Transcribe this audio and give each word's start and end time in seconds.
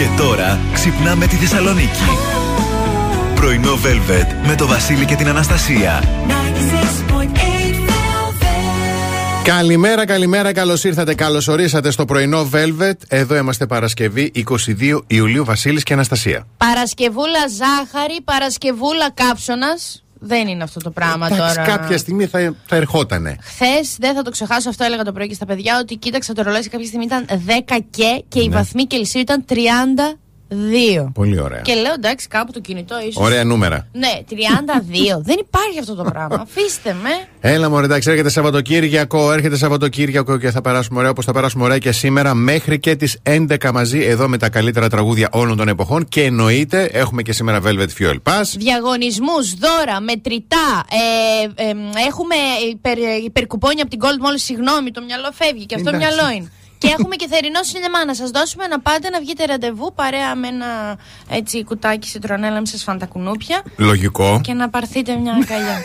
Και 0.00 0.06
τώρα 0.16 0.60
ξυπνάμε 0.72 1.26
τη 1.26 1.36
Θεσσαλονίκη. 1.36 2.04
Πρωινό 3.34 3.72
Velvet 3.72 4.46
με 4.46 4.54
το 4.54 4.66
Βασίλη 4.66 5.04
και 5.04 5.14
την 5.14 5.28
Αναστασία. 5.28 6.02
Καλημέρα, 9.44 10.06
καλημέρα, 10.06 10.52
καλώς 10.52 10.84
ήρθατε, 10.84 11.14
καλώς 11.14 11.48
ορίσατε 11.48 11.90
στο 11.90 12.04
πρωινό 12.04 12.48
Velvet. 12.52 12.92
Εδώ 13.08 13.36
είμαστε 13.36 13.66
Παρασκευή 13.66 14.32
22 14.34 15.00
Ιουλίου, 15.06 15.44
Βασίλης 15.44 15.82
και 15.82 15.92
Αναστασία. 15.92 16.46
Παρασκευούλα 16.56 17.48
ζάχαρη, 17.48 18.20
Παρασκευούλα 18.24 19.10
κάψονα. 19.14 19.68
Δεν 20.22 20.48
είναι 20.48 20.62
αυτό 20.62 20.80
το 20.80 20.90
πράγμα 20.90 21.26
Εντάξει, 21.26 21.56
τώρα. 21.56 21.68
κάποια 21.76 21.98
στιγμή 21.98 22.26
θα, 22.26 22.54
θα 22.66 22.76
ερχότανε. 22.76 23.36
Χθες, 23.42 23.96
δεν 23.98 24.14
θα 24.14 24.22
το 24.22 24.30
ξεχάσω, 24.30 24.68
αυτό 24.68 24.84
έλεγα 24.84 25.02
το 25.04 25.12
πρωί 25.12 25.28
και 25.28 25.34
στα 25.34 25.46
παιδιά, 25.46 25.78
ότι 25.78 25.96
κοίταξα 25.96 26.32
το 26.32 26.42
ρολόι 26.42 26.60
και 26.60 26.68
κάποια 26.68 26.86
στιγμή 26.86 27.04
ήταν 27.04 27.24
10 27.28 27.78
και 27.90 28.24
και 28.28 28.40
οι 28.40 28.48
Ναι. 28.48 28.54
βαθμοί 28.54 28.84
Κελσίου 28.86 29.20
ήταν 29.20 29.44
32. 30.50 31.10
Πολύ 31.14 31.40
ωραία. 31.40 31.60
Και 31.60 31.74
λέω 31.74 31.92
εντάξει, 31.92 32.28
κάπου 32.28 32.52
το 32.52 32.60
κινητό 32.60 33.00
ίσως. 33.00 33.24
Ωραία 33.24 33.44
νούμερα. 33.44 33.86
Ναι, 33.92 34.12
32. 34.30 34.34
δεν 35.28 35.36
υπάρχει 35.40 35.78
αυτό 35.80 35.94
το 35.94 36.02
πράγμα. 36.02 36.36
Αφήστε 36.40 36.96
με. 37.02 37.10
Έλα 37.40 37.68
μωρέ, 37.68 37.84
εντάξει, 37.84 38.10
έρχεται 38.10 38.28
Σαββατοκύριακο, 38.28 39.32
έρχεται 39.32 39.56
Σαββατοκύριακο 39.56 40.38
και 40.38 40.50
θα 40.50 40.60
περάσουμε 40.60 40.98
ωραία 40.98 41.10
όπως 41.10 41.24
θα 41.24 41.32
περάσουμε 41.32 41.64
ωραία 41.64 41.78
και 41.78 41.92
σήμερα 41.92 42.34
μέχρι 42.34 42.80
και 42.80 42.96
τις 42.96 43.18
11 43.22 43.70
μαζί 43.72 44.00
εδώ 44.00 44.28
με 44.28 44.38
τα 44.38 44.48
καλύτερα 44.48 44.88
τραγούδια 44.88 45.28
όλων 45.32 45.56
των 45.56 45.68
εποχών. 45.68 46.08
Και 46.08 46.22
εννοείται, 46.22 46.84
έχουμε 46.92 47.22
και 47.22 47.32
σήμερα 47.32 47.60
Velvet 47.64 47.88
Fuel 47.98 48.16
Pass. 48.22 48.42
Διαγωνισμούς, 48.58 49.54
δώρα, 49.54 50.00
μετρητά. 50.00 50.84
Ε, 51.56 51.62
ε, 51.62 51.74
έχουμε 52.06 52.34
υπερ, 52.70 52.98
υπερκουπόνια 53.24 53.82
από 53.82 53.90
την 53.90 54.00
Gold 54.02 54.26
Mall. 54.26 54.34
Συγγνώμη, 54.34 54.90
το 54.90 55.02
μυαλό 55.02 55.28
φεύγει 55.32 55.66
και 55.66 55.74
αυτό 55.74 55.88
Εντάξει. 55.88 56.06
μυαλό 56.06 56.30
είναι. 56.36 56.50
Και 56.80 56.88
έχουμε 56.98 57.16
και 57.16 57.26
θερινό 57.30 57.62
σινεμά. 57.62 58.04
Να 58.04 58.14
σας 58.14 58.30
δώσουμε 58.30 58.66
να 58.66 58.80
πάτε 58.80 59.08
να 59.10 59.18
βγείτε 59.20 59.44
ραντεβού 59.44 59.92
παρέα 59.94 60.34
με 60.34 60.48
ένα 60.48 60.96
έτσι 61.28 61.64
κουτάκι 61.64 62.08
σιτρονέλα 62.08 62.60
με 62.60 62.66
σας 62.66 62.82
φαντακουνούπια 62.82 63.62
Λογικό. 63.76 64.40
και 64.42 64.52
να 64.52 64.68
πάρθείτε 64.68 65.14
μια 65.16 65.32
αγκαλιά. 65.32 65.78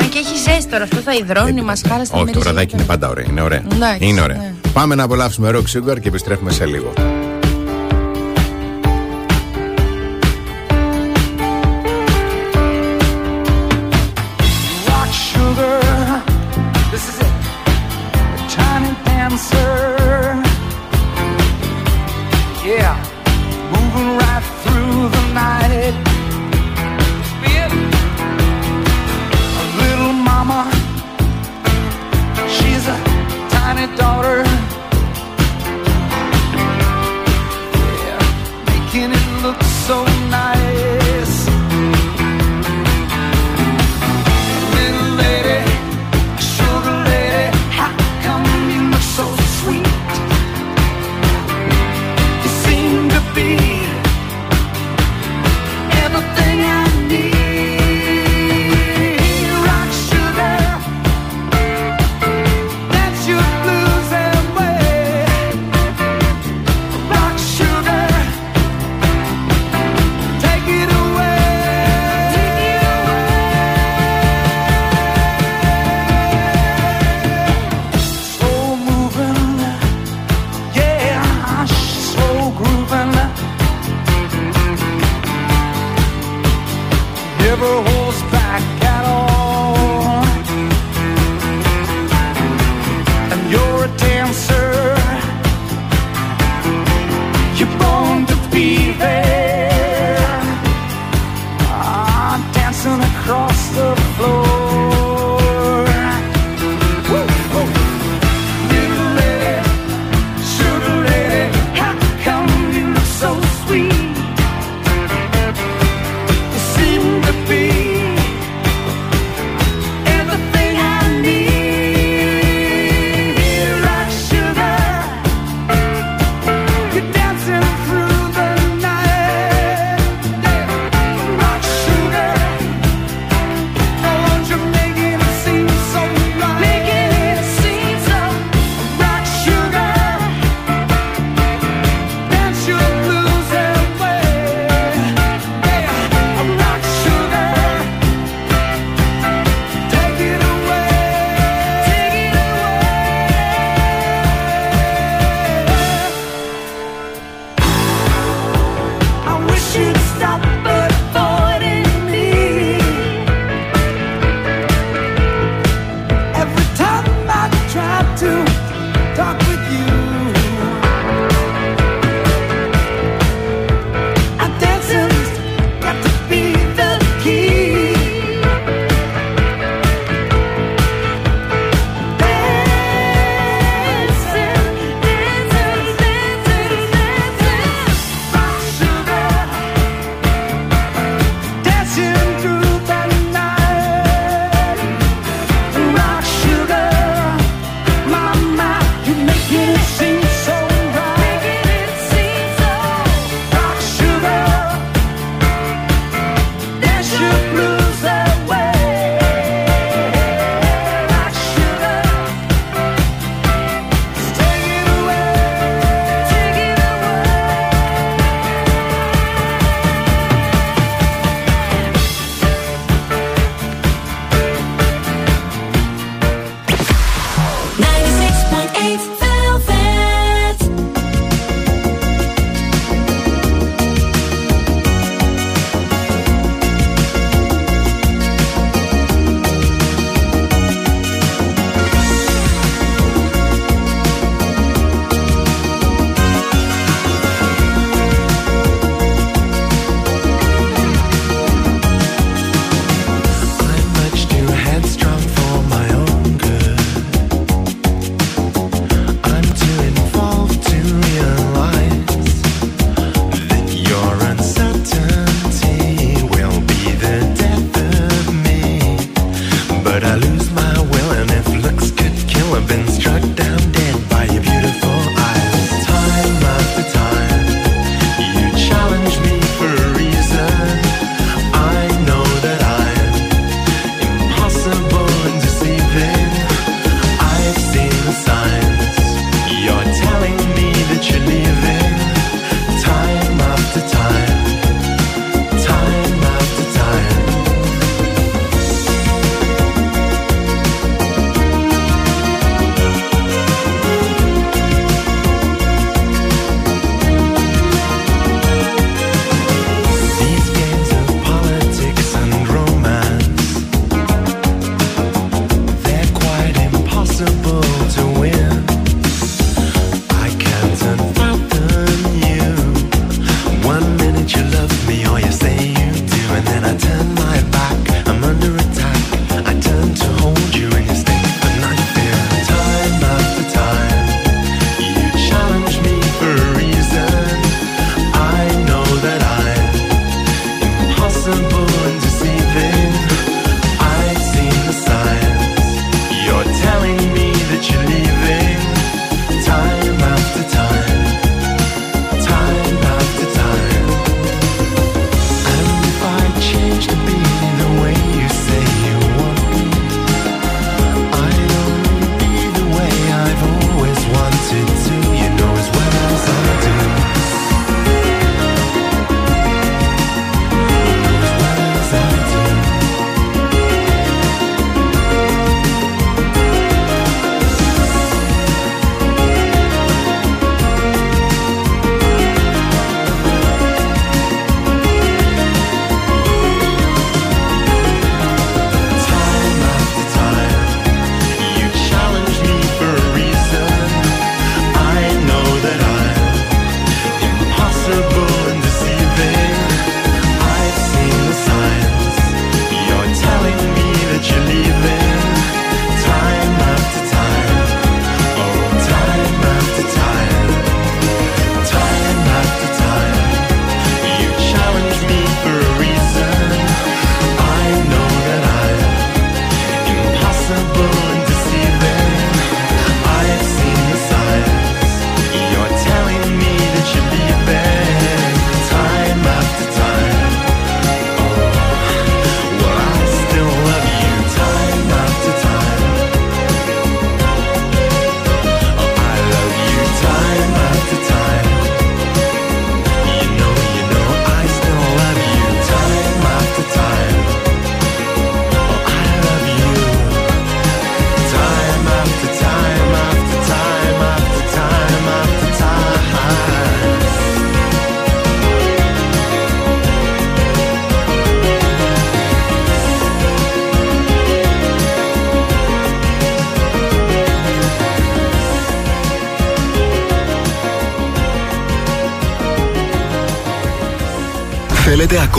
Αν 0.00 0.08
και 0.08 0.18
έχει 0.18 0.36
ζέστη 0.36 0.70
τώρα, 0.70 0.84
αυτό 0.84 0.96
θα 0.96 1.14
υδρώνει, 1.14 1.62
μας 1.62 1.82
χάλα 1.88 2.04
στα 2.04 2.14
Όχι, 2.16 2.24
το 2.24 2.30
μυρίζια. 2.30 2.40
βραδάκι 2.52 2.74
είναι 2.74 2.84
πάντα 2.84 3.08
ωραία. 3.08 3.24
Είναι 3.28 3.40
ωραία. 3.42 3.62
Εντάξει, 3.72 4.04
είναι 4.06 4.20
ωραία. 4.20 4.36
ναι. 4.36 4.54
Πάμε 4.72 4.94
να 4.94 5.02
απολαύσουμε 5.02 5.50
Rock 5.54 5.76
Sugar 5.78 6.00
και 6.00 6.08
επιστρέφουμε 6.08 6.50
σε 6.52 6.66
λίγο. 6.66 6.92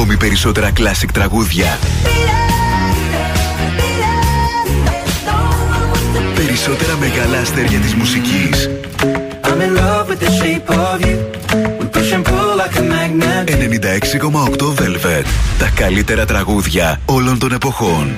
ακόμη 0.02 0.18
περισσότερα 0.18 0.72
κλασικ 0.72 1.12
τραγούδια. 1.12 1.80
περισσότερα 6.36 6.98
μεγάλα 6.98 7.38
αστέρια 7.38 7.80
της 7.80 7.94
μουσικής. 7.94 8.70
96,8 13.46 14.74
Velvet. 14.74 15.26
Τα 15.60 15.72
καλύτερα 15.76 16.26
τραγούδια 16.26 17.02
όλων 17.06 17.40
των 17.40 17.52
εποχών. 17.52 18.16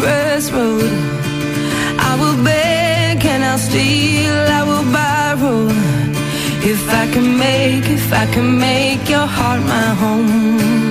Dangerous 0.00 0.50
road. 0.52 0.90
I 1.98 2.16
will 2.20 2.42
beg 2.44 3.24
and 3.24 3.44
I'll 3.44 3.58
steal, 3.58 4.34
I 4.34 4.62
will 4.62 4.86
borrow. 4.92 5.68
If 6.62 6.88
I 6.90 7.10
can 7.12 7.38
make, 7.38 7.88
if 7.90 8.12
I 8.12 8.26
can 8.26 8.58
make 8.58 9.08
your 9.08 9.26
heart 9.26 9.60
my 9.60 9.94
home. 9.94 10.87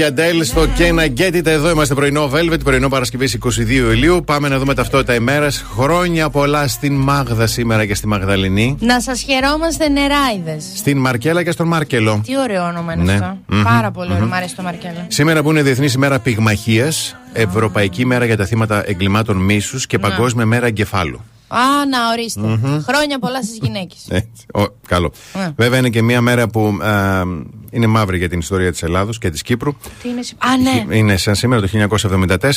Υπέροχη 0.00 0.22
Αντέλ 0.22 0.44
στο 0.44 0.66
Can 0.78 0.98
I 0.98 1.20
Get 1.20 1.34
It. 1.36 1.46
Εδώ 1.46 1.70
είμαστε 1.70 1.94
πρωινό 1.94 2.30
Velvet, 2.34 2.58
πρωινό 2.64 2.88
Παρασκευή 2.88 3.28
22 3.44 3.68
Ιουλίου. 3.68 4.22
Πάμε 4.24 4.48
να 4.48 4.58
δούμε 4.58 4.74
ταυτότητα 4.74 5.14
ημέρας. 5.14 5.64
Χρόνια 5.76 6.30
πολλά 6.30 6.68
στην 6.68 6.94
Μάγδα 6.94 7.46
σήμερα 7.46 7.86
και 7.86 7.94
στη 7.94 8.06
Μαγδαληνή. 8.06 8.76
Να 8.80 9.00
σας 9.00 9.20
χαιρόμαστε 9.22 9.88
νεράιδες. 9.88 10.64
Στην 10.74 10.98
Μαρκέλα 10.98 11.42
και 11.42 11.50
στον 11.50 11.66
Μάρκελο. 11.66 12.20
Τι 12.26 12.38
ωραίο 12.38 12.64
όνομα 12.64 12.92
είναι 12.92 13.02
Ναι. 13.02 13.12
αυτό. 13.12 13.38
Μμμ, 13.46 13.62
Πάρα 13.62 13.90
πολύ 13.90 14.10
ωραίο. 14.12 14.24
μμμ. 14.24 14.30
Μ' 14.30 14.34
αρέσει 14.34 14.56
το 14.56 14.62
Μαρκέλα. 14.62 15.04
Σήμερα 15.08 15.42
που 15.42 15.50
είναι 15.50 15.62
Διεθνή 15.62 15.88
ημέρα 15.94 16.18
Πυγμαχίας, 16.18 17.16
Ευρωπαϊκή 17.32 18.06
μέρα 18.06 18.24
για 18.24 18.36
τα 18.36 18.44
θύματα 18.46 18.82
εγκλημάτων 18.86 19.36
μίσους 19.36 19.86
και 19.86 19.96
Ναι. 19.96 20.08
Παγκόσμια 20.08 20.46
μέρα 20.46 20.66
εγκεφάλου. 20.66 21.20
Α, 21.50 21.86
να 21.90 22.10
οριστε 22.12 22.80
Χρόνια 22.88 23.18
πολλά 23.18 23.42
στις 23.42 23.58
γυναίκες. 23.62 24.06
Έτσι. 24.20 24.46
Ο, 24.54 24.62
καλό. 24.86 25.12
Ναι. 25.34 25.48
Βέβαια 25.56 25.78
είναι 25.78 25.88
και 25.90 26.02
μια 26.02 26.20
μέρα 26.20 26.48
που 26.48 26.78
α, 26.82 27.22
είναι 27.70 27.86
μαύρη 27.86 28.18
για 28.18 28.28
την 28.28 28.38
ιστορία 28.38 28.70
της 28.70 28.82
Ελλάδος 28.82 29.18
και 29.18 29.30
της 29.30 29.42
Κύπρου. 29.42 29.72
Τι 30.02 30.08
είναι. 30.08 30.22
συ- 30.22 30.44
Α, 30.44 30.56
ναι. 30.86 30.96
Είναι 30.96 31.16
σαν 31.16 31.34
σήμερα 31.34 31.60
το 31.60 31.68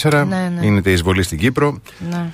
1974. 0.01 0.25
Ναι, 0.27 0.51
ναι. 0.59 0.65
Είναι 0.65 0.81
η 0.85 0.91
εισβολή 0.91 1.23
στην 1.23 1.38
Κύπρο. 1.38 1.79
ναι. 2.09 2.25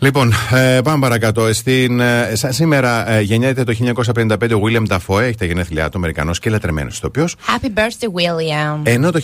Λοιπόν, 0.00 0.32
ε, 0.52 0.80
πάμε 0.80 0.98
παρακάτω. 1.00 1.52
Στην, 1.52 2.00
ε, 2.00 2.32
σαν 2.34 2.52
σήμερα 2.52 3.10
ε, 3.10 3.20
γεννιέται 3.20 3.64
το 3.64 3.72
1955 3.72 4.54
ο 4.54 4.60
William 4.64 4.96
Dafoe, 4.96 5.20
έχει 5.20 5.34
τα 5.34 5.44
γενέθλιά 5.44 5.88
του, 5.88 5.98
Αμερικανός 5.98 6.38
και 6.38 6.50
λατρεμένος 6.50 6.96
ηθοποιός. 6.96 7.36
Happy 7.46 7.66
birthday, 7.66 8.06
William. 8.06 8.80
Ενώ 8.82 9.10
το 9.10 9.20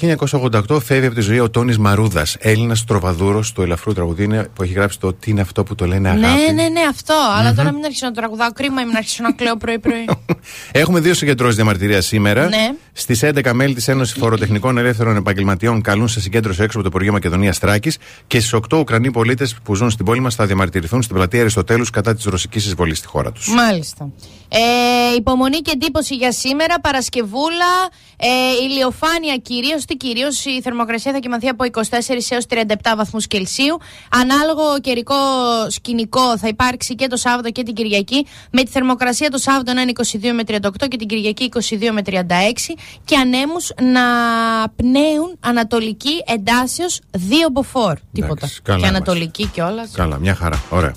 1988 0.71 0.81
φεύγει 0.83 1.07
από 1.07 1.15
τη 1.15 1.21
ζωή 1.21 1.41
ο 1.41 1.51
Τόνις 1.51 1.79
Μαρούδας, 1.79 2.37
Έλληνας 2.39 2.85
τροβαδούρος 2.85 3.53
του 3.53 3.63
ελαφρού 3.63 3.93
τραγουδίνου 3.93 4.45
που 4.55 4.63
έχει 4.63 4.73
γράψει 4.73 5.01
το 5.01 5.13
Τι 5.13 5.31
είναι 5.31 5.41
αυτό 5.41 5.63
που 5.65 5.75
το 5.75 5.87
λένε 5.87 6.09
αγάπη. 6.09 6.27
Ναι, 6.27 6.63
ναι, 6.63 6.69
ναι, 6.69 6.81
αυτό. 6.91 7.15
Αλλά 7.39 7.55
τώρα 7.55 7.73
μην 7.73 7.85
αρχίσω 7.85 8.07
να 8.07 8.13
τραγουδάω. 8.13 8.53
Κρίμα 8.53 8.83
μην 8.83 8.97
αρχίσω 8.97 9.23
να 9.23 9.33
κλαίω 9.33 9.57
πρωί-πρωί. 9.57 10.05
Έχουμε 10.73 11.01
δύο 11.01 11.15
συγκεντρώσεις 11.15 11.57
διαμαρτυρία 11.57 12.01
σήμερα. 12.01 12.49
Ναι. 12.49 12.75
Στις 12.93 13.25
11 13.25 13.51
μέλη 13.53 13.75
της 13.75 13.89
Ένωσης 13.89 14.17
Φοροτεχνικών 14.19 14.79
Ελεύθερων 14.79 15.17
Επαγγελματιών 15.17 15.81
καλούν 15.81 16.09
σε 16.09 16.21
συγκέντρωση 16.21 16.63
έξω 16.63 16.79
από 16.79 16.89
το 16.89 16.93
Υπουργείο 16.93 17.13
Μακεδονίας 17.13 17.59
Τράκης 17.59 17.99
και 18.27 18.41
στις 18.41 18.55
8 18.55 18.79
Ουκρανοί 18.79 19.11
πολίτες 19.11 19.57
που 19.63 19.75
ζουν 19.75 19.91
στην 19.91 20.05
πόλη 20.05 20.21
μας 20.21 20.35
θα 20.35 20.47
διαμαρτυρήσουν 20.47 20.63
διαμαρτυρηθούν 20.65 21.03
στην 21.03 21.17
πλατεία 21.17 21.41
Αριστοτέλους 21.41 21.91
κατά 21.91 22.15
της 22.15 22.25
ρωσικής 22.25 22.67
εισβολής 22.67 22.99
στη 22.99 23.07
χώρα 23.07 23.33
τους. 23.33 23.49
Μάλιστα. 23.49 24.11
Ε, 24.49 25.15
υπομονή 25.17 25.59
και 25.59 25.71
εντύπωση 25.75 26.15
για 26.15 26.33
σήμερα. 26.33 26.81
Παρασκευούλα, 26.81 27.73
ε, 28.17 28.29
ηλιοφάνεια 28.65 29.37
κυρίως. 29.37 29.85
Τι 29.85 29.97
κυρίως, 29.97 30.45
η 30.45 30.61
θερμοκρασία 30.63 31.13
θα 31.13 31.19
κοιμαθεί 31.19 31.49
από 31.49 31.65
24 31.65 32.31
έως 32.31 32.47
37 32.47 32.95
βαθμούς 32.97 33.27
Κελσίου. 33.27 33.77
Ανάλογο 34.11 34.63
καιρικό 34.81 35.15
σκηνικό 35.69 36.39
θα 36.39 36.49
υπάρξει 36.49 36.95
και 36.95 37.07
το 37.07 37.17
Σάββατο 37.17 37.51
και 37.51 37.63
την 37.63 37.75
Κυριακή. 37.75 38.27
Με 38.51 38.63
τη 38.63 38.71
θερμοκρασία 38.71 39.31
το 39.31 39.39
Σάββατο 39.39 39.73
να 39.73 39.81
είναι 39.81 39.93
22 39.95 40.33
με 40.35 40.43
38 40.47 40.89
και 40.89 40.97
την 40.97 41.07
Κυριακή 41.09 41.49
22 41.53 41.91
με 41.93 42.03
36. 42.03 42.75
Και 43.05 43.17
ανέμους 43.17 43.73
να 43.83 44.03
πνέουν 44.77 45.37
ανατολική 45.41 46.23
εντάσεως 46.27 47.01
2 47.13 47.19
μποφόρ. 47.53 47.95
Τίποτα. 48.13 48.49
Και 48.63 48.87
ανατολική 48.87 49.47
κιόλας. 49.47 49.91
Καλά, 49.91 50.19
μια 50.19 50.35
χαρά. 50.35 50.54
Ωραία. 50.69 50.93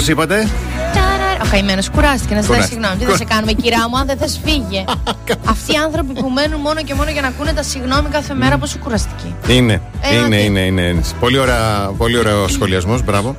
Πώς 0.00 0.08
είπατε; 0.08 0.48
καημένο 1.50 1.82
κουράστηκε 1.94 2.34
να 2.34 2.40
ζητάει 2.40 2.60
συγγνώμη. 2.60 2.96
Τι 2.96 3.04
θα 3.04 3.16
σε 3.16 3.24
κάνουμε, 3.24 3.52
κυρία 3.52 3.88
μου, 3.88 3.98
αν 3.98 4.06
δεν 4.06 4.18
θε 4.18 4.28
φύγε. 4.44 4.84
Αυτοί 5.44 5.72
οι 5.72 5.76
άνθρωποι 5.76 6.12
που 6.12 6.28
μένουν 6.28 6.60
μόνο 6.60 6.82
και 6.82 6.94
μόνο 6.94 7.10
για 7.10 7.20
να 7.20 7.28
ακούνε 7.28 7.52
τα 7.52 7.62
συγγνώμη 7.62 8.08
κάθε 8.08 8.34
μέρα, 8.34 8.58
πόσο 8.58 8.78
κουραστικοί. 8.78 9.34
Είναι, 9.48 9.82
είναι, 10.24 10.36
είναι, 10.36 10.60
είναι. 10.60 11.00
Πολύ, 11.20 11.38
ωραία, 11.38 11.90
πολύ 11.96 12.18
ωραίο 12.18 12.48
σχολιασμό, 12.48 12.98
μπράβο. 13.04 13.36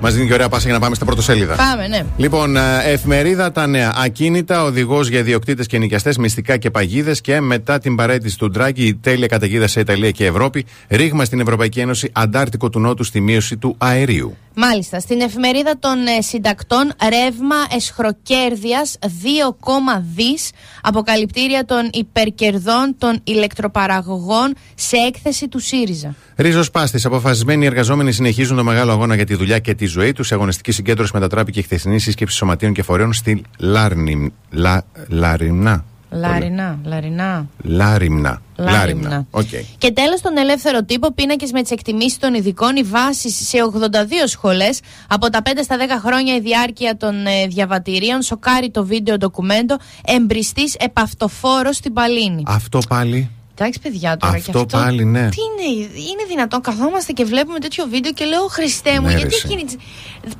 Μα 0.00 0.10
δίνει 0.10 0.26
και 0.26 0.32
ωραία 0.32 0.48
πάσα 0.48 0.64
για 0.64 0.72
να 0.72 0.80
πάμε 0.80 0.94
στα 0.94 1.04
πρωτοσέλιδα. 1.04 1.54
Πάμε, 1.54 1.86
ναι. 1.86 2.04
Λοιπόν, 2.16 2.56
εφημερίδα 2.84 3.52
τα 3.52 3.66
νέα. 3.66 3.92
Ακίνητα, 4.04 4.62
οδηγό 4.64 5.02
για 5.02 5.22
διοκτήτε 5.22 5.64
και 5.64 5.78
νοικιαστέ, 5.78 6.14
μυστικά 6.18 6.56
και 6.56 6.70
παγίδε 6.70 7.14
και 7.22 7.40
μετά 7.40 7.78
την 7.78 7.96
παρέτηση 7.96 8.38
του 8.38 8.50
Ντράγκη, 8.50 8.86
η 8.86 8.94
τέλεια 8.94 9.26
καταιγίδα 9.26 9.66
σε 9.66 9.80
Ιταλία 9.80 10.10
και 10.10 10.26
Ευρώπη, 10.26 10.66
ρήγμα 10.88 11.24
στην 11.24 11.40
Ευρωπαϊκή 11.40 11.80
Ένωση, 11.80 12.10
αντάρτικο 12.12 12.70
του 12.70 12.80
Νότου 12.80 13.04
στη 13.04 13.20
μείωση 13.20 13.56
του 13.56 13.74
αερίου. 13.78 14.36
Μάλιστα, 14.54 15.00
στην 15.00 15.20
εφημερίδα 15.20 15.78
των 15.78 15.96
συντακτών, 16.18 16.92
ρεύμα 17.08 17.49
θέμα 17.50 17.66
εσχροκέρδειας 17.74 18.98
2, 19.00 20.00
δις 20.14 20.50
αποκαλυπτήρια 20.82 21.64
των 21.64 21.90
υπερκερδών 21.92 22.94
των 22.98 23.20
ηλεκτροπαραγωγών 23.24 24.54
σε 24.74 24.96
έκθεση 24.96 25.48
του 25.48 25.58
ΣΥΡΙΖΑ. 25.58 26.14
Ρίζος 26.36 26.70
Πάστης. 26.70 27.04
Αποφασισμένοι 27.04 27.66
εργαζόμενοι 27.66 28.12
συνεχίζουν 28.12 28.56
το 28.56 28.64
μεγάλο 28.64 28.92
αγώνα 28.92 29.14
για 29.14 29.26
τη 29.26 29.34
δουλειά 29.34 29.58
και 29.58 29.74
τη 29.74 29.84
ζωή 29.84 30.12
τους. 30.12 30.30
Η 30.30 30.34
αγωνιστική 30.34 30.72
συγκέντρωση 30.72 31.10
μετατράπηκε 31.14 31.58
η 31.58 31.62
χθεσινή 31.62 31.98
σύσκεψη 31.98 32.36
σωματείων 32.36 32.72
και 32.72 32.82
φορέων 32.82 33.12
στη 33.12 33.42
Λάρνη, 33.58 34.32
Λα, 34.50 34.84
Λαρινά. 35.08 35.84
Λαρινά, 36.10 36.78
λαρινά. 36.84 37.46
Λάριμνα. 37.62 38.42
Λάριμνα. 38.56 39.26
Okay. 39.30 39.64
Και 39.78 39.90
τέλος, 39.90 40.20
τον 40.20 40.36
ελεύθερο 40.36 40.84
τύπο, 40.84 41.12
πίνακες 41.12 41.52
με 41.52 41.62
τις 41.62 41.70
εκτιμήσεις 41.70 42.18
των 42.18 42.34
ειδικών, 42.34 42.76
οι 42.76 42.82
βάσεις 42.82 43.48
σε 43.48 43.58
82 43.62 44.26
σχολές. 44.26 44.80
Από 45.08 45.30
τα 45.30 45.42
5 45.42 45.62
στα 45.62 45.76
10 45.76 45.80
χρόνια 46.04 46.34
η 46.34 46.40
διάρκεια 46.40 46.96
των 46.96 47.26
ε, 47.26 47.46
διαβατηρίων. 47.46 48.22
Σοκάρει 48.22 48.70
το 48.70 48.84
βίντεο 48.84 49.16
ντοκουμέντο. 49.16 49.76
Εμπριστής 50.04 50.74
επαυτοφόρος 50.74 51.76
στην 51.76 51.92
Παλίνη. 51.92 52.42
Αυτό 52.46 52.78
πάλι. 52.88 53.30
Εντάξει, 53.62 53.80
παιδιά 53.80 54.16
τώρα 54.16 54.32
Αυτό 54.34 54.50
και 54.52 54.58
αυτό. 54.58 54.76
πάλι, 54.78 55.04
ναι. 55.04 55.28
Τι 55.28 55.36
είναι, 55.48 55.68
είναι 56.10 56.24
δυνατόν. 56.28 56.60
Καθόμαστε 56.60 57.12
και 57.12 57.24
βλέπουμε 57.24 57.58
τέτοιο 57.58 57.84
βίντεο 57.90 58.12
και 58.12 58.24
λέω 58.24 58.46
Χριστέ 58.46 59.00
μου, 59.00 59.06
Ναι, 59.06 59.14
γιατί 59.14 59.30
ρε, 59.30 59.36
εσύ. 59.36 59.46
εκείνη. 59.50 59.64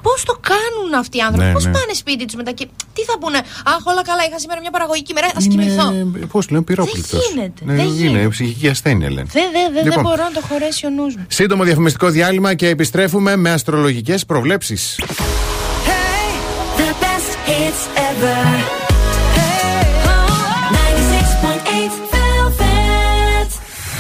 Πώς 0.02 0.22
το 0.24 0.34
κάνουν 0.50 0.94
αυτοί 0.98 1.16
οι 1.18 1.20
άνθρωποι, 1.20 1.46
Ναι, 1.46 1.52
Πώς 1.52 1.64
ναι. 1.64 1.70
πάνε 1.70 1.92
σπίτι 1.92 2.24
τους 2.24 2.34
μετά 2.34 2.52
και. 2.52 2.66
Τι 2.92 3.02
θα 3.02 3.18
πούνε, 3.18 3.38
Αχ, 3.64 3.86
όλα 3.86 4.02
καλά, 4.04 4.22
είχα 4.28 4.38
σήμερα 4.38 4.60
μια 4.60 4.70
παραγωγική 4.70 5.12
μέρα, 5.12 5.26
ας 5.36 5.46
κοιμηθώ. 5.46 5.86
Πώς 6.32 6.48
λένε, 6.50 6.64
πυρόπληκτος. 6.64 7.10
Δεν 7.10 7.20
γίνεται, 7.34 7.64
Ναι, 7.64 7.74
δεν 7.74 7.84
είναι 7.84 7.94
γίνεται. 7.94 8.28
ψυχική 8.28 8.68
ασθένεια, 8.68 9.10
λένε. 9.10 9.28
Δεν 9.32 9.44
δε, 9.52 9.58
δε, 9.72 9.82
Λοιπόν. 9.82 9.90
δεν 9.92 10.00
μπορώ 10.02 10.22
να 10.22 10.32
το 10.40 10.40
χωρέσει 10.48 10.86
ο 10.86 10.90
νους 10.90 11.14
μου. 11.16 11.24
Σύντομο 11.28 11.64
διαφημιστικό 11.64 12.08
διάλειμμα 12.08 12.54
και 12.54 12.68
επιστρέφουμε 12.68 13.36
με 13.36 13.50
αστρολογικές 13.50 14.26
προβλέψεις. 14.26 15.00
The 16.76 16.90
best 17.02 17.32
hits 17.48 17.82
ever. 18.08 18.79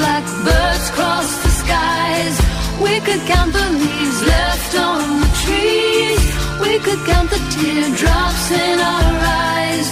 Blackbirds 0.00 0.86
cross 0.96 1.30
the 1.44 1.52
skies. 1.62 2.36
We 2.84 2.94
could 3.06 3.22
count 3.32 3.52
the 3.52 3.66
leaves 3.82 4.20
left 4.32 4.72
on 4.88 5.00
the 5.22 5.30
trees. 5.42 6.24
We 6.64 6.72
could 6.84 7.02
count 7.10 7.28
the 7.34 7.42
teardrops 7.54 8.46
in 8.64 8.76
our 8.94 9.12
eyes. 9.52 9.86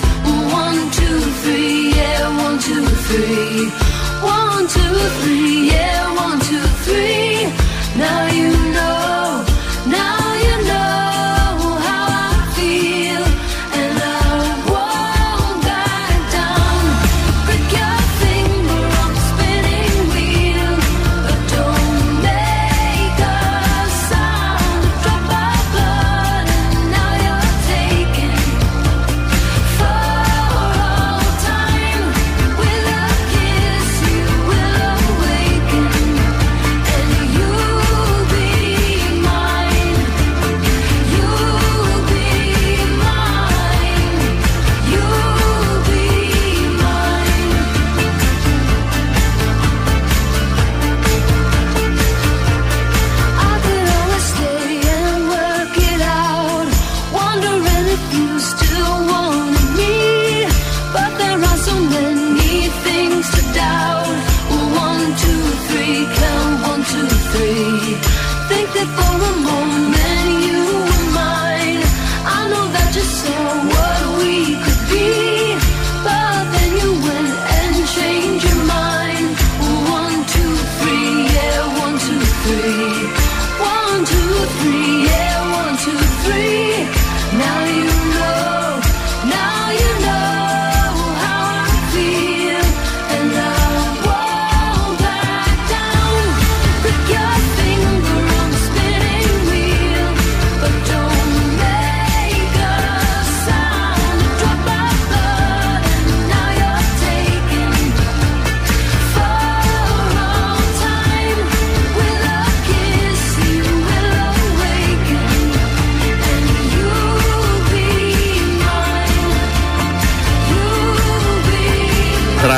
One, 0.64 0.80
two, 0.98 1.20
three, 1.42 1.80
yeah, 1.98 2.24
one, 2.44 2.58
two, 2.66 2.84
three. 3.06 3.47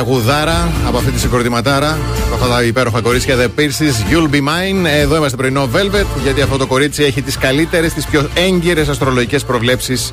Τραγουδάρα 0.05 0.69
από 0.87 0.97
αυτή 0.99 1.11
τη 1.11 1.19
συγκροτηματάρα. 1.21 1.99
Από 2.27 2.35
αυτά 2.35 2.47
τα 2.49 2.63
υπέροχα 2.63 3.01
κορίτσια 3.01 3.37
The 3.37 3.61
Pierces, 3.61 4.13
You'll 4.13 4.35
Be 4.35 4.39
Mine. 4.39 4.85
Εδώ 4.87 5.17
είμαστε 5.17 5.37
πρωινό 5.37 5.69
Velvet, 5.75 6.05
γιατί 6.23 6.41
αυτό 6.41 6.57
το 6.57 6.67
κορίτσι 6.67 7.03
έχει 7.03 7.23
τις 7.23 7.39
καλύτερες, 7.39 7.93
τις 7.93 8.05
πιο 8.07 8.29
έγκυρες 8.35 8.89
αστρολογικές 8.89 9.45
προβλέψεις. 9.45 10.13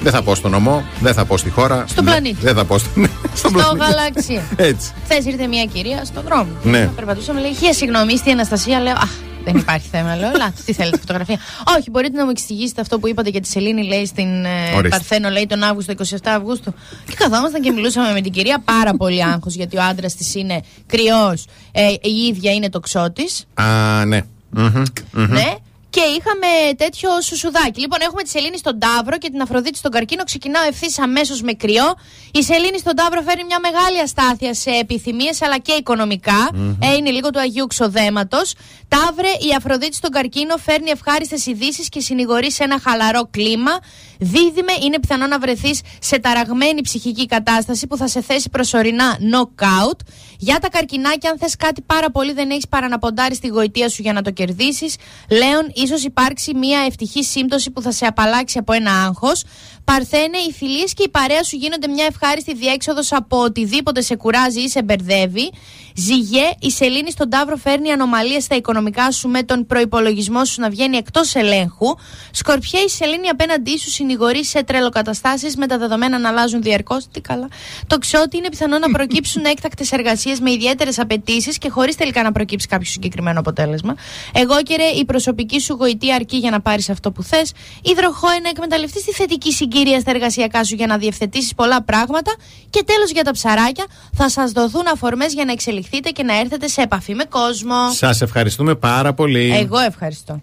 Δεν 0.00 0.12
θα 0.12 0.22
πω 0.22 0.34
στο 0.34 0.48
νομό, 0.48 0.84
δεν 1.00 1.14
θα 1.14 1.24
πω 1.24 1.36
στη 1.36 1.50
χώρα. 1.50 1.84
Στον 1.88 2.04
δεν- 2.04 2.14
πλανήτη. 2.14 2.36
Δεν 2.44 2.54
θα 2.54 2.64
πω 2.64 2.78
στο, 2.78 2.88
ναι, 2.94 3.06
στον 3.34 3.50
Στο 3.50 3.50
πλανήτη. 3.58 3.84
γαλαξία. 3.84 4.42
Έτσι. 4.56 4.90
Χθες 5.04 5.24
ήρθε 5.24 5.46
μια 5.46 5.64
κυρία 5.64 6.04
στον 6.04 6.22
δρόμο. 6.26 6.46
Ναι. 6.62 6.90
Περπατούσαμε, 6.96 7.40
λέει: 7.40 7.54
Χία, 7.54 7.72
συγγνώμη, 7.72 8.12
είστε 8.12 8.30
η 8.30 8.32
Αναστασία. 8.32 8.80
Λέω: 8.80 8.92
Αχ, 8.96 9.10
δεν 9.44 9.56
υπάρχει 9.56 9.88
θέμα. 9.88 10.16
Λέω: 10.16 10.28
Ελάτε, 10.28 10.62
τι 10.64 10.72
θέλετε, 10.72 10.98
φωτογραφία. 10.98 11.38
Όχι, 11.78 11.90
μπορείτε 11.90 12.16
να 12.16 12.24
μου 12.24 12.30
εξηγήσετε 12.30 12.80
αυτό 12.80 12.98
που 12.98 13.08
είπατε 13.08 13.30
για 13.30 13.40
τη 13.40 13.48
Σελήνη, 13.48 13.84
λέει 13.84 14.06
στην 14.06 14.44
ε, 14.44 14.48
Ορίστε. 14.76 14.88
Παρθένο, 14.88 15.28
λέει 15.28 15.46
τον 15.46 15.62
Αύγουστο, 15.62 15.94
27 15.98 16.16
Αυγούστου. 16.24 16.74
Και 17.06 17.14
καθόμασταν 17.14 17.62
και 17.62 17.70
μιλούσαμε 17.70 18.12
με 18.12 18.20
την 18.20 18.32
κυρία. 18.32 18.62
Πάρα 18.64 18.94
πολύ 18.94 19.24
άγχος, 19.24 19.54
γιατί 19.54 19.76
ο 19.76 19.82
άντρας 19.82 20.14
της 20.14 20.34
είναι 20.34 20.60
κρυός, 20.86 21.44
ε, 21.72 21.88
η 22.02 22.26
ίδια 22.28 22.52
είναι 22.52 22.68
το 22.70 22.80
ξώτης. 22.80 23.44
Α, 23.54 24.04
ναι. 24.04 24.20
Μμμ, 24.50 24.82
μμμ. 25.12 25.32
Ναι. 25.32 25.54
Και 25.94 26.00
είχαμε 26.00 26.74
τέτοιο 26.76 27.20
σουσουδάκι. 27.20 27.80
Λοιπόν, 27.80 27.98
έχουμε 28.00 28.22
τη 28.22 28.28
Σελήνη 28.28 28.58
στον 28.58 28.78
Ταύρο 28.78 29.18
και 29.18 29.30
την 29.30 29.40
Αφροδίτη 29.40 29.78
στον 29.78 29.90
Καρκίνο. 29.90 30.24
Ξεκινάω 30.24 30.66
ευθύς 30.68 30.98
αμέσως 30.98 31.42
με 31.42 31.52
κρυό. 31.52 31.94
Η 32.32 32.42
Σελήνη 32.42 32.78
στον 32.78 32.96
Ταύρο 32.96 33.22
φέρνει 33.22 33.44
μια 33.44 33.58
μεγάλη 33.60 34.00
αστάθεια 34.00 34.54
σε 34.54 34.70
επιθυμίες 34.70 35.42
αλλά 35.42 35.58
και 35.58 35.72
οικονομικά. 35.72 36.50
Ε, 36.82 36.94
είναι 36.94 37.10
λίγο 37.10 37.30
του 37.30 37.38
Αγίου 37.38 37.66
Ξοδέματος. 37.66 38.54
Ταύρε, 38.88 39.28
η 39.28 39.54
Αφροδίτη 39.56 39.96
στον 39.96 40.10
Καρκίνο 40.10 40.56
φέρνει 40.56 40.90
ευχάριστες 40.90 41.46
ειδήσεις 41.46 41.88
και 41.88 42.00
συνηγορεί 42.00 42.52
σε 42.52 42.64
ένα 42.64 42.80
χαλαρό 42.84 43.28
κλίμα. 43.30 43.78
Δίδυμε, 44.24 44.72
είναι 44.84 45.00
πιθανό 45.00 45.26
να 45.26 45.38
βρεθείς 45.38 45.80
σε 45.98 46.18
ταραγμένη 46.18 46.80
ψυχική 46.80 47.26
κατάσταση 47.26 47.86
που 47.86 47.96
θα 47.96 48.08
σε 48.08 48.22
θέσει 48.22 48.48
προσωρινά 48.50 49.18
knockout. 49.18 49.98
Για 50.38 50.58
τα 50.58 50.68
καρκινάκια, 50.68 51.30
αν 51.30 51.38
θες 51.38 51.56
κάτι 51.56 51.82
πάρα 51.82 52.10
πολύ, 52.10 52.32
δεν 52.32 52.50
έχεις 52.50 52.68
παρά 52.68 52.88
να 52.88 52.98
ποντάρεις 52.98 53.36
στη 53.36 53.48
γοητεία 53.48 53.88
σου 53.88 54.02
για 54.02 54.12
να 54.12 54.22
το 54.22 54.30
κερδίσεις. 54.30 54.96
Λέων, 55.30 55.70
ίσως 55.74 56.04
υπάρξει 56.04 56.54
μια 56.54 56.80
ευτυχή 56.86 57.24
σύμπτωση 57.24 57.70
που 57.70 57.82
θα 57.82 57.92
σε 57.92 58.06
απαλλάξει 58.06 58.58
από 58.58 58.72
ένα 58.72 59.04
άγχος. 59.04 59.44
Παρθένε, 59.84 60.38
οι 60.48 60.52
φιλίες 60.52 60.94
και 60.94 61.02
η 61.02 61.08
παρέα 61.08 61.42
σου 61.44 61.56
γίνονται 61.56 61.88
μια 61.88 62.04
ευχάριστη 62.04 62.54
διέξοδος 62.54 63.12
από 63.12 63.42
οτιδήποτε 63.42 64.00
σε 64.00 64.16
κουράζει 64.16 64.60
ή 64.60 64.68
σε 64.68 64.82
μπερδεύει. 64.82 65.50
Ζυγέ, 65.96 66.50
η 66.60 66.70
σελήνη 66.70 67.10
στον 67.10 67.30
Ταύρο 67.30 67.56
φέρνει 67.56 67.90
ανομαλίες 67.90 68.44
στα 68.44 68.56
οικονομικά 68.56 69.10
σου 69.10 69.28
με 69.28 69.42
τον 69.42 69.66
προπολογισμό 69.66 70.44
σου 70.44 70.60
να 70.60 70.70
βγαίνει 70.70 70.96
εκτός 70.96 71.34
ελέγχου. 71.34 71.86
Σκορπιέ, 72.30 72.80
η 72.80 72.88
σελήνη 72.88 73.28
απέναντί 73.28 73.78
σου 73.78 73.90
συνηγορεί 73.90 74.44
σε 74.44 74.64
τρελοκαταστάσεις 74.64 75.56
με 75.56 75.66
τα 75.66 75.78
δεδομένα 75.78 76.18
να 76.18 76.28
αλλάζουν 76.28 76.62
διαρκώς. 76.62 77.06
Τι 77.12 77.20
καλά. 77.20 77.48
Το 77.86 77.98
ξότι 77.98 78.36
είναι 78.36 78.48
πιθανό 78.48 78.78
να 78.78 78.90
προκύψουν 78.90 79.44
έκτακτες 79.54 79.92
εργασίες 79.92 80.40
με 80.40 80.50
ιδιαίτερες 80.50 80.98
απαιτήσεις 80.98 81.58
και 81.58 81.68
χωρίς 81.68 81.96
τελικά 81.96 82.22
να 82.22 82.32
προκύψει 82.32 82.66
κάποιο 82.66 82.86
συγκεκριμένο 82.86 83.40
αποτέλεσμα. 83.40 83.94
Εγώ 84.32 84.62
και 84.62 84.76
ρε, 84.76 84.86
η 84.86 85.04
προσωπική 85.04 85.60
σου 85.60 85.76
γοητεία 85.80 86.14
αρκεί 86.14 86.36
για 86.36 86.50
να 86.50 86.60
πάρεις 86.60 86.90
αυτό 86.90 87.12
που 87.12 87.22
θες. 87.22 87.52
Υδροχόε, 87.82 88.38
να 88.42 88.48
εκμεταλλευτεί 88.48 89.04
τη 89.04 89.12
θετική 89.12 89.52
συγκύρια 89.52 90.00
στα 90.00 90.10
εργασιακά 90.10 90.64
σου 90.64 90.74
για 90.74 90.86
να 90.86 90.98
διευθετήσεις 90.98 91.54
πολλά 91.54 91.82
πράγματα. 91.82 92.34
Και 92.70 92.82
τέλος 92.82 93.10
για 93.10 93.24
τα 93.24 93.30
ψαράκια, 93.30 93.84
θα 94.12 94.28
σας 94.28 94.52
δοθούν 94.52 94.86
αφορμές 94.92 95.32
για 95.32 95.44
να 95.44 95.52
εξελιχθεί 95.52 95.82
αναπτυχθείτε 95.84 96.10
και 96.10 96.22
να 96.22 96.38
έρθετε 96.40 96.68
σε 96.68 96.82
επαφή 96.82 97.14
με 97.14 97.24
κόσμο. 97.24 97.90
Σας 97.92 98.20
ευχαριστούμε 98.20 98.74
πάρα 98.74 99.12
πολύ. 99.12 99.54
Εγώ 99.56 99.78
ευχαριστώ. 99.78 100.42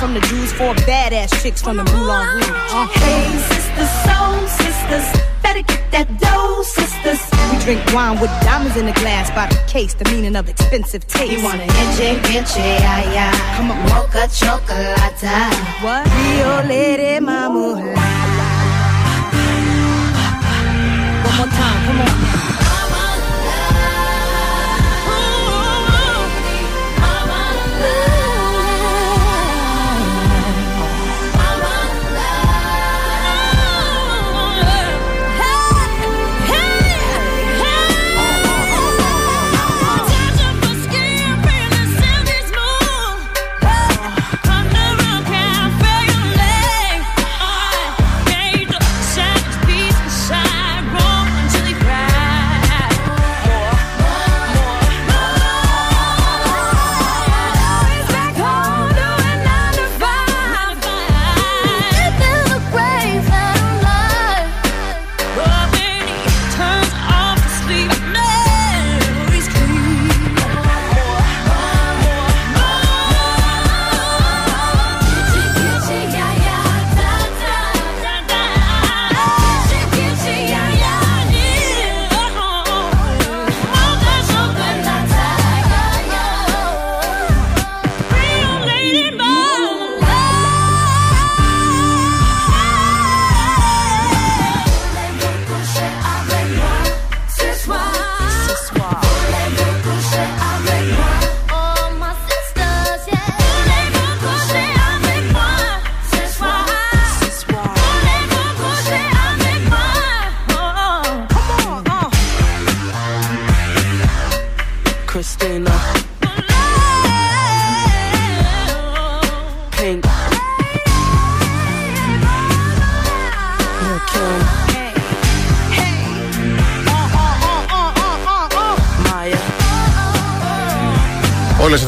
From 0.00 0.14
the 0.14 0.20
Jews, 0.20 0.50
four 0.54 0.74
badass 0.88 1.30
chicks 1.42 1.60
from 1.60 1.76
the 1.76 1.84
Moulin 1.84 2.26
Rouge. 2.34 2.48
Uh, 2.72 2.88
Hey, 2.88 3.28
sisters, 3.52 3.92
soul 4.08 4.48
sisters, 4.48 5.06
better 5.42 5.60
get 5.60 5.90
that 5.92 6.08
dough, 6.18 6.62
sisters. 6.62 7.20
we 7.52 7.58
drink 7.64 7.82
wine 7.92 8.18
with 8.18 8.30
diamonds 8.40 8.78
in 8.78 8.86
the 8.86 8.92
glass 8.92 9.28
by 9.30 9.46
the 9.46 9.60
case, 9.70 9.92
the 9.92 10.08
meaning 10.10 10.36
of 10.36 10.48
expensive 10.48 11.06
taste. 11.06 11.32
You 11.32 11.44
want 11.44 11.60
an 11.60 11.68
inche, 11.68 12.16
inche, 12.34 12.56
ay, 12.80 13.04
ay. 13.28 13.56
Come 13.56 13.70
on. 13.72 13.78
Mocha 13.92 14.26
chocolate. 14.32 14.89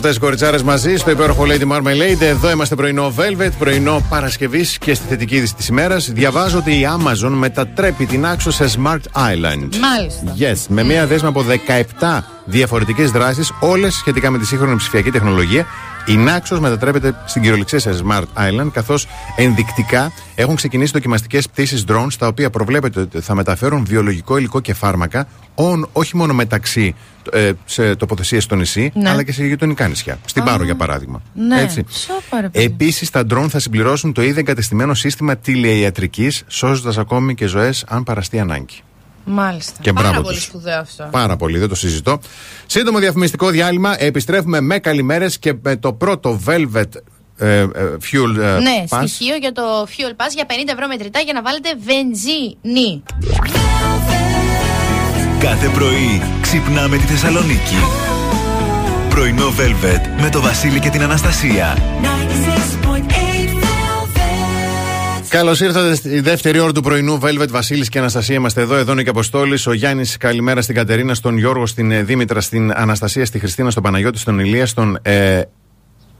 Αυτές 0.05 0.17
οι 0.17 0.21
κοριτσάρες 0.21 0.63
μαζί 0.63 0.97
στο 0.97 1.11
υπέροχο 1.11 1.45
Lady 1.47 1.73
Marmalade. 1.73 2.21
Εδώ 2.21 2.51
είμαστε 2.51 2.75
πρωινό 2.75 3.13
Velvet, 3.17 3.51
πρωινό 3.59 4.07
Παρασκευής 4.09 4.79
και 4.79 4.95
στη 4.95 5.07
θετική 5.09 5.37
είδηση 5.37 5.55
της 5.55 5.69
ημέρας. 5.69 6.11
Διαβάζω 6.13 6.59
ότι 6.59 6.73
η 6.73 6.87
Amazon 6.99 7.31
μετατρέπει 7.31 8.07
την 8.07 8.27
άξο 8.27 8.51
σε 8.51 8.65
Smart 8.77 9.01
Island. 9.13 9.69
Μάλιστα. 9.81 10.37
Yes, 10.39 10.67
με 10.69 10.83
μία 10.83 11.07
δέσμα 11.07 11.29
από 11.29 11.45
17 11.99 12.25
διαφορετικές 12.45 13.11
δράσεις, 13.11 13.53
όλες 13.61 13.95
σχετικά 13.95 14.31
με 14.31 14.39
τη 14.39 14.47
σύγχρονη 14.47 14.77
ψηφιακή 14.77 15.11
τεχνολογία. 15.11 15.67
Η 16.07 16.15
Naxos 16.27 16.59
μετατρέπεται 16.59 17.15
στην 17.27 17.43
κυριολεξία 17.43 17.79
σε 17.79 17.91
Smart 18.05 18.25
Island, 18.37 18.69
καθώς 18.73 19.07
ενδεικτικά 19.37 20.13
έχουν 20.35 20.55
ξεκινήσει 20.57 20.93
δοκιμαστικές 20.93 21.49
πτήσεις 21.49 21.85
drones, 21.89 22.13
τα 22.19 22.27
οποία 22.27 22.51
προβλέπεται 22.51 23.01
ότι 23.01 23.21
θα 23.21 23.35
μεταφέρουν 23.35 23.85
βιολογικό 23.85 24.37
υλικό 24.37 24.61
και 24.61 24.75
φάρμακα, 24.75 25.27
ον, 25.55 25.89
όχι 25.93 26.17
μόνο 26.17 26.35
μεταξύ 26.35 26.95
ε, 27.33 27.51
σε 27.65 27.95
τοποθεσίες 27.97 28.43
στο 28.45 28.55
νησί, 28.55 28.91
Ναι. 28.95 29.09
αλλά 29.11 29.23
και 29.23 29.33
σε 29.33 29.47
γειτονικά 29.47 29.89
νησιά. 29.89 30.19
Στην 30.25 30.45
Πάρο, 30.45 30.65
για 30.65 30.75
παράδειγμα. 30.77 31.23
Ναι, 31.35 31.61
Έτσι. 31.61 31.85
σόπα, 31.91 32.41
ρε 32.41 32.49
παιδί. 32.49 32.65
Επίσης, 32.65 33.11
τα 33.11 33.23
drone 33.31 33.47
θα 33.49 33.59
συμπληρώσουν 33.59 34.13
το 34.13 34.23
ήδη 34.23 34.41
εγκατεστημένο 34.41 34.95
σύστημα 34.95 35.37
τηλεϊατρικής, 35.37 36.43
σώζοντας 36.47 36.99
ακόμη 36.99 37.35
και 37.35 37.47
ζωές 37.47 37.85
αν 37.89 38.03
παραστεί 38.03 38.39
ανάγκη. 38.39 38.81
Μάλιστα. 39.25 39.73
Και 39.81 39.93
Πάρα 39.93 40.09
μπράβο 40.09 40.23
πολύ 40.25 40.37
τους. 40.37 40.45
σπουδαίο 40.45 40.79
αυτό. 40.81 41.09
Πάρα 41.11 41.37
πολύ, 41.37 41.59
δεν 41.59 41.69
το 41.69 41.75
συζητώ. 41.75 42.19
Σύντομο 42.67 42.99
διαφημιστικό 42.99 43.49
διάλειμμα. 43.49 44.03
Επιστρέφουμε 44.03 44.61
με 44.61 44.79
καλημέρες 44.79 45.39
και 45.39 45.55
με 45.63 45.77
το 45.77 45.93
πρώτο 45.93 46.41
Velvet 46.47 46.89
ε, 47.37 47.59
ε, 47.59 47.67
Fuel 48.13 48.37
ε, 48.43 48.59
Ναι, 48.61 48.85
Pass. 48.89 49.03
στοιχείο 49.07 49.37
για 49.37 49.53
το 49.53 49.63
Fuel 49.83 50.11
Pass 50.11 50.31
για 50.35 50.45
50 50.49 50.53
ευρώ 50.73 50.87
μετρητά 50.89 51.21
για 51.21 51.33
να 51.33 51.43
βάλετε 51.43 51.69
βενζίνη. 51.85 53.03
Κάθε 55.39 55.69
πρωί 55.69 56.23
ξυπνάμε 56.41 56.97
τη 56.97 57.03
Θεσσαλονίκη. 57.03 57.77
Πρωινό 59.09 59.49
Velvet 59.49 60.21
με 60.23 60.29
το 60.31 60.41
Βασίλη 60.41 60.81
και 60.81 60.91
την 60.91 61.03
Αναστασία. 61.03 61.77
96.8 65.33 65.35
Velvet. 65.35 65.39
Καλώς 65.39 65.61
ήρθατε 65.61 65.95
στη 65.95 66.21
δεύτερη 66.21 66.59
ώρα 66.59 66.73
του 66.73 66.83
πρωινού. 66.83 67.19
Velvet 67.23 67.49
Βασίλης 67.51 67.89
και 67.89 67.99
Αναστασία 67.99 68.35
είμαστε 68.35 68.61
εδώ. 68.61 68.75
Εδώ 68.75 68.93
είναι 68.93 69.03
και 69.03 69.09
Αποστόλης. 69.09 69.67
Ο 69.67 69.73
Γιάννης, 69.73 70.17
καλημέρα 70.17 70.63
στην 70.63 70.75
Κατερίνα, 70.75 71.15
στον 71.15 71.39
Γιώργο, 71.39 71.67
στην 71.67 71.91
ε, 71.91 72.03
Δήμητρα, 72.03 72.41
στην 72.41 72.73
Αναστασία, 72.75 73.27
στη 73.27 73.39
Χριστίνα, 73.39 73.71
στον 73.71 73.83
Παναγιώτη, 73.83 74.19
στον 74.19 74.39
Ηλία, 74.39 74.67
στον 74.67 74.99
ε, 75.03 75.43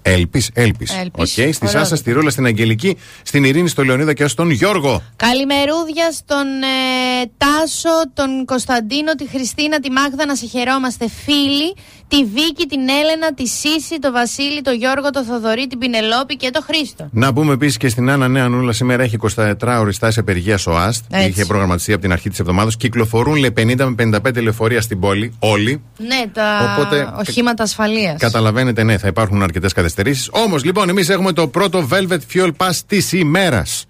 Έλπης. 0.03 0.51
Έλπης. 0.55 0.99
Έλπης. 0.99 1.31
Στη 1.31 1.41
Ωραίος. 1.41 1.59
Σάσα, 1.65 1.97
στη 1.97 2.13
Ρούλα, 2.13 2.31
στην 2.31 2.47
Αγγελική, 2.47 2.97
στην 3.23 3.45
Ειρήνη, 3.45 3.69
στον 3.69 3.85
Λεωνίδα 3.85 4.15
και 4.15 4.27
στον 4.27 4.51
Γιώργο. 4.51 5.03
Καλημερούδια 5.17 6.13
στον 6.13 6.47
ε, 6.63 7.31
Τάσο, 7.37 8.13
τον 8.15 8.45
Κωνσταντίνο, 8.45 9.15
τη 9.15 9.29
Χριστίνα, 9.29 9.81
τη 9.81 9.91
Μάγδα 9.91 10.27
να 10.27 10.35
σε 10.35 10.47
χαιρόμαστε 10.47 11.09
φίλοι. 11.25 11.75
Τη 12.17 12.25
Βίκη, 12.25 12.67
την 12.69 12.81
Έλενα, 12.89 13.35
τη 13.35 13.47
Σύση, 13.47 13.99
τον 14.01 14.13
Βασίλη, 14.13 14.61
τον 14.61 14.75
Γιώργο, 14.75 15.11
τον 15.11 15.25
Θοδωρή, 15.25 15.67
την 15.67 15.79
Πινελόπη 15.79 16.37
και 16.37 16.51
τον 16.51 16.63
Χρήστο. 16.63 17.09
Να 17.13 17.33
πούμε 17.33 17.53
επίσης 17.53 17.77
και 17.77 17.89
στην 17.89 18.11
Άννα 18.11 18.29
Νέα 18.29 18.49
Νούλα 18.49 18.73
σήμερα 18.73 19.03
έχει 19.03 19.17
24 19.37 19.55
ώρε 19.81 19.93
στάση 19.93 20.19
απεργίας 20.19 20.67
ο 20.67 20.77
ΑΣΤ. 20.77 21.05
Έτσι. 21.11 21.29
Είχε 21.29 21.45
προγραμματιστεί 21.45 21.93
από 21.93 22.03
την 22.03 22.13
αρχή 22.13 22.29
της 22.29 22.39
εβδομάδας. 22.39 22.77
Κυκλοφορούν 22.77 23.37
λέει 23.37 23.53
50 23.57 23.95
με 23.97 24.19
55 24.25 24.43
λεωφορεία 24.43 24.81
στην 24.81 25.01
πόλη. 25.01 25.33
Όλοι. 25.39 25.83
Ναι, 25.99 26.25
τα 26.33 26.77
Οπότε, 26.77 27.13
οχήματα 27.19 27.63
ασφαλείας. 27.63 28.21
Καταλαβαίνετε, 28.21 28.83
ναι, 28.83 28.99
θα 28.99 29.09
υπάρχουν 29.09 29.43
αρκετές 29.43 29.73
καθυστερήσεις. 29.73 30.29
Όμως, 30.33 30.65
λοιπόν, 30.65 30.89
εμείς 30.89 31.09
έχουμε 31.09 31.33
το 31.33 31.49
πρώτο 31.49 31.89
Velvet 31.91 32.21
Fuel 32.35 32.51
Pass 32.57 32.79
της 32.87 33.13
ημέρας. 33.13 33.87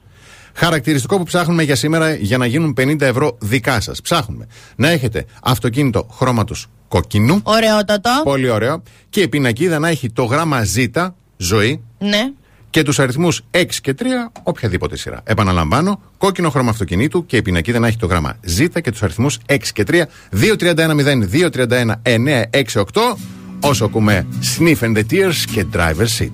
Χαρακτηριστικό 0.54 1.16
που 1.16 1.24
ψάχνουμε 1.24 1.62
για 1.62 1.76
σήμερα 1.76 2.14
για 2.14 2.38
να 2.38 2.46
γίνουν 2.46 2.74
50 2.80 3.06
ευρώ 3.06 3.36
δικά 3.40 3.80
σας. 3.80 4.00
Ψάχνουμε 4.00 4.46
να 4.76 4.88
έχετε 4.88 5.24
αυτοκίνητο 5.42 6.06
χρώματος 6.12 6.66
κόκκινου. 6.96 7.40
Ωραιότατο. 7.42 8.10
Πολύ 8.24 8.48
ωραίο. 8.48 8.82
Και 9.10 9.20
η 9.20 9.28
πινακίδα 9.28 9.78
να 9.78 9.88
έχει 9.88 10.10
το 10.10 10.24
γράμμα 10.24 10.62
Z, 10.76 11.08
ζωή, 11.36 11.82
Ναι. 11.98 12.30
και 12.70 12.82
τους 12.82 12.98
αριθμούς 12.98 13.42
6 13.50 13.80
και 13.82 13.94
3, 13.94 14.04
οποιαδήποτε 14.42 14.96
σειρά. 14.96 15.20
Επαναλαμβάνω, 15.24 16.00
κόκκινο 16.18 16.50
χρώμα 16.50 16.70
αυτοκινήτου 16.70 17.26
και 17.26 17.36
η 17.36 17.42
πινακίδα 17.42 17.78
να 17.78 17.86
έχει 17.86 17.96
το 17.96 18.06
γράμμα 18.06 18.36
Z 18.58 18.66
και 18.82 18.90
τους 18.90 19.02
αριθμούς 19.02 19.38
6 19.46 19.72
και 19.72 19.82
3, 19.82 20.08
231-0-231-968. 20.30 23.16
Όσο 23.60 23.84
ακούμε 23.84 24.26
Sniff 24.58 24.78
and 24.80 24.96
the 24.96 25.02
Tears 25.10 25.34
και 25.54 25.66
Driver 25.74 26.06
Seat. 26.18 26.30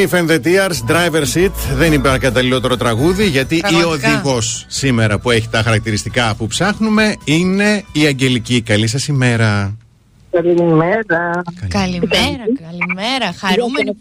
Smith 0.00 0.12
and 0.14 0.30
the 0.30 0.40
Tears, 0.46 0.90
Driver 0.90 1.24
Seat. 1.34 1.52
Δεν 1.74 1.92
υπάρχει 1.92 2.20
καταλληλότερο 2.20 2.76
τραγούδι 2.76 3.28
γιατί 3.28 3.56
η 3.56 3.60
Πραγματικά. 3.60 4.08
οδηγός 4.12 4.64
σήμερα 4.68 5.18
που 5.18 5.30
έχει 5.30 5.48
τα 5.48 5.62
χαρακτηριστικά 5.62 6.34
που 6.34 6.46
ψάχνουμε 6.46 7.16
είναι 7.24 7.84
η 7.92 8.06
Αγγελική. 8.06 8.62
Καλή 8.62 8.86
σας 8.86 9.06
ημέρα. 9.06 9.76
Καλημέρα. 10.30 11.42
Καλημέρα, 11.68 12.44
καλημέρα. 12.62 13.32
Χαρούμενη, 13.38 13.96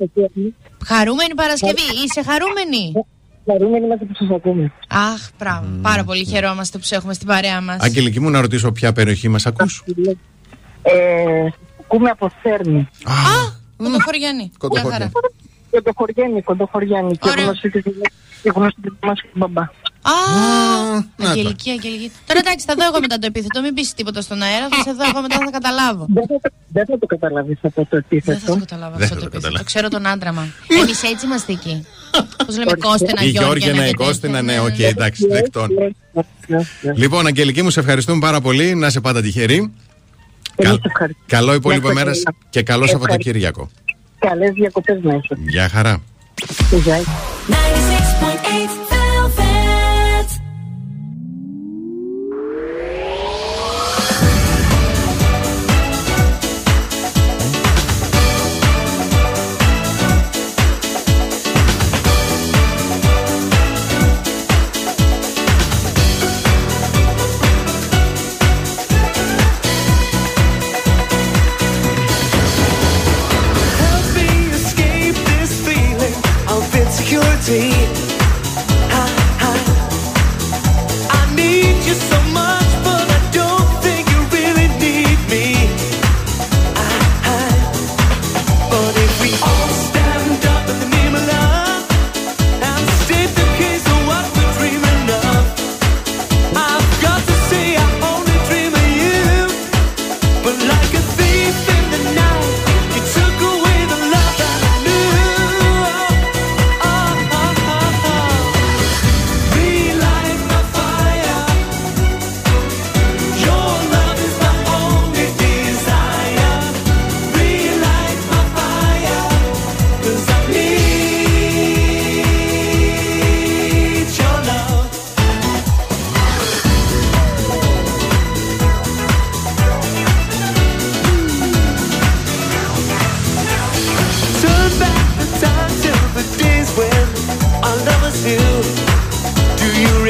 χαρούμενη 0.85 1.33
Παρασκευή. 1.35 1.81
Είσαι 2.05 2.23
χαρούμενη; 2.23 2.91
Χαρούμενοι 3.45 3.85
είμαστε 3.85 4.05
που 4.05 4.13
σας 4.15 4.29
ακούμε. 4.35 4.71
Αχ, 4.87 5.29
μπράβο. 5.39 5.67
Πάρα 5.81 6.03
πολύ 6.03 6.25
χαιρόμαστε 6.25 6.77
που 6.77 6.83
σε 6.83 6.95
έχουμε 6.95 7.13
στην 7.13 7.27
παρέα 7.27 7.61
μας. 7.61 7.77
Αγγελική 7.81 8.19
μου 8.19 8.29
να 8.29 8.41
ρωτήσω 8.41 8.71
ποια 8.71 8.91
περιοχή 8.91 9.27
μας 9.27 9.45
ακούς 9.45 9.83
Ε, 10.81 10.91
ακούμε 11.79 12.09
από 12.09 12.31
Θέρμη. 12.41 12.79
Α, 13.03 13.57
Κοντοχωριανή. 13.83 14.51
Μια 14.71 15.11
χαρά. 15.71 15.83
Κοντοχωριάνη, 15.83 16.41
κοντοχωριάνη. 16.41 17.17
Και 17.17 17.29
Ωραία. 17.29 17.43
γνωστή 17.43 17.69
της 17.69 17.83
και 18.43 18.51
γνωστή 18.55 18.81
της 18.81 18.91
μας 19.01 19.21
και 19.21 19.27
του 19.31 19.37
μπαμπάς. 19.39 19.67
Α, 20.01 20.13
Αγγελική, 21.29 21.69
Αγγελική. 21.69 22.11
Τώρα 22.25 22.39
εντάξει, 22.43 22.65
θα 22.69 22.75
δω 22.77 22.83
εγώ 22.89 22.99
μετά 22.99 23.17
το 23.17 23.25
επίθετο. 23.25 23.61
Μην 23.61 23.73
πεις 23.73 23.93
τίποτα 23.93 24.21
στον 24.21 24.41
αέρα. 24.41 24.67
Θα 24.69 24.81
σε 24.87 24.91
δω 24.97 25.03
εγώ 25.11 25.21
μετά, 25.21 25.37
θα 25.37 25.51
καταλάβω. 25.51 26.05
Δεν 26.09 26.25
θα, 26.27 26.49
δεν 26.75 26.85
θα 26.85 26.97
το 26.99 27.05
καταλάβεις 27.05 27.57
αυτό 27.61 27.81
το 27.81 27.87
Δεν 27.89 27.99
επίθετο. 27.99 28.39
θα 28.39 28.45
το 28.53 28.59
καταλάβω 28.59 28.95
Δεν 28.97 29.03
αυτό 29.03 29.15
θα 29.15 29.21
το 29.21 29.21
το 29.21 29.25
επίθετο. 29.25 29.37
καταλάβω. 29.37 29.57
Το 29.57 29.63
ξέρω 29.63 29.87
τον 29.87 30.07
άντρα 30.07 30.31
μα. 30.33 30.47
Εμείς 30.81 31.03
έτσι 31.03 31.25
είμαστε 31.25 31.51
εκεί. 31.51 31.85
Πώς 32.45 32.57
λέμε 32.57 32.71
Κώστενα, 32.79 33.21
Η 33.21 33.27
Γιώργια. 33.29 33.41
Γιώργινα, 33.65 33.87
η 33.87 33.93
Κώστινα, 33.93 34.41
ναι, 34.41 34.59
οκ, 34.59 34.79
εντάξει, 34.79 35.27
δεκτόν. 35.27 35.69
Ναι, 36.47 36.59
Λοιπόν, 36.95 37.27
Αγγελική 37.27 37.61
μου, 37.63 37.69
σε 37.69 37.79
ευχαριστούμε 37.79 38.19
πάρα 38.19 38.41
πολύ. 38.41 38.75
Να 38.75 38.87
είσαι 38.87 38.99
πάντα 39.01 39.21
τυχερή. 39.21 39.73
Κα- 40.55 40.79
Καλό 41.25 41.53
υπόλοιπο 41.53 41.87
Να 41.87 41.93
μέρα 41.93 42.11
είστε 42.11 42.23
καλά. 42.23 42.37
και 42.49 42.61
καλό 42.63 42.83
Ευχαριστώ. 42.83 43.07
Σαββατοκύριακο. 43.07 43.69
Καλές 44.19 44.51
διακοπές 44.53 44.99
να 45.01 45.13
έχετε. 45.13 45.41
Γεια 45.47 45.69
χαρά. 45.69 46.01
Γεια. 46.83 46.99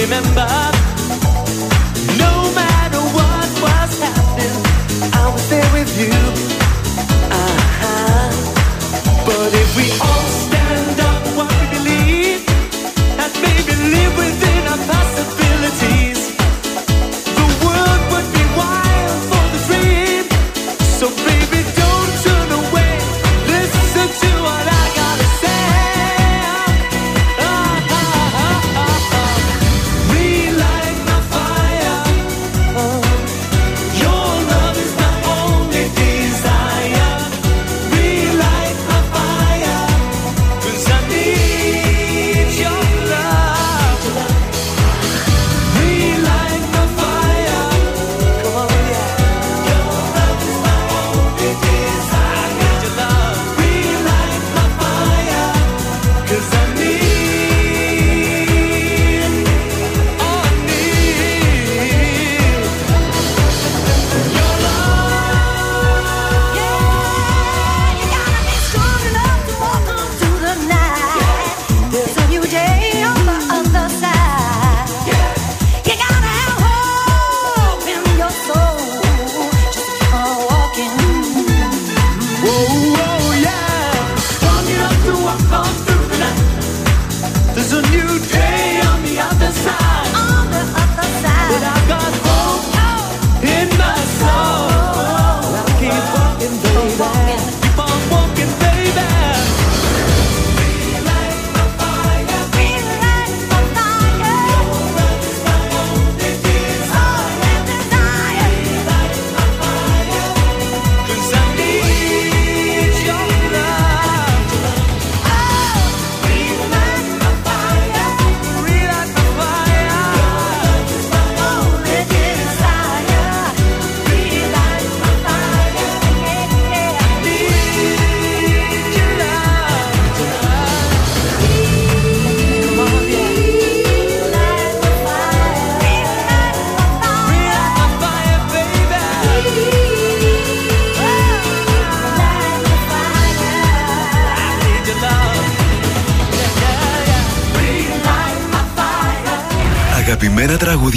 remember 0.09 0.78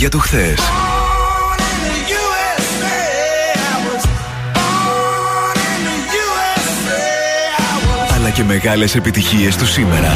τραγούδια 0.03 0.09
του 0.11 0.19
χθες. 0.19 0.59
Αλλά 8.17 8.31
και 8.31 8.45
μεγάλες 8.45 8.95
επιτυχίες 8.95 9.57
του 9.57 9.67
σήμερα. 9.67 10.11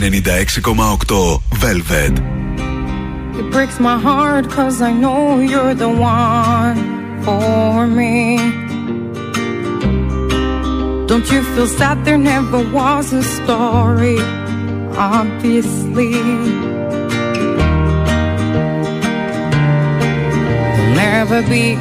96,8 0.00 1.40
Velvet. 1.62 2.14
It 3.40 3.46
breaks 3.54 3.78
my 3.88 3.98
heart 4.06 4.44
cause 4.56 4.76
I 4.90 4.92
know 5.02 5.22
you're 5.50 5.74
the 5.84 5.92
one 6.20 6.78
for 7.24 7.86
me. 7.98 8.67
Don't 11.28 11.44
you 11.44 11.54
feel 11.54 11.66
sad 11.66 12.06
there 12.06 12.16
never 12.16 12.64
was 12.72 13.12
a 13.12 13.22
story? 13.22 14.18
Obviously. 14.96 16.12
There'll 16.12 16.54
never 20.94 21.42
be. 21.42 21.76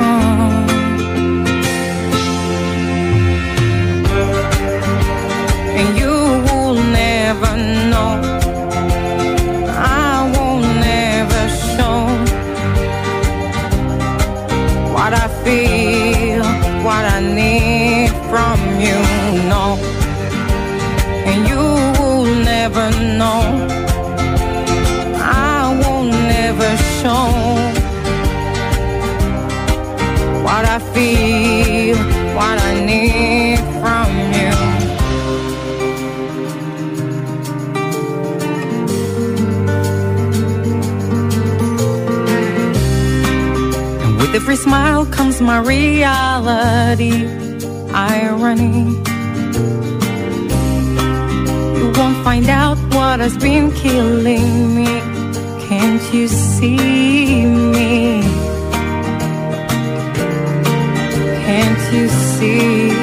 Oh. 0.00 0.64
and 5.78 5.98
you 5.98 6.14
will 6.46 6.74
never 6.92 7.56
know. 7.90 8.33
Every 44.44 44.56
smile 44.56 45.06
comes 45.06 45.40
my 45.40 45.58
reality, 45.58 47.24
irony. 47.94 48.90
You 51.78 51.86
won't 51.96 52.22
find 52.22 52.50
out 52.50 52.76
what 52.94 53.20
has 53.20 53.38
been 53.38 53.72
killing 53.72 54.76
me. 54.76 55.00
Can't 55.66 56.04
you 56.12 56.28
see 56.28 57.46
me? 57.46 58.20
Can't 61.46 61.94
you 61.94 62.08
see? 62.08 62.93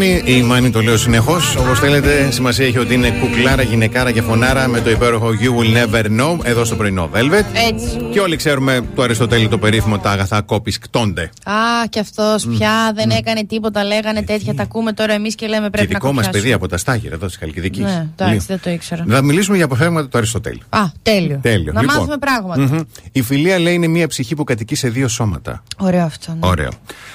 What 0.00 0.04
I 0.04 0.06
Η 0.06 0.22
Μάνη, 0.22 0.36
η 0.38 0.42
Μάνη 0.42 0.70
το 0.70 0.80
λέω 0.82 0.96
συνεχώς. 0.96 1.56
Όπως 1.56 1.78
θέλετε, 1.78 2.30
σημασία 2.30 2.66
έχει 2.66 2.78
ότι 2.78 2.94
είναι 2.94 3.10
κουκλάρα, 3.10 3.62
γυναικάρα 3.62 4.10
και 4.10 4.22
φωνάρα 4.22 4.68
με 4.68 4.80
το 4.80 4.90
υπέροχο 4.90 5.28
You 5.40 5.62
Will 5.62 5.76
Never 5.76 6.04
Know 6.04 6.38
εδώ 6.42 6.64
στο 6.64 6.76
πρωινό 6.76 7.10
Velvet. 7.14 7.44
Έτσι. 7.72 7.96
Και 8.12 8.20
όλοι 8.20 8.36
ξέρουμε 8.36 8.80
το 8.94 9.02
Αριστοτέλη 9.02 9.48
το 9.48 9.58
περίφημο 9.58 9.98
τα 9.98 10.10
αγαθά 10.10 10.42
κόπης 10.42 10.78
κτώνται. 10.78 11.22
Α, 11.44 11.54
και 11.88 11.98
αυτός 11.98 12.46
πια 12.46 12.92
δεν 12.94 13.10
έκανε 13.10 13.44
τίποτα, 13.44 13.84
λέγανε 13.84 14.22
τέτοια. 14.22 14.54
Τα 14.54 14.62
ακούμε 14.62 14.92
τώρα 14.92 15.12
εμείς 15.12 15.34
και 15.34 15.46
λέμε 15.46 15.64
Και 15.64 15.70
πρέπει 15.70 15.92
να 15.92 15.98
δικό 15.98 16.06
μας 16.12 16.14
κοπιάσουμε. 16.14 16.42
παιδί 16.42 16.52
από 16.52 16.68
τα 16.68 16.76
Στάγυρα 16.76 17.14
εδώ 17.14 17.26
της 17.26 17.36
Χαλκιδικής. 17.36 17.84
Ναι, 17.84 18.08
εντάξει, 18.16 18.46
δεν 18.48 18.60
το 18.62 18.70
ήξερα. 18.70 19.04
Θα 19.08 19.22
μιλήσουμε 19.22 19.56
για 19.56 19.64
αποφεύγματα 19.64 20.08
του 20.08 20.18
Αριστοτέλη. 20.18 20.60
Α, 20.68 20.80
τέλειο. 21.02 21.38
Τέλειο. 21.42 21.72
Να 21.72 21.80
Λοιπόν. 21.80 21.96
μάθουμε 21.96 22.16
πράγματα. 22.18 22.60
Μμμ. 22.60 22.80
Η 23.12 23.22
φιλία 23.22 23.58
λέει 23.58 23.74
είναι 23.74 23.86
μια 23.86 24.06
ψυχή 24.06 24.34
που 24.34 24.44
κατοικεί 24.44 24.74
σε 24.74 24.88
δύο 24.88 25.08
σώματα. 25.08 25.62
Ωραίο 25.78 26.04
αυτό. 26.04 26.32
Ναι. 26.32 26.38
Ωραίο. 26.48 26.70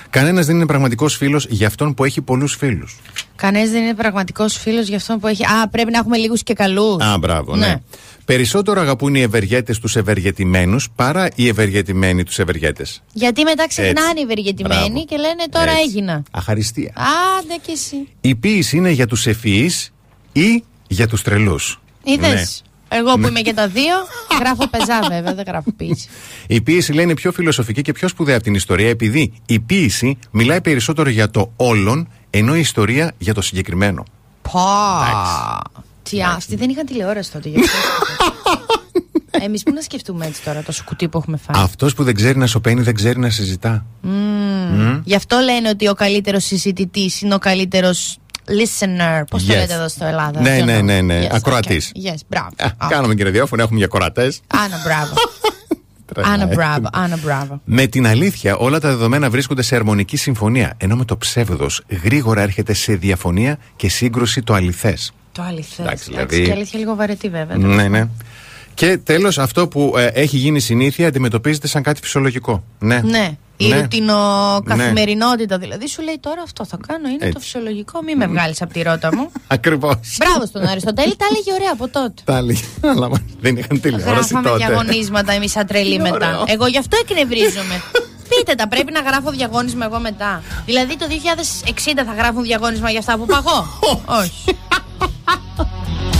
Κανένας 0.09 0.45
δεν 0.45 0.55
είναι 0.55 0.65
πραγματικός 0.65 1.15
φίλος 1.15 1.45
για 1.49 1.67
αυτόν 1.67 1.93
που 1.93 2.03
έχει 2.03 2.21
πολλούς 2.21 2.55
φίλους. 2.55 2.74
Κανένας 3.35 3.69
δεν 3.69 3.83
είναι 3.83 3.93
πραγματικός 3.93 4.57
φίλος 4.57 4.87
για 4.87 4.97
αυτόν 4.97 5.19
που 5.19 5.27
έχει. 5.27 5.43
Α, 5.45 5.67
πρέπει 5.69 5.91
να 5.91 5.97
έχουμε 5.97 6.17
λίγους 6.17 6.43
και 6.43 6.53
καλούς. 6.53 7.03
Α, 7.03 7.17
μπράβο, 7.17 7.55
ναι. 7.55 7.67
Ναι. 7.67 7.75
Περισσότερο 8.25 8.81
αγαπούν 8.81 9.15
οι 9.15 9.21
ευεργέτες 9.21 9.79
τους 9.79 9.95
ευεργετημένους 9.95 10.89
παρά 10.95 11.27
οι 11.35 11.47
ευεργετημένοι 11.47 12.23
τους 12.23 12.39
ευεργέτες. 12.39 13.03
Γιατί 13.13 13.43
μετά 13.43 13.67
ξεχνάνε 13.67 14.09
Έτσι. 14.09 14.19
οι 14.19 14.23
ευεργετημένοι 14.23 14.89
Μπράβο. 14.89 15.05
και 15.05 15.15
λένε 15.17 15.43
τώρα 15.51 15.71
Έτσι. 15.71 15.81
έγινα. 15.83 16.23
Αχαριστία. 16.31 16.93
Άντε 17.39 17.53
κι 17.65 17.71
εσύ. 17.71 18.07
Η 18.21 18.35
ποίηση 18.35 18.77
είναι 18.77 18.89
για 18.89 19.07
τους 19.07 19.25
ευφυείς 19.27 19.93
ή 20.31 20.63
για 20.87 21.07
τους 21.07 21.21
τρελούς. 21.21 21.81
Είδες. 22.03 22.31
Ναι. 22.31 22.97
Εγώ 22.97 23.13
που 23.17 23.27
είμαι 23.27 23.41
και 23.41 23.53
τα 23.53 23.67
δύο, 23.67 23.95
γράφω 24.39 24.67
πεζά 24.67 24.99
βέβαια, 25.09 25.33
δεν 25.33 25.43
γράφω 25.47 25.71
ποιήση. 25.71 26.07
Η 26.47 26.61
ποίηση 26.61 26.93
λέει 26.93 27.03
είναι 27.03 27.13
πιο 27.13 27.31
φιλοσοφική 27.31 27.81
και 27.81 27.91
πιο 27.91 28.07
σπουδαία 28.07 28.35
από 28.35 28.43
την 28.43 28.53
ιστορία 28.53 28.89
επειδή 28.89 29.33
η 29.45 29.59
ποίηση 29.59 30.17
μιλάει 30.31 30.61
περισσότερο 30.61 31.09
για 31.09 31.29
το 31.29 31.51
όλον 31.55 32.07
ενώ 32.37 32.55
η 32.55 32.59
ιστορία 32.59 33.11
για 33.17 33.33
το 33.33 33.41
συγκεκριμένο. 33.41 34.03
Πα. 34.51 35.61
Τι 36.09 36.23
άστι, 36.23 36.55
δεν 36.55 36.69
είχαν 36.69 36.85
τηλεόραση 36.85 37.31
τότε 37.31 37.49
γι' 37.49 37.59
αυτό. 37.59 37.77
Εμείς 39.45 39.63
που 39.63 39.73
να 39.73 39.81
σκεφτούμε 39.81 40.25
έτσι 40.25 40.41
τώρα, 40.43 40.61
το 40.63 40.73
κουτί 40.85 41.07
που 41.07 41.17
έχουμε 41.17 41.37
φάει; 41.37 41.63
Αυτός 41.63 41.93
που 41.93 42.03
δεν 42.03 42.15
ξέρει 42.15 42.37
να 42.37 42.47
σωπαίνει 42.47 42.81
δεν 42.81 42.95
ξέρει 42.95 43.19
να 43.19 43.29
συζητά. 43.29 43.85
Μμμ. 44.01 45.01
Γι' 45.03 45.15
αυτό 45.15 45.37
λένε 45.39 45.69
ότι 45.69 45.87
ο 45.87 45.93
καλύτερος 45.93 46.43
συζητητής 46.45 47.21
είναι 47.21 47.33
ο 47.33 47.37
καλύτερος 47.39 48.17
listener. 48.47 49.23
Πώς 49.29 49.45
το 49.45 49.53
Yes. 49.53 49.57
λέτε 49.57 49.73
εδώ 49.73 49.87
στο 49.87 50.05
Ελλάδα. 50.05 50.41
Ναι, 50.41 50.49
αυτό 50.51 50.65
ναι, 50.65 50.75
το- 50.77 50.83
ναι, 50.83 51.01
ναι. 51.01 51.27
Yes, 51.27 51.35
Ακροατής. 51.35 51.91
okay. 51.95 52.11
Yes, 52.11 52.17
μπράβο. 52.27 52.49
Α, 52.77 52.87
Κάνουμε 52.89 53.15
και 53.15 53.23
ραδιόφωνο, 53.23 53.61
έχουμε 53.61 53.77
για 53.77 53.87
κορατές. 53.87 54.39
Άνα, 54.47 54.81
μπράβο. 54.83 55.13
Άννα 56.23 57.17
μπράβο, 57.23 57.61
Με 57.65 57.87
την 57.87 58.07
αλήθεια, 58.07 58.55
όλα 58.55 58.79
τα 58.79 58.89
δεδομένα 58.89 59.29
βρίσκονται 59.29 59.61
σε 59.61 59.75
αρμονική 59.75 60.17
συμφωνία. 60.17 60.73
Ενώ 60.77 60.95
με 60.95 61.05
το 61.05 61.17
ψεύδος 61.17 61.83
γρήγορα 62.03 62.41
έρχεται 62.41 62.73
σε 62.73 62.95
διαφωνία 62.95 63.57
και 63.75 63.89
σύγκρουση 63.89 64.41
το 64.41 64.53
αληθές. 64.53 65.13
Το 65.31 65.41
αληθές. 65.41 65.85
Εντάξει, 65.85 66.09
δηλαδή... 66.09 66.43
Και 66.43 66.51
αλήθεια 66.51 66.79
λίγο 66.79 66.95
βαρετή, 66.95 67.29
βέβαια. 67.29 67.57
Ναι, 67.57 67.87
ναι. 67.87 68.07
Και 68.73 68.97
τέλος, 68.97 69.37
αυτό 69.37 69.67
που 69.67 69.93
ε, 69.97 70.05
έχει 70.05 70.37
γίνει 70.37 70.59
συνήθεια 70.59 71.07
αντιμετωπίζεται 71.07 71.67
σαν 71.67 71.83
κάτι 71.83 71.99
φυσιολογικό. 72.01 72.63
Ναι. 72.79 73.01
ναι. 73.01 73.37
Η 73.57 73.67
ναι. 73.67 73.81
ρουτινοκαθημερινότητα 73.81 75.57
ναι. 75.57 75.63
δηλαδή 75.63 75.87
σου 75.87 76.01
λέει 76.01 76.17
τώρα 76.19 76.41
αυτό 76.41 76.65
θα 76.65 76.77
κάνω 76.87 77.07
είναι 77.09 77.31
το 77.31 77.39
φυσιολογικό. 77.39 78.01
Μην 78.01 78.17
με 78.17 78.27
βγάλεις 78.27 78.61
από 78.61 78.73
τη 78.73 78.81
ρότα 78.81 79.15
μου. 79.15 79.31
Ακριβώς. 79.47 80.17
Μπράβο 80.17 80.45
στον 80.45 80.67
Αριστοτέλη, 80.67 81.15
τα 81.15 81.25
έλεγε 81.29 81.53
ωραία 81.53 81.71
από 81.73 81.87
τότε. 81.87 82.21
Τα 82.25 82.37
έλεγε, 82.37 82.63
αλλά 82.81 83.09
δεν 83.39 83.57
είχαν 83.57 83.81
τηλεόραση. 83.81 84.33
Γράφαμε 84.33 84.57
διαγωνίσματα 84.57 85.31
εμείς 85.33 85.51
σαν 85.51 85.67
μετά. 86.01 86.43
Εγώ 86.47 86.67
γι' 86.67 86.77
αυτό 86.77 86.97
εκνευρίζομαι. 87.01 87.81
Πείτε 88.29 88.55
τα, 88.55 88.67
πρέπει 88.67 88.91
να 88.91 88.99
γράφω 88.99 89.31
διαγώνισμα 89.31 89.85
εγώ 89.85 89.99
μετά. 89.99 90.43
Δηλαδή 90.65 90.97
το 90.97 91.05
2060 91.05 92.01
θα 92.05 92.13
γράφουν 92.17 92.43
διαγώνισμα 92.43 92.89
για 92.89 92.99
αυτά 92.99 93.17
που 93.17 93.25
παγώ; 93.25 93.67
Όχι. 94.05 94.57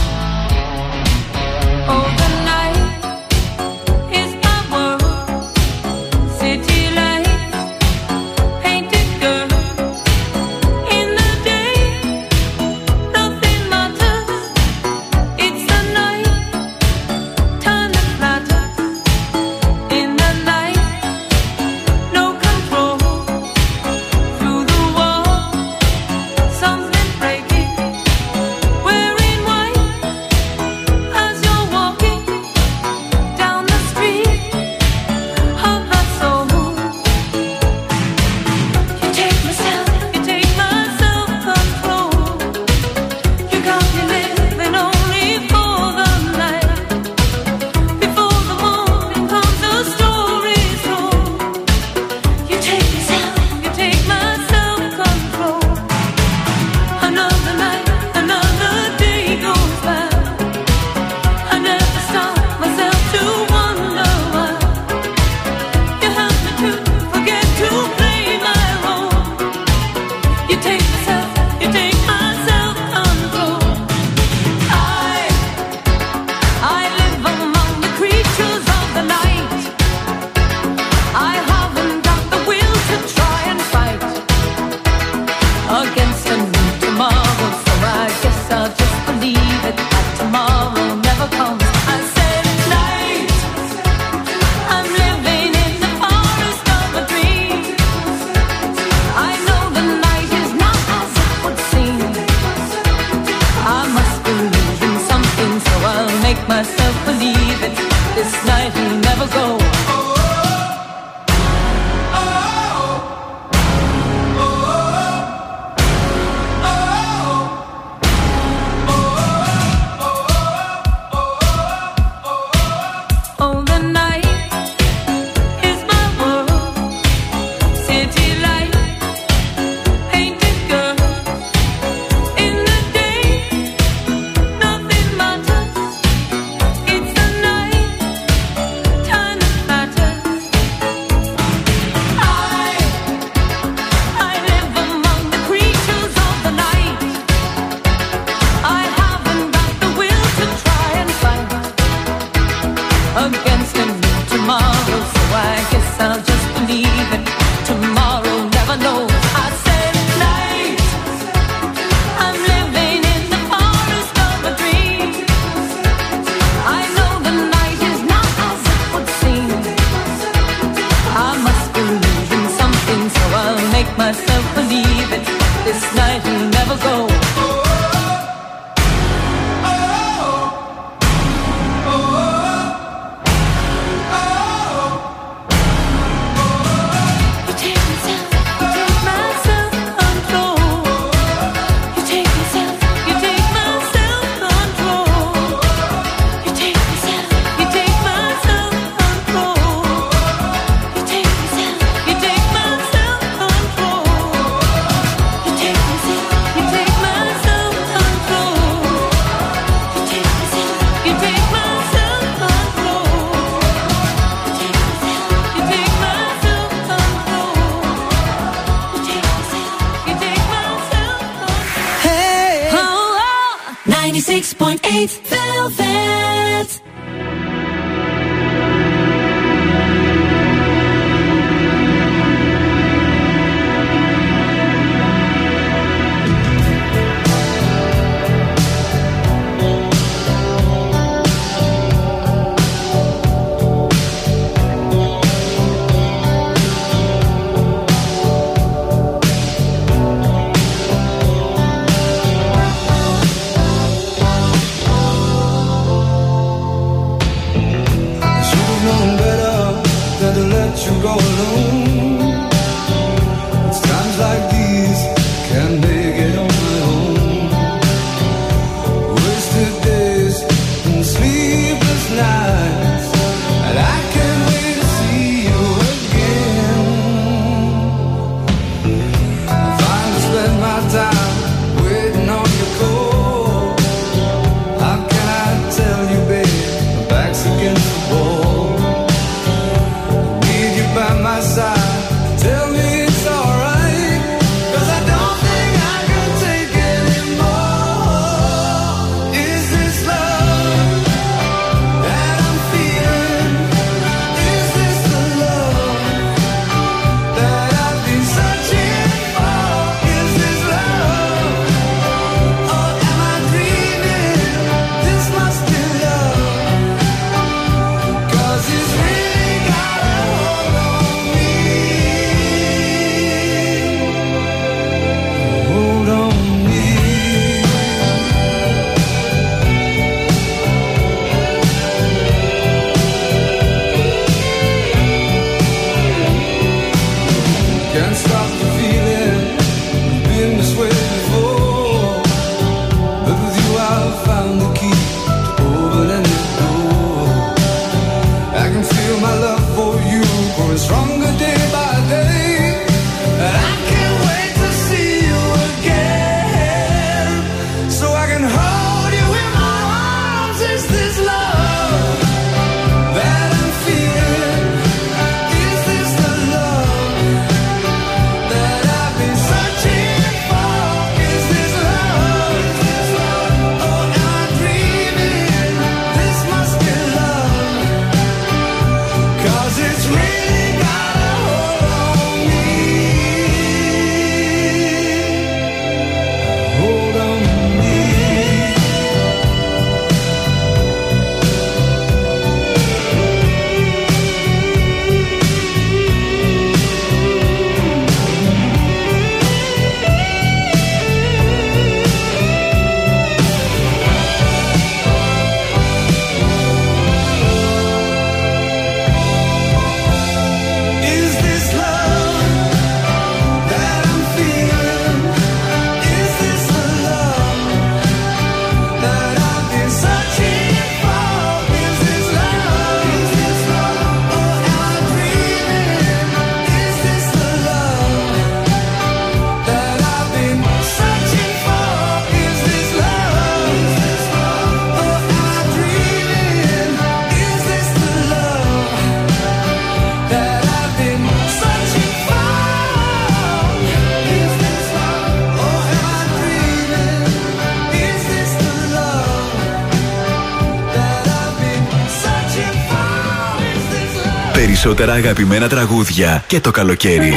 περισσότερα 454.86 455.17
αγαπημένα 455.17 455.67
τραγούδια 455.67 456.43
και 456.47 456.59
το 456.59 456.71
καλοκαίρι. 456.71 457.33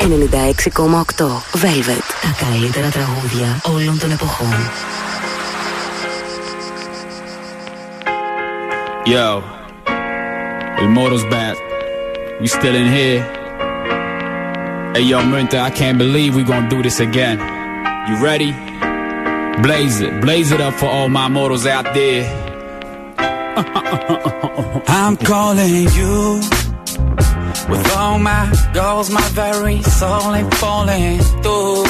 96,8 0.00 1.24
Velvet. 1.52 2.04
Τα 2.22 2.44
καλύτερα 2.44 2.88
τραγούδια 2.88 3.60
όλων 3.62 3.98
των 3.98 4.10
εποχών. 4.10 4.54
Yo, 9.06 9.42
El 10.80 10.88
Moro's 10.96 11.24
back. 11.34 11.56
We 12.40 12.46
still 12.56 12.76
in 12.82 12.88
here. 12.96 13.20
Hey, 14.94 15.04
yo, 15.10 15.18
Minta, 15.32 15.58
I 15.68 15.70
can't 15.80 15.98
believe 16.04 16.30
we 16.38 16.42
gonna 16.50 16.68
do 16.74 16.78
this 16.86 16.98
again. 17.08 17.38
You 18.08 18.14
ready? 18.28 18.52
Blaze 19.64 19.98
it, 20.06 20.12
blaze 20.24 20.50
it 20.54 20.60
up 20.66 20.74
for 20.80 20.88
all 20.96 21.08
my 21.20 21.28
mortals 21.36 21.66
out 21.76 21.86
there. 21.98 22.47
I'm 23.60 25.16
calling 25.16 25.88
you 25.98 26.40
with 27.68 27.96
all 27.96 28.18
my 28.20 28.52
goals, 28.72 29.10
my 29.10 29.28
very 29.30 29.82
soul 29.82 30.32
ain't 30.32 30.54
falling 30.54 31.18
through. 31.42 31.84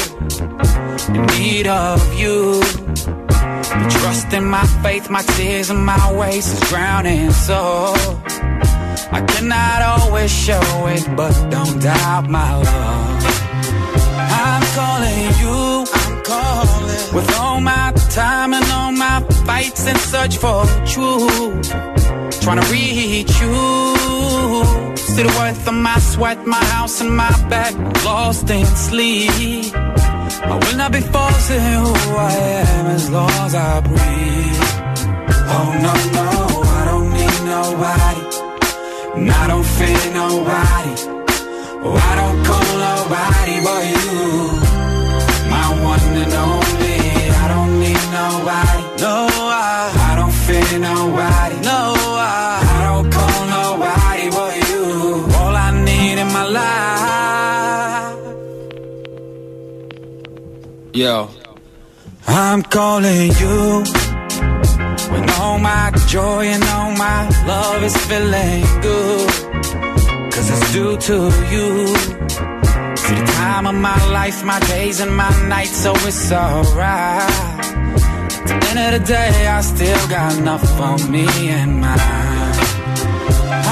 In 1.14 1.26
need 1.26 1.66
of 1.66 2.00
you. 2.18 2.60
The 2.60 3.98
trust 4.00 4.32
in 4.32 4.44
my 4.46 4.64
faith, 4.82 5.10
my 5.10 5.22
tears 5.22 5.68
and 5.68 5.84
my 5.84 6.12
ways 6.16 6.50
is 6.50 6.60
drowning. 6.70 7.30
So 7.32 7.92
I 9.12 9.22
cannot 9.28 9.82
always 9.82 10.30
show 10.32 10.86
it, 10.86 11.06
but 11.16 11.32
don't 11.50 11.80
doubt 11.82 12.30
my 12.30 12.56
love. 12.56 13.24
I'm 14.16 14.62
calling 14.74 15.24
you. 15.42 15.86
I'm 15.92 16.24
calling 16.24 17.14
with 17.14 17.34
all 17.38 17.60
my 17.60 17.92
time 18.10 18.54
and 18.54 18.64
all 18.72 18.92
my 18.92 19.17
fights 19.48 19.86
in 19.86 19.96
search 20.12 20.36
for 20.36 20.60
truth. 20.92 21.68
Trying 22.42 22.60
to 22.62 22.66
reach 22.76 23.34
you. 23.42 23.56
The 25.18 25.24
worth 25.38 25.66
of 25.66 25.74
my 25.88 25.98
sweat, 26.10 26.46
my 26.46 26.64
house 26.76 27.00
and 27.00 27.12
my 27.24 27.34
back, 27.52 27.74
lost 28.04 28.48
in 28.50 28.66
sleep. 28.88 29.74
I 30.52 30.54
will 30.62 30.76
not 30.82 30.92
be 30.92 31.00
forcing 31.00 31.64
who 31.74 31.92
I 32.30 32.34
am 32.70 32.86
as 32.98 33.10
long 33.10 33.34
as 33.46 33.54
I 33.70 33.80
breathe. 33.88 34.62
Oh 35.56 35.68
no, 35.84 35.94
no, 36.18 36.30
I 36.78 36.82
don't 36.90 37.10
need 37.18 37.40
nobody. 37.56 38.22
And 39.16 39.30
I 39.40 39.44
don't 39.50 39.68
fear 39.76 40.02
nobody. 40.22 40.94
Oh, 41.84 41.96
I 42.10 42.12
don't 42.20 42.38
call 42.48 42.68
nobody 42.88 43.56
but 43.66 43.82
you. 43.92 44.10
My 45.52 45.66
one 45.90 46.06
and 46.22 46.34
only. 46.44 46.97
I 47.98 48.04
nobody. 48.18 48.82
No, 49.02 49.14
I, 49.30 49.92
I 50.08 50.16
don't 50.18 50.36
fear 50.46 50.78
nobody. 50.78 51.56
No, 51.70 51.80
I, 52.18 52.32
I 52.74 52.78
don't 52.88 53.08
call 53.16 53.40
nobody 53.56 54.26
but 54.36 54.52
you. 54.68 54.84
All 55.38 55.54
I 55.56 55.70
need 55.84 56.18
in 56.18 56.28
my 56.38 56.46
life. 56.60 56.78
Yo, 60.94 61.28
I'm 62.26 62.62
calling 62.62 63.30
you 63.42 63.84
when 65.12 65.30
all 65.40 65.58
my 65.58 65.92
joy 66.06 66.44
and 66.46 66.64
all 66.64 66.92
my 66.92 67.28
love 67.46 67.82
is 67.82 67.96
feeling 68.08 68.64
good. 68.82 69.28
Cause 70.32 70.50
it's 70.50 70.72
due 70.72 70.96
to 71.08 71.16
you. 71.52 71.68
See 72.96 73.14
the 73.14 73.24
time 73.36 73.66
of 73.66 73.74
my 73.74 74.00
life, 74.10 74.44
my 74.44 74.60
days 74.60 75.00
and 75.00 75.16
my 75.16 75.30
nights, 75.48 75.76
so 75.76 75.92
it's 75.94 76.32
alright. 76.32 77.47
End 78.68 78.78
of 78.78 79.00
the 79.00 79.06
day, 79.06 79.46
I 79.46 79.60
still 79.62 80.08
got 80.08 80.36
enough 80.36 80.64
for 80.76 80.96
me 81.08 81.26
and 81.48 81.80
mine. 81.80 82.56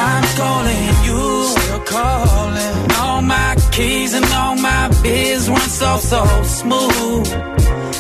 I'm 0.09 0.24
calling 0.40 0.89
you, 1.06 1.44
still 1.55 1.81
calling. 1.81 2.93
All 3.01 3.20
my 3.20 3.56
keys 3.73 4.14
and 4.14 4.24
all 4.32 4.56
my 4.56 4.89
biz 5.02 5.48
run 5.51 5.68
so, 5.68 5.98
so 5.98 6.24
smooth. 6.44 7.28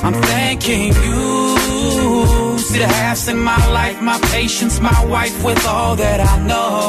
I'm 0.02 0.14
thanking 0.30 0.94
you. 1.04 2.58
See 2.58 2.78
the 2.78 2.86
halves 2.86 3.28
in 3.28 3.38
my 3.38 3.62
life, 3.72 4.00
my 4.00 4.18
patience, 4.32 4.80
my 4.80 5.04
wife 5.06 5.44
with 5.44 5.66
all 5.66 5.96
that 5.96 6.20
I 6.20 6.34
know. 6.46 6.88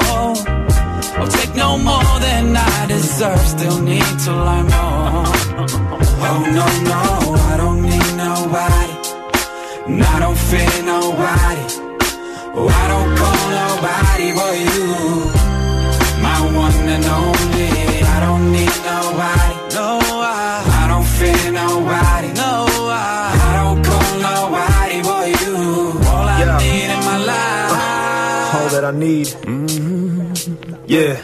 I'll 1.19 1.27
take 1.27 1.53
no 1.55 1.77
more 1.77 2.19
than 2.19 2.55
I 2.55 2.85
deserve, 2.87 3.39
still 3.39 3.81
need 3.81 4.19
to 4.25 4.31
learn 4.31 4.67
more. 4.67 5.25
Oh 6.29 6.41
no, 6.57 6.65
no, 6.91 7.26
And 9.87 10.03
I 10.03 10.19
don't 10.19 10.37
fear 10.49 10.73
nobody. 10.83 11.65
Oh, 12.59 12.67
I 12.81 12.85
don't 12.93 13.11
call 13.19 13.41
nobody 13.61 14.27
but 14.39 14.55
you. 14.67 14.85
My 16.25 16.39
one 16.63 16.89
and 16.95 17.05
only. 17.05 17.69
I 18.15 18.17
don't 18.25 18.45
need 18.51 18.75
nobody. 18.91 19.55
No, 19.75 19.89
I, 20.01 20.63
I 20.81 20.87
don't 20.91 21.07
fear 21.17 21.51
nobody. 21.51 22.29
No, 22.43 22.51
I, 22.91 23.05
I 23.47 23.51
don't 23.59 23.79
call 23.87 24.09
nobody 24.29 24.97
but 25.09 25.25
you. 25.41 25.55
All 26.09 26.27
I 26.27 26.39
Yeah. 26.41 26.57
need 26.63 26.89
in 26.95 27.01
my 27.09 27.17
life. 27.31 28.55
all 28.55 28.69
that 28.75 28.83
I 28.85 28.91
need. 28.91 29.27
mm 29.27 30.83
Yeah. 30.87 31.15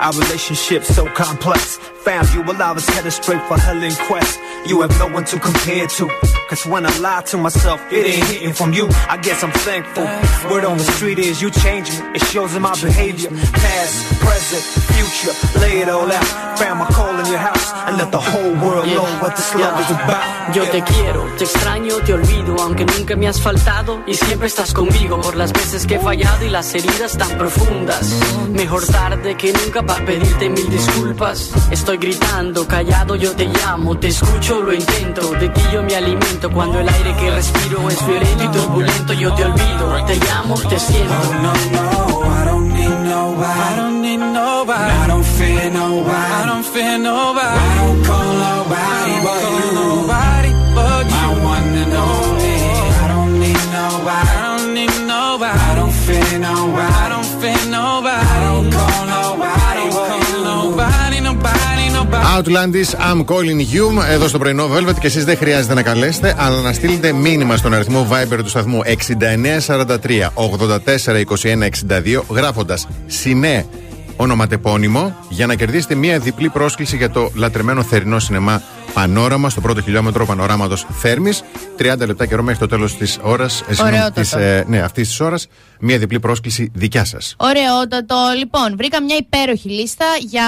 Our 0.00 0.12
relationship's 0.12 0.94
so 0.94 1.06
complex. 1.22 1.78
Found 2.08 2.32
you 2.32 2.40
while 2.40 2.62
I 2.62 2.72
was 2.72 2.88
headed 2.88 3.12
straight 3.12 3.42
for 3.48 3.58
hell 3.60 3.82
in 3.82 3.92
quest. 4.08 4.40
You 4.64 4.80
have 4.80 4.98
no 4.98 5.08
one 5.08 5.26
to 5.26 5.38
compare 5.38 5.86
to. 5.86 6.08
Cause 6.48 6.64
when 6.64 6.86
I 6.86 6.98
lie 7.00 7.20
to 7.26 7.36
myself, 7.36 7.80
it 7.92 8.06
ain't 8.06 8.24
hitting 8.28 8.54
from 8.54 8.72
you. 8.72 8.88
I 9.10 9.18
guess 9.18 9.44
I'm 9.44 9.52
thankful. 9.52 10.04
Word 10.50 10.64
on 10.64 10.78
the 10.78 10.84
street 10.84 11.18
is 11.18 11.42
you 11.42 11.50
change 11.50 11.90
me. 11.90 11.98
It 12.14 12.24
shows 12.32 12.54
in 12.54 12.62
my 12.62 12.72
behavior. 12.80 13.28
Past, 13.28 14.20
present, 14.24 14.64
future. 14.88 15.34
Lay 15.60 15.80
it 15.82 15.90
all 15.90 16.10
out. 16.10 16.58
Found 16.58 16.78
my 16.78 16.86
call 16.86 17.12
in 17.20 17.26
your 17.26 17.36
house. 17.38 17.72
And 17.86 17.98
let 17.98 18.10
the 18.10 18.20
whole 18.20 18.54
world 18.64 18.77
what 19.20 19.34
this 19.36 19.54
love 19.54 19.80
is 19.80 19.90
about. 19.90 20.54
Yo 20.54 20.64
te 20.70 20.82
quiero, 20.82 21.24
te 21.36 21.44
extraño, 21.44 21.96
te 22.04 22.14
olvido, 22.14 22.56
aunque 22.60 22.84
nunca 22.84 23.16
me 23.16 23.28
has 23.28 23.40
faltado 23.40 24.00
y 24.06 24.14
siempre 24.14 24.48
estás 24.48 24.72
conmigo 24.72 25.20
por 25.20 25.36
las 25.36 25.52
veces 25.52 25.86
que 25.86 25.96
he 25.96 25.98
fallado 25.98 26.44
y 26.44 26.48
las 26.48 26.74
heridas 26.74 27.16
tan 27.16 27.36
profundas. 27.36 28.14
Mejor 28.50 28.86
tarde 28.86 29.36
que 29.36 29.52
nunca 29.52 29.82
para 29.82 30.04
pedirte 30.04 30.48
mil 30.48 30.68
disculpas. 30.70 31.50
Estoy 31.70 31.98
gritando, 31.98 32.66
callado, 32.66 33.14
yo 33.16 33.32
te 33.32 33.46
llamo, 33.46 33.98
te 33.98 34.08
escucho, 34.08 34.60
lo 34.60 34.72
intento, 34.72 35.32
de 35.32 35.48
ti 35.48 35.60
yo 35.72 35.82
me 35.82 35.94
alimento. 35.96 36.50
Cuando 36.50 36.80
el 36.80 36.88
aire 36.88 37.14
que 37.16 37.30
respiro 37.30 37.88
es 37.88 38.06
violento 38.06 38.44
y 38.44 38.48
turbulento, 38.48 39.12
yo 39.12 39.34
te 39.34 39.44
olvido, 39.44 40.04
te 40.06 40.16
llamo, 40.16 40.54
te 40.68 40.78
siento. 40.78 41.14
no, 41.42 42.22
I 42.22 42.44
don't 42.44 42.72
need 42.72 42.88
nobody. 42.88 43.60
I 43.60 43.76
don't 43.76 44.00
need 44.00 44.18
nobody. 44.18 44.92
I 44.92 45.06
don't 45.06 45.24
fear 45.24 45.70
nobody. 45.70 46.32
I 46.32 46.46
don't 46.46 46.64
fear 46.64 46.98
nobody 46.98 47.87
nobody, 62.42 62.52
nobody. 62.52 62.78
Outlandis, 62.78 62.94
I'm 62.94 63.24
calling 63.24 63.60
you. 63.74 64.02
Εδώ 64.10 64.28
στο 64.28 64.38
πρωινό 64.38 64.68
Velvet 64.74 64.98
και 65.00 65.06
εσείς 65.06 65.24
δεν 65.24 65.36
χρειάζεται 65.36 65.74
να 65.74 65.82
καλέσετε, 65.82 66.34
αλλά 66.38 66.60
να 66.60 66.72
στείλετε 66.72 67.12
μήνυμα 67.12 67.56
στον 67.56 67.74
αριθμό 67.74 68.08
Viber 68.10 68.38
του 68.42 68.48
σταθμού 68.48 68.80
6943 68.84 70.28
84 70.34 71.24
21 71.24 71.68
62 71.88 72.22
γράφοντας 72.30 72.88
Συνέ 73.06 73.66
ονοματεπώνυμο 74.16 75.16
για 75.28 75.46
να 75.46 75.54
κερδίσετε 75.54 75.94
μία 75.94 76.18
διπλή 76.18 76.48
πρόσκληση 76.48 76.96
για 76.96 77.10
το 77.10 77.30
λατρεμένο 77.34 77.82
θερινό 77.82 78.18
σινεμά 78.18 78.62
Πανόραμα 78.94 79.50
στο 79.50 79.60
πρώτο 79.60 79.80
χιλιόμετρο 79.80 80.26
πανοράματο 80.26 80.76
Θέρμης. 80.76 81.42
30 81.78 82.06
λεπτά 82.06 82.26
καιρό 82.26 82.42
μέχρι 82.42 82.58
το 82.58 82.66
τέλος 82.66 82.96
της 82.96 83.18
ώρας. 83.22 83.62
Ωραιότατο. 83.80 84.38
ναι, 84.66 84.80
αυτής 84.80 85.08
της 85.08 85.20
ώρας. 85.20 85.48
Μία 85.80 85.98
διπλή 85.98 86.20
πρόσκληση 86.20 86.70
δικιά 86.74 87.04
σας. 87.04 87.34
Ωραιότατο. 87.38 88.16
Λοιπόν, 88.38 88.76
βρήκα 88.76 89.02
μια 89.02 89.16
υπέροχη 89.16 89.68
λίστα 89.68 90.04
για 90.20 90.44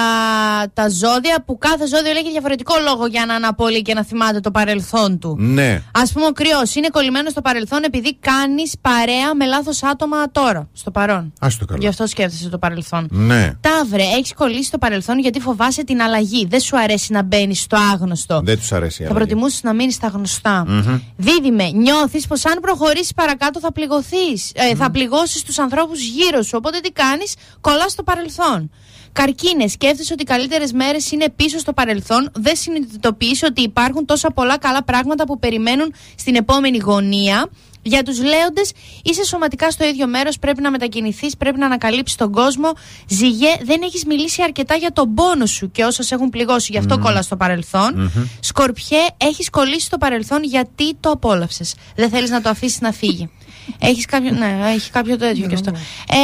τα 0.73 0.89
ζώδια 0.89 1.43
που 1.45 1.57
κάθε 1.57 1.87
ζώδιο 1.87 2.13
λέγει 2.13 2.29
διαφορετικό 2.31 2.73
λόγο 2.83 3.05
για 3.05 3.25
να 3.25 3.33
αναπολύει 3.35 3.81
και 3.81 3.93
να 3.93 4.03
θυμάται 4.03 4.39
το 4.39 4.51
παρελθόν 4.51 5.19
του. 5.19 5.35
Ναι. 5.39 5.81
Α 5.91 6.01
πούμε, 6.13 6.25
ο 6.25 6.31
κρυός 6.31 6.75
είναι 6.75 6.87
κολλημένο 6.91 7.29
στο 7.29 7.41
παρελθόν 7.41 7.83
επειδή 7.83 8.15
κάνεις 8.19 8.73
παρέα 8.81 9.35
με 9.35 9.45
λάθος 9.45 9.83
άτομα 9.83 10.31
τώρα, 10.31 10.69
στο 10.73 10.91
παρόν. 10.91 11.33
Α 11.39 11.47
το 11.59 11.65
καλό. 11.65 11.79
Γι' 11.81 11.87
αυτό 11.87 12.07
σκέφτεσαι 12.07 12.49
το 12.49 12.57
παρελθόν. 12.57 13.07
Ναι. 13.11 13.51
Ταύρε, 13.59 14.03
έχεις 14.03 14.33
κολλήσει 14.33 14.63
στο 14.63 14.77
παρελθόν 14.77 15.19
γιατί 15.19 15.39
φοβάσαι 15.39 15.83
την 15.83 16.01
αλλαγή. 16.01 16.47
Δεν 16.49 16.59
σου 16.59 16.77
αρέσει 16.79 17.11
να 17.11 17.23
μπαίνει 17.23 17.55
στο 17.55 17.77
άγνωστο. 17.93 18.41
Δεν 18.43 18.57
τους 18.57 18.71
αρέσει 18.71 19.01
η 19.03 19.05
Θα 19.05 19.11
αλλαγή. 19.11 19.25
προτιμούσε 19.27 19.59
να 19.63 19.73
μείνεις 19.73 19.93
στα 19.95 20.07
γνωστά. 20.07 20.65
Μμμ. 20.67 20.99
Δίδυμε, 21.17 21.69
νιώθεις 21.69 22.27
πως 22.27 22.45
αν 22.45 22.57
προχωρήσεις 22.61 23.13
παρακάτω 23.13 23.59
θα 23.59 23.71
πληγωθείς. 23.71 24.51
Ε, 24.53 24.75
θα 24.75 24.91
πληγώσει 24.91 25.19
τους 25.45 25.59
ανθρώπους 25.59 26.01
γύρω 26.03 26.41
σου. 26.41 26.53
Οπότε 26.55 26.79
τι 26.79 26.91
κάνεις, 26.91 27.33
κολλάς 27.61 27.91
στο 27.91 28.03
παρελθόν. 28.03 28.71
Καρκίνε, 29.13 29.67
σκέφτεσαι 29.67 30.13
ότι 30.13 30.21
οι 30.21 30.25
καλύτερες 30.25 30.71
μέρες 30.71 31.11
είναι 31.11 31.29
πίσω 31.35 31.59
στο 31.59 31.73
παρελθόν. 31.73 32.29
Δεν 32.33 32.55
συνειδητοποιείς 32.55 33.43
ότι 33.43 33.61
υπάρχουν 33.61 34.05
τόσα 34.05 34.31
πολλά 34.31 34.57
καλά 34.57 34.83
πράγματα 34.83 35.25
που 35.25 35.39
περιμένουν 35.39 35.93
στην 36.15 36.35
επόμενη 36.35 36.77
γωνία. 36.77 37.49
Για 37.83 38.03
τους 38.03 38.23
λέοντες, 38.23 38.71
είσαι 39.03 39.23
σωματικά 39.23 39.71
στο 39.71 39.85
ίδιο 39.85 40.07
μέρος, 40.07 40.39
πρέπει 40.39 40.61
να 40.61 40.71
μετακινηθείς, 40.71 41.37
πρέπει 41.37 41.57
να 41.59 41.65
ανακαλύψεις 41.65 42.17
τον 42.17 42.31
κόσμο. 42.31 42.71
Ζυγέ, 43.07 43.57
δεν 43.63 43.81
έχεις 43.81 44.05
μιλήσει 44.05 44.43
αρκετά 44.43 44.75
για 44.75 44.91
τον 44.91 45.13
πόνο 45.13 45.45
σου 45.45 45.71
και 45.71 45.83
όσα 45.83 46.03
σε 46.03 46.15
έχουν 46.15 46.29
πληγώσει, 46.29 46.71
γι' 46.71 46.77
αυτό 46.77 46.95
Μμμ. 46.95 47.03
κόλλα 47.03 47.21
στο 47.21 47.35
παρελθόν. 47.35 47.93
Μμμ. 47.95 48.23
Σκορπιέ, 48.39 48.99
έχεις 49.17 49.49
κολλήσει 49.49 49.85
στο 49.85 49.97
παρελθόν 49.97 50.43
γιατί 50.43 50.95
το 50.99 51.09
απόλαυσες. 51.09 51.75
Δεν 51.95 52.09
θέλεις 52.09 52.29
να 52.29 52.41
το 52.41 52.49
αφήσεις 52.49 52.81
να 52.81 52.91
φύγει. 52.91 53.29
Έχεις 53.79 54.05
κάποιο, 54.05 54.31
ναι, 54.31 54.59
έχει 54.73 54.91
κάποιο 54.91 55.17
τέτοιο 55.17 55.47
κι 55.47 55.53
αυτό. 55.53 55.71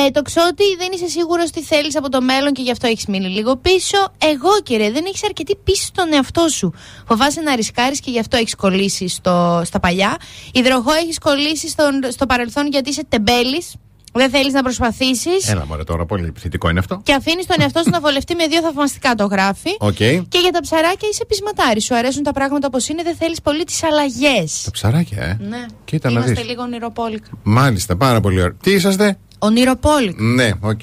Ε, 0.06 0.10
Τοξότη 0.12 0.64
δεν 0.78 0.92
είσαι 0.94 1.08
σίγουρος 1.08 1.50
τι 1.50 1.64
θέλεις 1.64 1.96
από 1.96 2.10
το 2.10 2.22
μέλλον 2.22 2.54
και 2.54 2.62
γι' 2.62 2.72
αυτό 2.72 2.88
έχεις 2.88 3.06
μείνει 3.06 3.28
λίγο 3.28 3.56
πίσω. 3.56 3.98
Αιγόκερε, 4.18 4.92
δεν 4.92 5.06
έχεις 5.06 5.24
αρκετή 5.24 5.56
πίστη 5.64 5.86
στον 5.86 6.14
εαυτό 6.14 6.48
σου. 6.48 6.74
Φοβάσαι 7.08 7.42
να 7.42 7.56
ρισκάρεις 7.56 8.00
και 8.00 8.12
γι' 8.12 8.20
αυτό 8.20 8.38
έχεις 8.38 8.56
κολλήσει 8.56 9.08
στο, 9.08 9.62
στα 9.66 9.80
παλιά. 9.80 10.18
Υδροχόε 10.52 10.92
έχεις 10.92 11.18
κολλήσει 11.20 11.70
στον, 11.70 12.02
στο 12.12 12.26
παρελθόν 12.26 12.68
γιατί 12.68 12.90
είσαι 12.90 13.04
τεμπέλης. 13.10 13.74
Δεν 14.14 14.30
θέλεις 14.30 14.54
να 14.54 14.62
προσπαθήσεις. 14.64 15.50
Έλα 15.50 15.66
μωρέ 15.68 15.84
τώρα, 15.84 16.06
πολύ 16.06 16.34
θετικό 16.40 16.70
είναι 16.70 16.80
αυτό. 16.80 17.02
Και 17.04 17.14
αφήνεις 17.14 17.46
τον 17.46 17.56
εαυτό 17.60 17.82
σου 17.84 17.90
να 17.90 18.00
βολευτεί 18.00 18.36
με 18.36 18.48
δύο 18.48 18.62
θαυμαστικά 18.62 19.16
το 19.16 19.26
γράφει. 19.26 19.70
Οκ. 19.80 19.96
Και 19.96 20.40
για 20.42 20.52
τα 20.52 20.60
ψαράκια 20.62 21.10
είσαι 21.12 21.26
πεισματάρης. 21.26 21.84
Σου 21.86 21.96
αρέσουν 21.96 22.24
τα 22.24 22.32
πράγματα 22.32 22.68
όπως 22.68 22.88
είναι, 22.88 23.04
δεν 23.04 23.16
θέλεις 23.16 23.42
πολύ 23.42 23.64
τις 23.64 23.84
αλλαγές. 23.84 24.62
Τα 24.66 24.72
ψαράκια, 24.72 25.24
ε; 25.24 25.38
Ναι. 25.50 25.66
Κοίτα 25.86 26.10
να 26.10 26.14
Είμαστε 26.20 26.34
δεις. 26.34 26.50
λίγο 26.50 26.62
ονειροπόλικα. 26.62 27.28
Μάλιστα, 27.44 27.96
πάρα 27.96 28.20
πολύ 28.20 28.40
ωραία. 28.40 28.56
Τι 28.62 28.72
είσαστε; 28.72 29.18
Ονειροπόλικα. 29.40 30.24
Ναι, 30.24 30.50
οκ. 30.60 30.82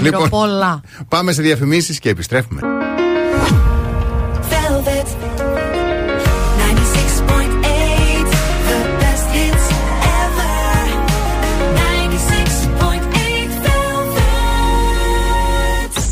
Ονειροπόλα. 0.00 0.80
πάμε 1.08 1.32
σε 1.32 1.42
διαφημίσεις 1.42 1.98
και 1.98 2.08
επιστρέφουμε. 2.08 2.60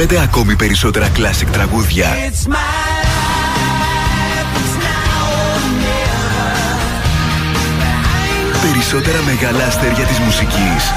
θέλετε 0.00 0.22
ακόμη 0.22 0.56
περισσότερα 0.56 1.08
classic 1.16 1.46
τραγούδια; 1.52 2.06
Περισσότερα 8.62 9.22
μεγάλα 9.22 9.64
αστέρια 9.64 10.04
της 10.04 10.18
μουσικής. 10.18 10.92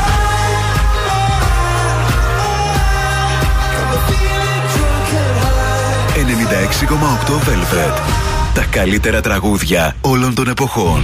96,8 6.15 7.33
Velvet. 7.33 7.99
Τα 8.53 8.65
καλύτερα 8.71 9.21
τραγούδια 9.21 9.95
όλων 10.01 10.33
των 10.33 10.47
εποχών. 10.47 11.03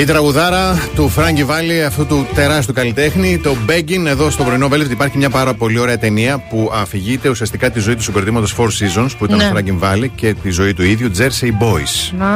Η 0.00 0.04
τραγουδάρα 0.04 0.88
του 0.94 1.08
Φράγκη 1.08 1.44
Βάλι, 1.44 1.84
αυτού 1.84 2.06
του 2.06 2.26
τεράστιου 2.34 2.74
καλλιτέχνη, 2.74 3.38
το 3.38 3.56
Begging, 3.68 4.06
εδώ 4.06 4.30
στο 4.30 4.44
πρωινό 4.44 4.68
Velvet 4.72 4.90
υπάρχει 4.90 5.18
μια 5.18 5.30
πάρα 5.30 5.54
πολύ 5.54 5.78
ωραία 5.78 5.98
ταινία 5.98 6.38
που 6.38 6.70
αφηγείται 6.74 7.28
ουσιαστικά 7.28 7.70
τη 7.70 7.80
ζωή 7.80 7.94
του 7.96 8.02
συγκροτήματος 8.02 8.54
Four 8.58 8.64
Seasons 8.66 9.08
που 9.18 9.24
ήταν 9.24 9.36
Ναι. 9.38 9.44
ο 9.44 9.48
Φράγκη 9.48 9.72
Βάλι 9.72 10.08
και 10.14 10.34
τη 10.42 10.50
ζωή 10.50 10.74
του 10.74 10.82
ίδιου 10.82 11.10
Jersey 11.18 11.46
Boys. 11.46 12.12
Να, 12.18 12.26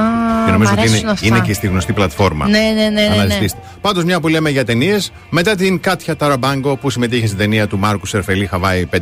και 0.45 0.51
νομίζω 0.51 0.71
μ' 0.71 0.73
ότι 0.73 0.81
αρέσουν 0.81 0.99
είναι, 0.99 1.11
αυτά. 1.11 1.27
είναι 1.27 1.41
και 1.41 1.53
στη 1.53 1.67
γνωστή 1.67 1.93
πλατφόρμα. 1.93 2.49
Ναι, 2.49 2.59
ναι, 2.59 2.83
ναι, 2.83 3.17
ναι, 3.17 3.25
ναι. 3.25 3.47
Αναζητήστε. 3.85 3.89
Πάντως, 3.89 4.05
μια 4.05 4.21
που 4.21 4.29
λέμε 4.29 4.51
για 4.51 4.65
ταινίες, 4.65 5.13
μετά 5.31 5.55
την 5.55 5.81
Κάτια 5.81 6.17
Ταραμπάγκο 6.17 6.77
που 6.77 6.91
συμμετείχε 6.91 7.27
στην 7.27 7.39
ταινία 7.39 7.67
του 7.67 7.79
Μάρκου 7.79 8.07
Σερφελή 8.07 8.47
Χαβάη 8.47 8.87
5-0. 8.87 8.97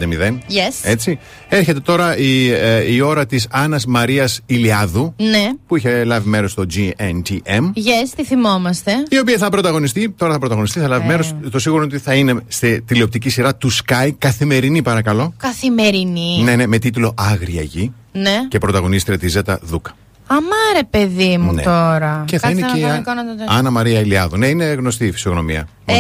Yes. 0.49 0.75
Έτσι. 0.83 1.19
Έρχεται 1.49 1.81
τώρα 1.81 2.17
η, 2.17 2.51
ε, 2.51 2.93
η 2.93 3.01
ώρα 3.01 3.27
της 3.27 3.47
Άννας 3.51 3.87
Μαρίας 3.87 4.41
Ηλιάδου 4.47 5.15
Ναι. 5.17 5.49
που 5.67 5.77
είχε 5.77 6.05
λάβει 6.05 6.29
μέρος 6.29 6.51
στο 6.51 6.65
GNTM. 6.75 7.63
Yes, 7.75 8.09
τη 8.17 8.25
θυμόμαστε. 8.25 8.93
Η 9.09 9.19
οποία 9.19 9.39
θα 9.39 9.49
πρωταγωνιστεί, 9.51 10.11
τώρα 10.11 10.33
θα 10.33 10.39
πρωταγωνιστεί, 10.39 10.81
θα 10.81 10.89
λάβει 10.89 11.05
Ε. 11.05 11.07
μέρος. 11.07 11.35
Το 11.51 11.59
σίγουρο 11.59 11.83
είναι 11.83 11.95
ότι 11.95 12.03
θα 12.05 12.15
είναι 12.15 12.35
στη 12.49 12.83
τηλεοπτική 12.83 13.29
σειρά 13.31 13.55
του 13.57 13.71
Sky, 13.73 14.11
καθημερινή 14.19 14.83
παρακαλώ. 14.83 15.35
Καθημερινή. 15.37 16.41
Ναι, 16.43 16.57
ναι, 16.57 16.67
με 16.67 16.79
τίτλο 16.79 17.15
Άγρια 17.17 17.63
Γη 17.63 17.93
Ναι. 18.13 18.47
και 18.49 18.59
πρωταγωνίστρια 18.59 19.19
της 19.19 19.33
Ζέτα 19.33 19.59
Δούκα. 19.63 19.95
Αμάρε, 20.37 20.83
παιδί 20.91 21.39
μου 21.39 21.53
ναι. 21.53 21.63
τώρα. 21.63 22.25
Και 22.27 22.39
θα 22.39 22.51
είναι 22.51 22.61
και 22.73 22.81
η 22.81 22.85
Α... 22.85 23.03
Άννα 23.47 23.71
Μαρία 23.71 24.01
Ηλιάδου. 24.01 24.37
Ναι, 24.37 24.47
είναι 24.47 24.65
γνωστή 24.65 25.07
η 25.07 25.13
φυσιογνωμία. 25.13 25.69
Ε, 25.85 25.95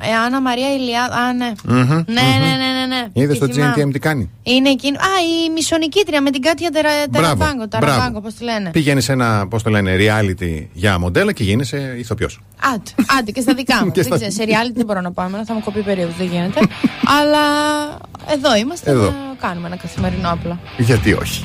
ε, 0.00 0.14
Άννα 0.26 0.40
Μαρία 0.40 0.74
Ηλιάδου. 0.74 1.14
Α, 1.14 1.32
ναι. 1.32 1.52
Mm-hmm, 1.68 1.72
ναι, 1.72 1.82
mm-hmm. 1.82 2.04
ναι. 2.06 2.22
Ναι, 2.56 2.70
ναι, 2.78 2.86
ναι. 2.86 3.06
Είδες 3.12 3.36
στο 3.36 3.46
GNTM 3.46 3.92
τι 3.92 3.98
κάνει; 3.98 4.30
Είναι 4.42 4.68
εκείνη. 4.68 4.96
Α, 4.96 5.00
η 5.46 5.50
μισονικήτρια 5.50 6.20
με 6.20 6.30
την 6.30 6.42
Κάτια 6.42 6.70
Ταραβάγκο. 7.12 7.68
Ταραβάγκο, 7.68 8.20
πώς 8.20 8.34
τη 8.34 8.44
λένε. 8.44 8.70
Πήγαινε 8.70 9.00
σε 9.00 9.12
ένα, 9.12 9.48
πώς 9.48 9.62
το 9.62 9.70
λένε, 9.70 9.96
reality 9.98 10.66
για 10.72 10.98
μοντέλα 10.98 11.32
και 11.32 11.44
γίνεσαι 11.44 11.94
ηθοποιός. 11.98 12.40
Άντε, 12.74 12.90
άντε 13.18 13.30
και 13.30 13.40
στα 13.40 13.54
δικά 13.54 13.76
μου. 13.84 13.92
δεν 13.94 14.10
ξέρω, 14.10 14.30
σε 14.30 14.44
reality 14.44 14.74
δεν 14.74 14.84
μπορώ 14.86 15.00
να 15.00 15.12
πάμε, 15.12 15.42
θα 15.46 15.54
μου 15.54 15.60
κοπεί 15.60 15.82
περίοδο, 15.82 16.12
δεν 16.18 16.26
γίνεται. 16.26 16.60
Αλλά 17.20 17.44
εδώ 18.34 18.56
είμαστε 18.56 18.90
εδώ. 18.90 19.04
να 19.04 19.48
κάνουμε 19.48 19.66
ένα 19.66 19.76
καθημερινό 19.76 20.30
απλά. 20.32 20.58
Γιατί 20.78 21.12
όχι; 21.12 21.44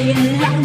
Yeah. 0.00 0.59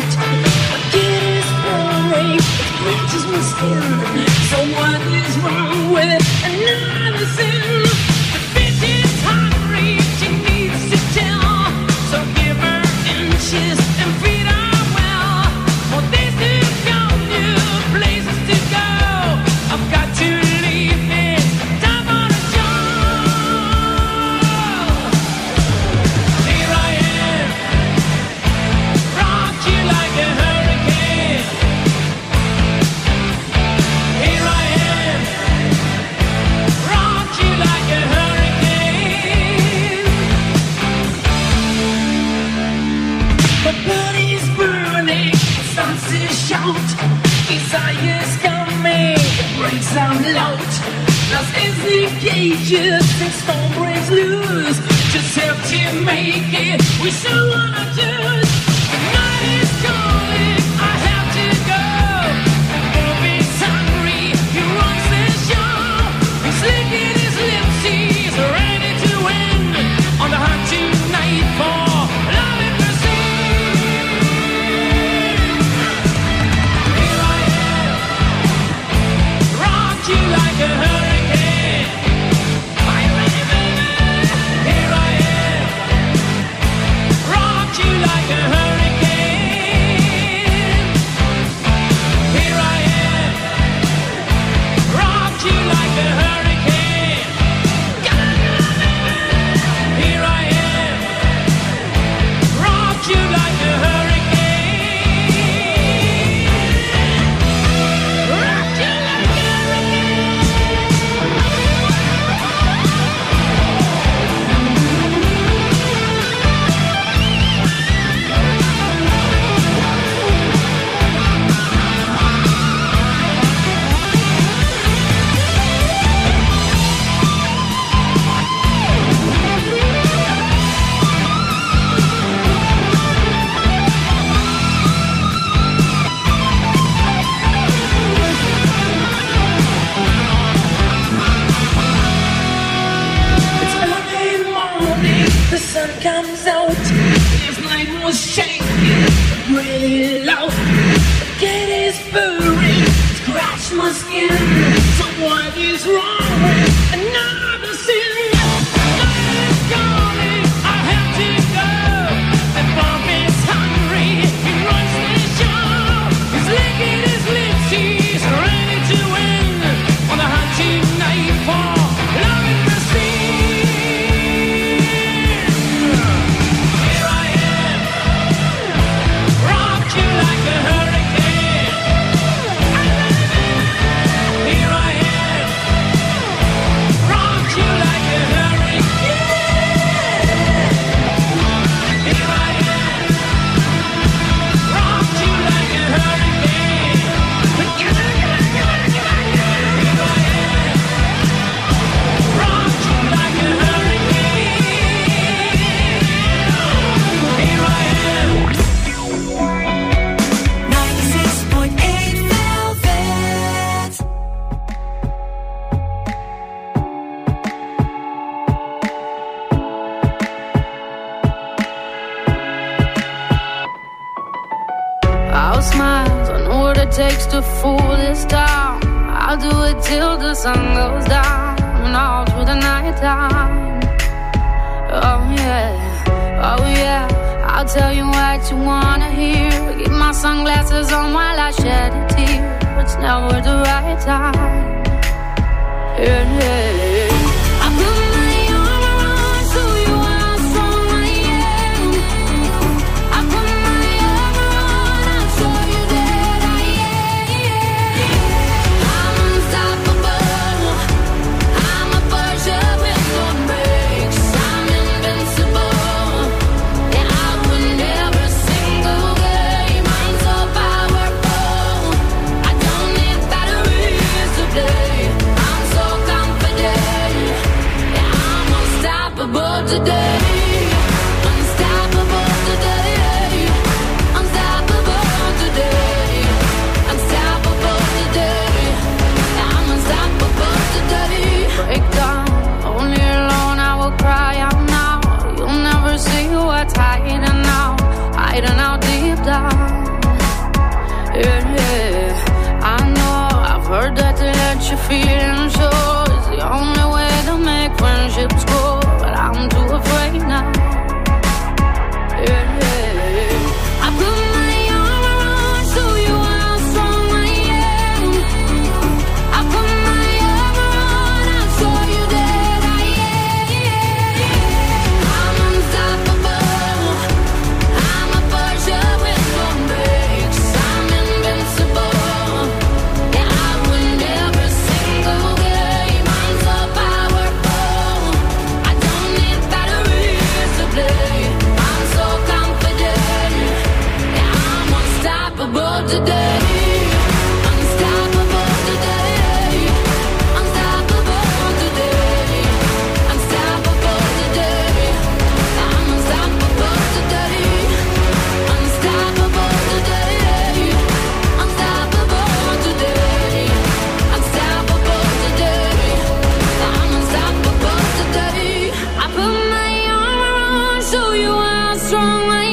strong 371.96 372.30
I 372.44 372.48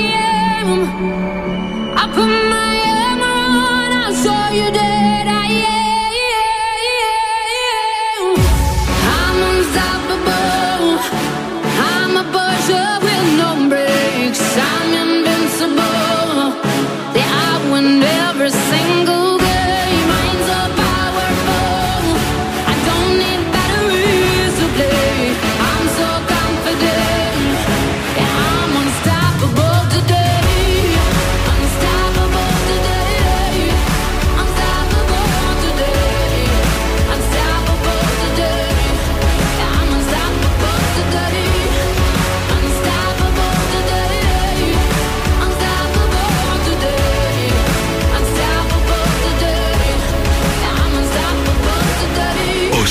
am. 0.60 0.68
I 2.00 2.04
put 2.16 2.32
my 2.54 2.74
armor 3.02 3.40
on, 3.66 3.90
I 4.04 4.12
saw 4.22 4.50
you. 4.58 4.81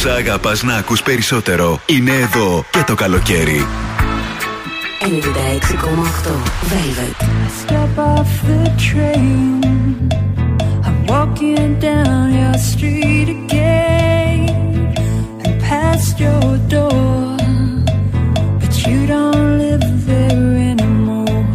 όσα 0.06 0.16
αγαπάς 0.16 0.64
να 0.64 0.76
ακούς 0.76 1.04
περισσότερο 1.04 1.82
είναι 1.86 2.12
εδώ 2.12 2.66
και 2.70 2.84
το 2.86 2.96
καλοκαίρι. 2.96 3.66
96,8 5.02 5.08
Velvet 6.72 7.20
I 7.22 7.50
step 7.62 7.96
off 8.12 8.32
the 8.50 8.62
train 8.88 9.62
I'm 10.88 10.98
walking 11.12 11.70
down 11.88 12.26
your 12.42 12.58
street 12.70 13.30
again 13.40 14.40
And 15.46 15.56
past 15.70 16.14
your 16.26 16.50
door 16.74 17.36
But 18.62 18.74
you 18.86 19.00
don't 19.14 19.52
live 19.64 19.88
there 20.10 20.48
anymore 20.72 21.46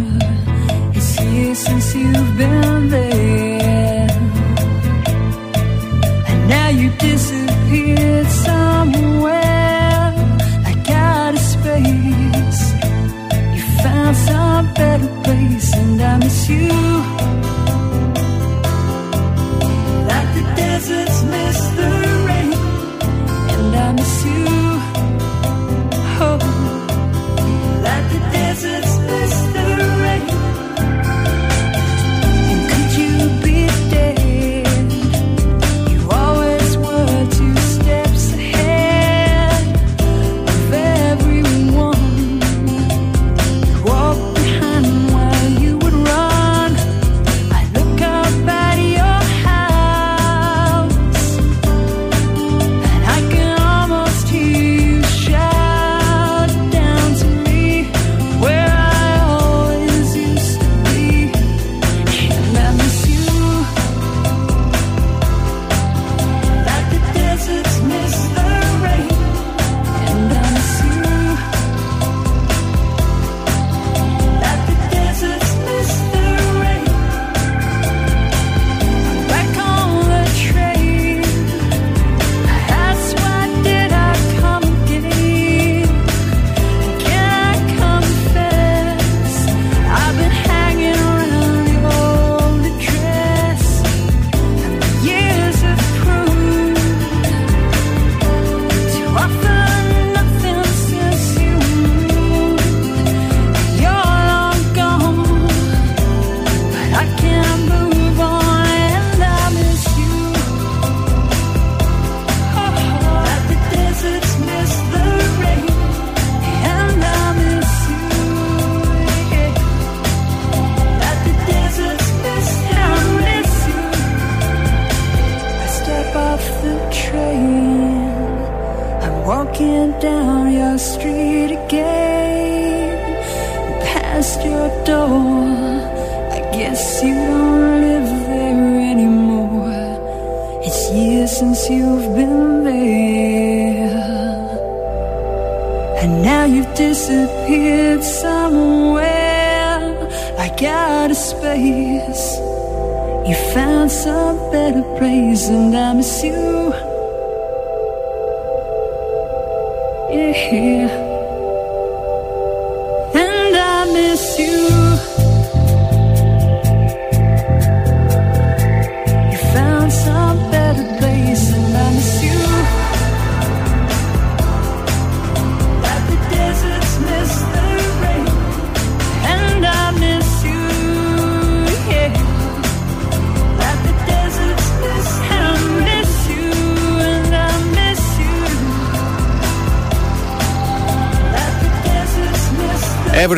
It's 0.96 1.10
years 1.32 1.58
since 1.66 1.88
you've 2.00 2.32
been 2.40 2.80
there 2.96 4.10
And 6.30 6.40
now 6.54 6.68
you 6.80 6.88
disappear 7.06 7.45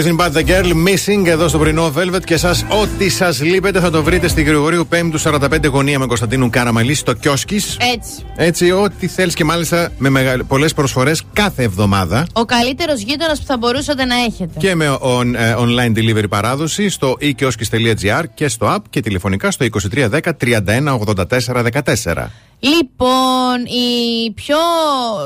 doesn't 0.08 0.27
the 0.38 0.50
girl 0.50 0.72
missing 0.72 1.26
εδώ 1.26 1.48
στο 1.48 1.58
πρωινό 1.58 1.92
Velvet 1.96 2.24
και 2.24 2.34
εσά, 2.34 2.56
ό,τι 2.68 3.08
σας 3.08 3.42
λείπετε 3.42 3.80
θα 3.80 3.90
το 3.90 4.02
βρείτε 4.02 4.28
στη 4.28 4.42
Γρηγορίου 4.42 4.88
5ου 4.90 5.32
45 5.32 5.70
γωνία 5.70 5.98
με 5.98 6.06
Κωνσταντίνου 6.06 6.50
Καραμαλής 6.50 6.98
στο 6.98 7.12
Κιόσκης. 7.12 7.76
Έτσι. 7.94 8.24
Έτσι, 8.36 8.70
ό,τι 8.70 9.06
θέλεις 9.06 9.34
και 9.34 9.44
μάλιστα 9.44 9.92
με 9.98 10.08
μεγα... 10.08 10.44
πολλές 10.44 10.74
προσφορές 10.74 11.22
κάθε 11.32 11.62
εβδομάδα. 11.62 12.26
Ο 12.32 12.44
καλύτερος 12.44 13.00
γείτονας 13.00 13.38
που 13.38 13.44
θα 13.46 13.56
μπορούσατε 13.56 14.04
να 14.04 14.14
έχετε. 14.14 14.58
Και 14.58 14.74
με 14.74 14.98
on, 15.00 15.34
ε, 15.34 15.54
online 15.58 15.98
delivery 15.98 16.28
παράδοση 16.28 16.88
στο 16.88 17.16
eKioskis.gr 17.20 18.22
και 18.34 18.48
στο 18.48 18.74
app 18.74 18.82
και 18.90 19.00
τηλεφωνικά 19.00 19.50
στο 19.50 19.66
2310 20.00 20.18
31 20.40 20.98
84 20.98 21.66
14. 22.04 22.26
Λοιπόν, 22.60 23.64
η 23.64 24.30
πιο 24.30 24.56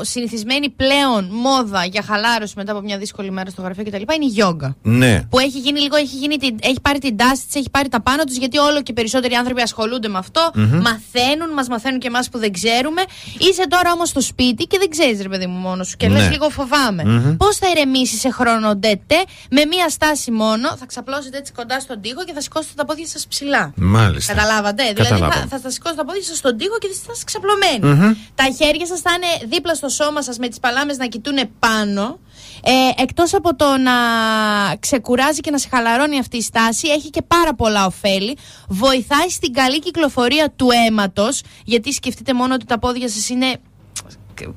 συνηθισμένη 0.01 0.69
πλέον 0.69 1.27
μόδα 1.31 1.85
για 1.85 2.01
χαλάρωση 2.01 2.53
μετά 2.57 2.71
από 2.71 2.81
μια 2.81 2.97
δύσκολη 2.97 3.31
μέρα 3.31 3.49
στο 3.49 3.61
γραφείο 3.61 3.83
κτλ. 3.83 3.95
είναι 3.95 4.25
η 4.25 4.27
γιόγκα. 4.27 4.75
Ναι. 4.81 5.02
Που 5.29 5.39
έχει 5.39 5.59
γίνει 5.59 5.79
λίγο, 5.79 5.95
έχει, 5.95 6.15
γίνει, 6.15 6.37
την- 6.37 6.57
έχει 6.61 6.79
πάρει 6.81 6.99
την 6.99 7.17
τάση 7.17 7.45
της, 7.45 7.55
έχει 7.55 7.69
πάρει 7.69 7.89
τα 7.89 8.01
πάνω 8.01 8.23
τους, 8.23 8.35
γιατί 8.37 8.57
όλο 8.57 8.81
και 8.81 8.93
περισσότεροι 8.93 9.33
άνθρωποι 9.33 9.61
ασχολούνται 9.61 10.07
με 10.07 10.17
αυτό. 10.17 10.51
Μμμ. 10.53 10.81
Μαθαίνουν, 10.81 11.53
μας 11.53 11.67
μαθαίνουν 11.67 11.99
και 11.99 12.07
εμάς 12.07 12.29
που 12.29 12.37
δεν 12.39 12.51
ξέρουμε. 12.53 13.01
Είσαι 13.37 13.67
τώρα 13.67 13.91
όμως 13.91 14.09
στο 14.09 14.21
σπίτι 14.21 14.63
και 14.65 14.77
δεν 14.77 14.89
ξέρεις, 14.89 15.21
ρε 15.21 15.29
παιδί 15.29 15.45
μου, 15.47 15.57
μόνος 15.59 15.87
σου. 15.87 15.95
Και 15.97 16.07
Ναι. 16.07 16.19
λες 16.21 16.29
λίγο 16.29 16.49
φοβάμαι. 16.49 17.03
Μμμ. 17.05 17.35
Πώς 17.37 17.57
θα 17.57 17.67
ηρεμήσεις 17.69 18.19
σε 18.19 18.29
χρόνο 18.31 18.75
ντετέ, 18.75 19.23
με 19.51 19.65
μία 19.65 19.89
στάση 19.89 20.31
μόνο, 20.31 20.75
θα 20.77 20.85
ξαπλώσετε 20.85 21.37
έτσι 21.37 21.51
κοντά 21.51 21.79
στον 21.79 22.01
τοίχο 22.01 22.23
και 22.23 22.33
θα 22.33 22.41
σηκώσετε 22.41 22.73
τα 22.75 22.85
πόδια 22.85 23.07
σας 23.07 23.27
ψηλά. 23.27 23.73
Μάλιστα. 23.75 24.33
Καταλάβατε. 24.33 24.83
Δηλαδή 24.83 25.03
Καταλάβαμε. 25.03 25.33
θα, 25.41 25.47
θα, 25.47 25.59
θα 25.59 25.69
σηκώσετε 25.69 26.01
τα 26.01 26.05
πόδια 26.07 26.23
σας 26.23 26.37
στον 26.37 26.57
τοίχο 26.57 26.77
και 26.77 26.87
θα 26.87 27.11
είστε 27.13 27.25
ξαπλωμένοι. 27.25 27.79
Μμμ. 28.05 28.13
Τα 28.35 28.43
χέρια 28.57 28.85
σας 28.85 28.99
θα 28.99 29.11
είναι 29.15 29.49
δίπλα 29.55 29.73
στο 29.75 29.89
σώμα 29.89 30.21
σας 30.21 30.37
με 30.37 30.47
τις 30.47 30.59
παλάμες 30.59 30.97
να 30.97 31.05
κοιτούν 31.07 31.37
πάνω. 31.59 32.19
Ε, 32.65 33.01
εκτός 33.01 33.33
από 33.33 33.55
το 33.55 33.65
να 33.77 33.91
ξεκουράζει 34.79 35.39
και 35.39 35.51
να 35.51 35.57
σε 35.57 35.67
χαλαρώνει 35.71 36.19
αυτή 36.19 36.37
η 36.37 36.41
στάση 36.41 36.87
έχει 36.87 37.09
και 37.09 37.21
πάρα 37.21 37.53
πολλά 37.55 37.85
ωφέλη. 37.85 38.37
Βοηθάει 38.67 39.29
στην 39.29 39.53
καλή 39.53 39.79
κυκλοφορία 39.79 40.51
του 40.55 40.67
αίματος 40.87 41.41
γιατί 41.65 41.91
σκεφτείτε 41.91 42.33
μόνο 42.33 42.53
ότι 42.53 42.65
τα 42.65 42.79
πόδια 42.79 43.09
σας 43.09 43.29
είναι 43.29 43.55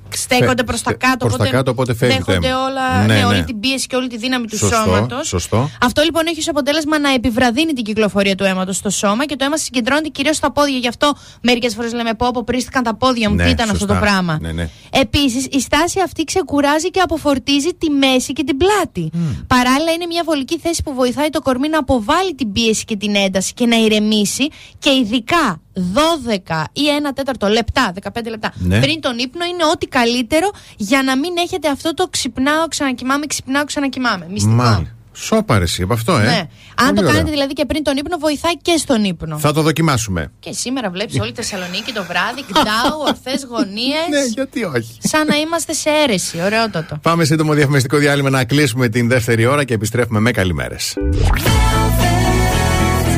στέκονται 0.08 0.62
προς 0.64 0.82
τα 0.82 0.92
κάτω 0.92 1.26
προς 1.26 1.36
τα 1.38 1.46
κάτω, 1.46 1.70
οπότε 1.70 1.94
φεύγει 1.94 2.18
το 2.18 2.24
δέχονται 2.26 2.46
αίμα. 2.48 2.64
όλα, 2.64 3.00
Ναι, 3.06 3.14
ναι, 3.14 3.20
ναι. 3.20 3.24
όλη 3.26 3.44
την 3.44 3.60
πίεση 3.60 3.86
και 3.86 3.96
όλη 3.96 4.08
τη 4.08 4.16
δύναμη 4.16 4.46
του 4.46 4.56
Σωστό, 4.56 4.76
σώματος 4.76 5.28
σωστό. 5.28 5.70
αυτό 5.80 6.02
λοιπόν 6.02 6.26
έχει 6.26 6.38
ως 6.38 6.48
αποτέλεσμα 6.48 6.98
να 6.98 7.12
επιβραδύνει 7.12 7.72
την 7.72 7.84
κυκλοφορία 7.84 8.34
του 8.34 8.44
αίματος 8.44 8.76
στο 8.76 8.90
σώμα 8.90 9.26
και 9.26 9.36
το 9.36 9.44
αίμα 9.44 9.56
συγκεντρώνεται 9.56 10.08
κυρίως 10.08 10.36
στα 10.36 10.52
πόδια. 10.52 10.78
Γι' 10.78 10.88
αυτό 10.88 11.14
μερικές 11.42 11.74
φορές 11.74 11.92
λέμε: 11.92 12.14
Πω, 12.14 12.30
πω, 12.32 12.42
πρίστηκαν 12.44 12.82
τα 12.82 12.94
πόδια 12.96 13.28
μου. 13.30 13.34
Ναι, 13.34 13.44
Τι 13.44 13.50
ήταν 13.50 13.66
αυτό 13.70 13.78
σωστά. 13.78 13.94
το 13.94 14.00
πράγμα. 14.00 14.38
Ναι, 14.40 14.52
ναι. 14.52 14.68
Επίσης, 14.90 15.46
η 15.50 15.60
στάση 15.60 16.00
αυτή 16.04 16.24
ξεκουράζει 16.24 16.90
και 16.90 17.00
αποφορτίζει 17.00 17.68
τη 17.78 17.90
μέση 17.90 18.32
και 18.32 18.44
την 18.44 18.56
πλάτη. 18.56 19.10
Παράλληλα, 19.46 19.92
είναι 19.92 20.06
μια 20.06 20.22
βολική 20.24 20.58
θέση 20.58 20.82
που 20.82 20.94
βοηθάει 20.94 21.28
το 21.28 21.40
κορμί 21.40 21.68
να 21.68 21.78
αποβάλει 21.78 22.34
την 22.34 22.52
πίεση 22.52 22.84
και 22.84 22.96
την 22.96 23.14
ένταση 23.16 23.52
και 23.52 23.66
να 23.66 23.76
ηρεμήσει 23.76 24.48
και 24.78 24.90
ειδικά 24.90 25.60
12 25.76 26.64
ή 26.72 26.80
1 27.08 27.10
τέταρτο 27.14 27.46
λεπτά, 27.48 27.92
15 28.02 28.08
λεπτά 28.28 28.52
Ναι. 28.56 28.80
πριν 28.80 29.00
τον 29.00 29.18
ύπνο 29.18 29.44
είναι 29.44 29.64
ό,τι 29.72 29.86
καλύτερο 29.86 30.50
για 30.76 31.02
να 31.02 31.16
μην 31.18 31.36
έχετε 31.36 31.68
αυτό 31.68 31.94
το 31.94 32.06
ξυπνάω, 32.10 32.68
ξανακοιμάμαι, 32.68 33.26
ξυπνάω, 33.26 33.64
ξανακοιμάμαι. 33.64 34.26
Μυστικό. 34.30 34.54
Μάλιστα. 34.54 34.90
Σόπαρε 35.18 35.64
από 35.82 35.92
αυτό, 35.92 36.16
ε. 36.18 36.24
Ναι. 36.24 36.38
Αν 36.74 36.86
Πολύ 36.86 36.94
το 36.94 37.00
ωραία. 37.00 37.12
κάνετε 37.12 37.30
δηλαδή 37.30 37.52
και 37.52 37.64
πριν 37.64 37.82
τον 37.82 37.96
ύπνο, 37.96 38.16
βοηθάει 38.18 38.56
και 38.56 38.76
στον 38.76 39.04
ύπνο. 39.04 39.38
Θα 39.38 39.52
το 39.52 39.62
δοκιμάσουμε. 39.62 40.32
Και 40.40 40.52
σήμερα 40.52 40.90
βλέπεις 40.90 41.20
όλη 41.20 41.32
τη 41.32 41.42
Θεσσαλονίκη 41.42 41.92
το 41.92 42.04
βράδυ, 42.04 42.42
κτάου, 42.42 43.00
ορθές 43.08 43.46
γωνίες. 43.50 44.08
Ναι, 44.10 44.24
γιατί 44.34 44.64
όχι. 44.64 44.96
Σαν 45.02 45.26
να 45.26 45.36
είμαστε 45.36 45.72
σε 45.72 45.90
αίρεση. 45.90 46.40
Ωραιότατο. 46.44 46.98
Πάμε 47.02 47.24
σύντομο 47.24 47.52
διαφημιστικό 47.52 47.96
διάλειμμα 47.96 48.30
να 48.30 48.44
κλείσουμε 48.44 48.88
την 48.88 49.08
δεύτερη 49.08 49.46
ώρα 49.46 49.64
και 49.64 49.74
επιστρέφουμε 49.74 50.20
με 50.20 50.30
καλημέρες. 50.30 50.94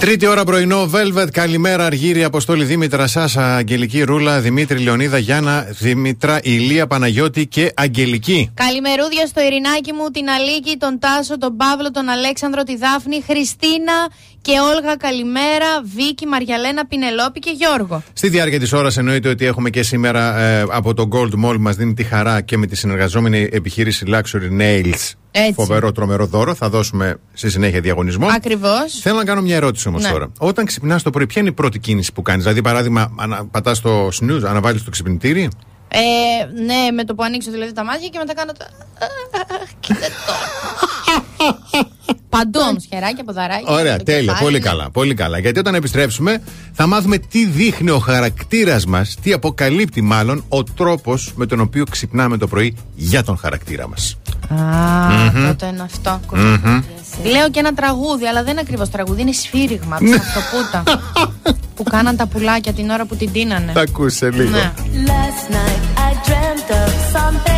Τρίτη 0.00 0.26
ώρα 0.26 0.44
πρωινό, 0.44 0.90
Velvet. 0.92 1.30
Καλημέρα, 1.32 1.84
Αργύρι, 1.84 2.24
Αποστόλη 2.24 2.64
Δήμητρα, 2.64 3.06
Σάσα, 3.06 3.56
Αγγελική 3.56 4.02
Ρούλα, 4.02 4.40
Δημήτρη 4.40 4.78
Λεωνίδα, 4.78 5.18
Γιάννα, 5.18 5.66
Δήμητρα, 5.70 6.38
Ηλία, 6.42 6.86
Παναγιώτη 6.86 7.46
και 7.46 7.72
Αγγελική. 7.76 8.50
Καλημερούδια 8.54 9.26
στο 9.26 9.40
Ειρηνάκι 9.40 9.92
μου, 9.92 10.10
την 10.10 10.28
Αλίκη, 10.28 10.76
τον 10.76 10.98
Τάσο, 10.98 11.38
τον 11.38 11.56
Παύλο, 11.56 11.90
τον 11.90 12.08
Αλέξανδρο, 12.08 12.62
τη 12.62 12.76
Δάφνη, 12.76 13.22
Χριστίνα 13.22 13.92
και 14.42 14.52
Όλγα. 14.74 14.96
Καλημέρα. 14.96 15.66
Βίκη, 15.96 16.26
Μαριαλένα, 16.26 16.86
Πινελόπη 16.86 17.38
και 17.38 17.50
Γιώργο. 17.56 18.02
Στη 18.12 18.28
διάρκεια 18.28 18.58
της 18.58 18.72
ώρας 18.72 18.96
εννοείται 18.96 19.28
ότι 19.28 19.44
έχουμε 19.44 19.70
και 19.70 19.82
σήμερα 19.82 20.38
ε, 20.38 20.64
από 20.70 20.94
το 20.94 21.08
Gold 21.12 21.44
Mall 21.44 21.56
μας 21.58 21.76
δίνει 21.76 21.94
τη 21.94 22.04
χαρά 22.04 22.40
και 22.40 22.56
με 22.56 22.66
τη 22.66 22.76
συνεργαζόμενη 22.76 23.48
επιχείρηση 23.52 24.04
Luxury 24.08 24.60
Nails. 24.60 25.12
Έτσι. 25.40 25.52
Φοβερό 25.52 25.92
τρομερό 25.92 26.26
δώρο. 26.26 26.54
Θα 26.54 26.68
δώσουμε 26.68 27.20
στη 27.32 27.50
συνέχεια 27.50 27.80
διαγωνισμό. 27.80 28.26
Ακριβώς. 28.30 28.98
Θέλω 29.02 29.16
να 29.16 29.24
κάνω 29.24 29.40
μια 29.40 29.56
ερώτηση 29.56 29.88
όμως 29.88 30.02
Ναι. 30.02 30.10
τώρα. 30.10 30.32
Όταν 30.38 30.64
ξυπνάς 30.64 31.02
το 31.02 31.10
πρωί, 31.10 31.26
ποια 31.26 31.40
είναι 31.40 31.50
η 31.50 31.54
πρώτη 31.54 31.78
κίνηση 31.78 32.12
που 32.12 32.22
κάνεις; 32.22 32.42
Δηλαδή, 32.42 32.62
παράδειγμα, 32.62 33.10
πατάς 33.50 33.80
το 33.80 34.06
snooze, 34.06 34.42
αναβάλεις 34.44 34.84
το 34.84 34.90
ξυπνητήρι; 34.90 35.48
Ε, 35.88 35.98
ναι, 36.64 36.90
με 36.94 37.04
το 37.04 37.14
που 37.14 37.22
ανοίξω 37.22 37.50
δηλαδή 37.50 37.72
τα 37.72 37.84
μάτια 37.84 38.08
και 38.08 38.18
μετά 38.18 38.34
κάνω 38.34 38.52
το. 38.52 38.64
Κοίτα 39.80 40.06
το. 40.26 40.32
Παντού 42.28 42.60
όμως, 42.68 42.84
χεράκια, 42.88 43.24
ποδαράκια. 43.24 43.72
Ωραία, 43.74 43.96
το 43.96 44.04
τέλεια. 44.04 44.20
κεφάλι. 44.20 44.42
Πολύ 44.44 44.58
καλά, 44.60 44.90
πολύ 44.90 45.14
καλά. 45.14 45.38
Γιατί 45.38 45.58
όταν 45.58 45.74
επιστρέψουμε 45.74 46.42
θα 46.72 46.86
μάθουμε 46.86 47.18
τι 47.18 47.46
δείχνει 47.46 47.90
ο 47.90 47.98
χαρακτήρας 47.98 48.86
μας, 48.86 49.16
τι 49.22 49.32
αποκαλύπτει 49.32 50.00
μάλλον 50.00 50.44
ο 50.48 50.64
τρόπος 50.64 51.32
με 51.36 51.46
τον 51.46 51.60
οποίο 51.60 51.84
ξυπνάμε 51.90 52.36
το 52.36 52.46
πρωί 52.46 52.76
για 52.94 53.22
τον 53.24 53.36
χαρακτήρα 53.38 53.88
μας. 53.88 54.18
Α, 54.48 54.56
Μμμ. 55.10 55.46
τότε 55.46 55.66
είναι 55.66 55.82
αυτό. 55.82 56.20
Μμμ. 56.34 56.82
Λέω 57.24 57.50
και 57.50 57.58
ένα 57.58 57.74
τραγούδι, 57.74 58.26
αλλά 58.26 58.42
δεν 58.42 58.50
είναι 58.52 58.60
ακριβώς 58.60 58.90
τραγούδι, 58.90 59.20
είναι 59.20 59.32
σφύριγμα 59.32 59.96
από 59.96 60.04
Ναι. 60.04 60.16
τα 60.16 60.22
αυτοπούτα. 60.22 60.82
που 61.74 61.82
κάναν 61.82 62.16
τα 62.16 62.26
πουλάκια 62.26 62.72
την 62.72 62.90
ώρα 62.90 63.04
που 63.04 63.16
την 63.16 63.32
τίνανε. 63.32 63.72
Θα 63.72 63.80
ακούσε 63.80 64.30
λίγο. 64.30 64.50
Ναι. 64.50 64.72
Last 65.06 65.52
night 65.52 65.98
I 65.98 66.28
dreamt 66.28 66.70
of 66.70 66.92
San 67.12 67.57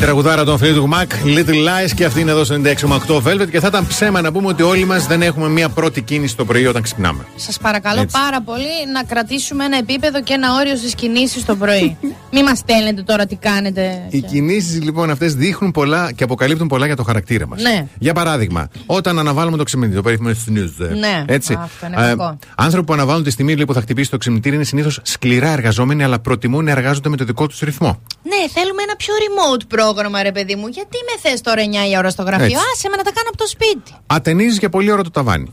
Τραγουδάρα 0.00 0.44
των 0.44 0.58
Fleetwood 0.60 0.94
Mac, 0.94 1.06
Little 1.38 1.50
Lies 1.50 1.90
και 1.94 2.04
αυτή 2.04 2.20
είναι 2.20 2.30
εδώ 2.30 2.44
στο 2.44 2.60
96,8 3.06 3.22
Velvet 3.22 3.50
και 3.50 3.60
θα 3.60 3.66
ήταν 3.66 3.86
ψέμα 3.86 4.20
να 4.20 4.32
πούμε 4.32 4.46
ότι 4.48 4.62
όλοι 4.62 4.84
μας 4.84 5.06
δεν 5.06 5.22
έχουμε 5.22 5.48
μία 5.48 5.68
πρώτη 5.68 6.00
κίνηση 6.02 6.36
το 6.36 6.44
πρωί 6.44 6.66
όταν 6.66 6.82
ξυπνάμε. 6.82 7.24
Σας 7.36 7.58
παρακαλώ 7.58 8.00
Έτσι. 8.00 8.16
πάρα 8.20 8.40
πολύ 8.42 8.92
να 8.92 9.02
κρατήσουμε 9.04 9.64
ένα 9.64 9.76
επίπεδο 9.76 10.22
και 10.22 10.32
ένα 10.32 10.54
όριο 10.54 10.76
στις 10.76 10.94
κινήσεις 10.94 11.44
το 11.44 11.56
πρωί. 11.56 11.96
Μην 12.32 12.44
μας 12.44 12.58
στέλνετε 12.58 13.02
τώρα 13.02 13.26
τι 13.26 13.36
κάνετε. 13.36 14.02
Οι 14.08 14.20
κινήσεις 14.20 14.82
λοιπόν 14.82 15.10
αυτές 15.10 15.34
δείχνουν 15.34 15.70
πολλά 15.70 16.12
και 16.12 16.24
αποκαλύπτουν 16.24 16.68
πολλά 16.68 16.86
για 16.86 16.96
το 16.96 17.02
χαρακτήρα 17.02 17.46
μας. 17.46 17.62
Ναι. 17.62 17.86
Για 17.98 18.12
παράδειγμα, 18.14 18.68
όταν 18.86 19.18
αναβάλουμε 19.18 19.56
το 19.56 19.62
ξυπνητήρι, 19.62 19.96
το 19.96 20.02
περίφημο 20.02 20.30
snooze. 20.30 20.86
ε, 20.90 20.94
Ναι, 20.94 21.24
Έτσι. 21.26 21.58
αυτό 21.62 21.86
είναι 21.86 21.96
κακό. 21.96 22.38
άνθρωποι 22.54 22.86
που 22.86 22.92
αναβάλουν 22.92 23.22
τη 23.24 23.30
στιγμή 23.30 23.64
που 23.66 23.74
θα 23.74 23.80
χτυπήσει 23.80 24.10
το 24.10 24.16
ξυπνητήρι 24.16 24.54
είναι 24.54 24.64
συνήθως 24.64 25.00
σκληρά 25.02 25.48
εργαζόμενοι, 25.52 26.04
αλλά 26.04 26.18
προτιμούν 26.18 26.64
να 26.64 26.70
εργάζονται 26.70 27.08
με 27.08 27.16
το 27.16 27.24
δικό 27.24 27.46
τους 27.46 27.58
ρυθμό. 27.60 28.00
Ναι, 28.22 28.48
θέλουμε 28.52 28.82
ένα 28.82 28.89
πιο 29.02 29.14
remote 29.24 29.62
πρόγραμμα, 29.68 30.22
ρε 30.22 30.32
παιδί 30.32 30.54
μου. 30.56 30.66
Γιατί 30.66 30.96
με 31.08 31.28
θες 31.30 31.40
τώρα 31.40 31.62
9 31.62 31.90
η 31.92 31.96
ώρα 31.96 32.10
στο 32.10 32.22
γραφείο; 32.22 32.44
Έτσι. 32.44 32.56
Άσε 32.74 32.88
με 32.88 32.96
να 32.96 33.02
τα 33.02 33.12
κάνω 33.12 33.28
από 33.28 33.36
το 33.36 33.46
σπίτι. 33.46 33.92
Ατενίζεις 34.06 34.58
για 34.58 34.68
πολύ 34.68 34.90
ώρα 34.90 35.02
το 35.02 35.10
ταβάνι. 35.10 35.52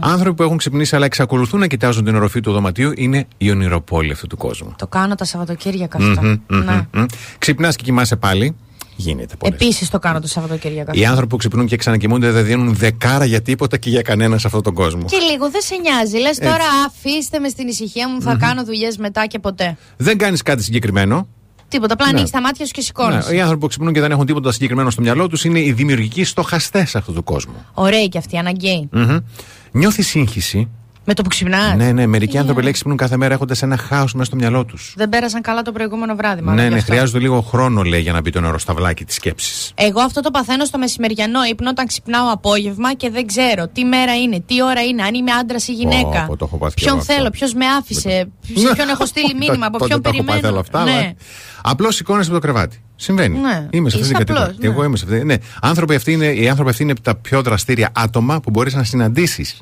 Άνθρωποι 0.00 0.36
που 0.36 0.42
έχουν 0.42 0.56
ξυπνήσει 0.56 0.96
αλλά 0.96 1.04
εξακολουθούν 1.04 1.60
να 1.60 1.66
κοιτάζουν 1.66 2.04
την 2.04 2.14
οροφή 2.14 2.40
του 2.40 2.52
δωματίου 2.52 2.92
είναι 2.96 3.26
η 3.36 3.50
ονειροπόλη 3.50 4.12
αυτού 4.12 4.26
του 4.26 4.36
κόσμου. 4.36 4.74
Το 4.78 4.86
κάνω 4.86 5.14
τα 5.14 5.24
Σαββατοκύριακα 5.24 5.98
αυτά. 5.98 6.22
Μμμ, 6.22 6.36
μμμ, 6.48 6.64
Ναι. 6.64 6.86
μμμ. 6.92 7.04
Ξυπνάς 7.38 7.76
και 7.76 7.82
κοιμάσαι 7.84 8.16
πάλι. 8.16 8.56
Γίνεται 8.96 9.36
πολύ. 9.36 9.54
Επίσης 9.54 9.90
το 9.90 9.98
κάνω 9.98 10.20
το 10.20 10.28
Σαββατοκύριακα. 10.28 10.92
Οι 10.94 11.04
άνθρωποι 11.04 11.28
που 11.28 11.36
ξυπνούν 11.36 11.66
και 11.66 11.76
ξανακοιμούνται 11.76 12.30
δεν 12.30 12.44
δίνουν 12.44 12.74
δεκάρα 12.74 13.24
για 13.24 13.42
τίποτα 13.42 13.76
και 13.76 13.90
για 13.90 14.02
κανένα 14.02 14.38
σε 14.38 14.46
αυτόν 14.46 14.62
τον 14.62 14.74
κόσμο. 14.74 15.04
Και 15.04 15.16
λίγο 15.30 15.50
δεν 15.50 15.60
σε 15.60 15.74
νοιάζει. 15.76 16.18
Λες 16.18 16.38
τώρα, 16.38 16.64
αφήστε 16.86 17.38
με 17.38 17.48
στην 17.48 17.68
ησυχία 17.68 18.08
μου, 18.08 18.22
θα 18.22 18.36
κάνω 18.40 18.64
δουλειές 18.64 18.96
μετά 18.96 19.26
και 19.26 19.38
ποτέ. 19.38 19.76
Δεν 19.96 20.18
κάνεις 20.18 20.42
κάτι 20.42 20.62
συγκεκριμένο. 20.62 21.28
Τίποτα. 21.72 21.92
Απλά 21.92 22.06
Ναι. 22.06 22.12
ανοίγεις 22.12 22.30
τα 22.30 22.40
μάτια 22.40 22.66
σου 22.66 22.72
και 22.72 22.80
σηκώνεις. 22.80 23.28
Ναι, 23.28 23.36
οι 23.36 23.40
άνθρωποι 23.40 23.60
που 23.60 23.66
ξυπνούν 23.66 23.92
και 23.92 24.00
δεν 24.00 24.10
έχουν 24.10 24.26
τίποτα 24.26 24.52
συγκεκριμένο 24.52 24.90
στο 24.90 25.00
μυαλό 25.00 25.28
τους 25.28 25.44
είναι 25.44 25.60
οι 25.60 25.72
δημιουργικοί 25.72 26.24
στοχαστές 26.24 26.96
αυτού 26.96 27.12
του 27.12 27.24
κόσμου. 27.24 27.54
Ωραίοι 27.74 28.08
και 28.08 28.18
αυτοί, 28.18 28.36
αναγκαίοι. 28.38 28.88
Μμμ. 28.92 29.16
Νιώθεις 29.72 30.06
σύγχυση; 30.06 30.68
Με 31.04 31.14
το 31.14 31.22
που 31.22 31.28
ξυπνάς. 31.28 31.74
Ναι, 31.76 31.92
ναι, 31.92 32.06
μερικοί 32.06 32.38
άνθρωποι 32.38 32.62
λέει 32.62 32.72
ξυπνούν 32.72 32.96
κάθε 32.96 33.16
μέρα 33.16 33.34
έχοντας 33.34 33.62
ένα 33.62 33.76
χάος 33.76 34.12
μέσα 34.12 34.24
στο 34.24 34.36
μυαλό 34.36 34.64
τους. 34.64 34.94
Δεν 34.96 35.08
πέρασαν 35.08 35.42
καλά 35.42 35.62
το 35.62 35.72
προηγούμενο 35.72 36.14
βράδυ, 36.14 36.40
μάλλον. 36.40 36.56
Ναι, 36.56 36.62
γι' 36.62 36.72
ναι, 36.72 36.78
αυτό. 36.78 36.92
χρειάζεται 36.92 37.18
λίγο 37.18 37.40
χρόνο 37.40 37.82
λέει 37.82 38.00
για 38.00 38.12
να 38.12 38.20
μπει 38.20 38.30
το 38.30 38.40
νερό 38.40 38.58
στα 38.58 38.74
βλάκια 38.74 39.06
της 39.06 39.14
σκέψης. 39.14 39.72
Εγώ 39.74 40.00
αυτό 40.00 40.20
το 40.20 40.30
παθαίνω 40.30 40.64
στο 40.64 40.78
μεσημεριανό 40.78 41.44
ύπνο 41.50 41.70
όταν 41.70 41.86
ξυπνάω 41.86 42.32
απόγευμα 42.32 42.94
και 42.94 43.10
δεν 43.10 43.26
ξέρω 43.26 43.68
τι 43.68 43.84
μέρα 43.84 44.16
είναι, 44.16 44.42
τι 44.46 44.62
ώρα 44.62 44.80
είναι, 44.82 45.02
αν 45.02 45.14
είμαι 45.14 45.32
άντρας 45.32 45.68
ή 45.68 45.72
γυναίκα. 45.72 46.02
Πω, 46.20 46.24
πω, 46.26 46.36
το 46.36 46.44
έχω 46.44 46.56
πάθει 46.58 46.74
και 46.74 46.80
ποιον 46.84 46.92
εγώ 46.94 47.02
αυτό. 47.02 47.12
θέλω, 47.14 47.30
ποιος 47.30 47.54
με 47.54 47.64
άφησε, 47.78 48.28
σε 48.54 48.74
ποιον 48.74 48.88
έχω 48.88 49.06
στείλει 49.06 49.34
μήνυμα, 49.46 49.66
από 49.66 49.78
Τότε 49.78 49.88
ποιον 49.88 50.02
το 50.02 50.10
έχω 50.14 50.22
πάθει 50.24 50.40
περιμένω. 50.40 50.48
όλα 50.48 50.60
αυτά. 50.60 50.84
ναι. 51.00 51.12
Απλώς 51.62 51.94
σηκώνεσαι 51.94 52.30
από 52.30 52.40
το 52.40 52.46
κρεβάτι. 52.46 52.82
Συμβαίνει. 52.96 53.38
Ναι. 53.38 53.66
Είμαι 53.70 53.90
σε 53.90 53.96
αυτή 53.98 54.08
Είσαι 54.10 54.16
την 54.24 54.26
κατηγορία. 54.26 54.44
απλός, 54.44 54.58
ναι. 54.58 54.66
Εγώ 54.68 54.84
είμαι 54.84 54.96
σε 54.96 55.04
αυτή. 55.08 55.24
Ναι. 55.24 55.34
Άνθρωποι 55.62 55.94
αυτοί 55.94 56.12
είναι, 56.12 56.26
οι 56.26 56.48
άνθρωποι 56.48 56.70
αυτοί 56.70 56.82
είναι 56.82 56.94
τα 57.02 57.14
πιο 57.14 57.42
δραστήρια 57.42 57.90
άτομα 57.94 58.40
που 58.40 58.50
μπορείς 58.50 58.74
να 58.74 58.84
συναντήσεις. 58.84 59.60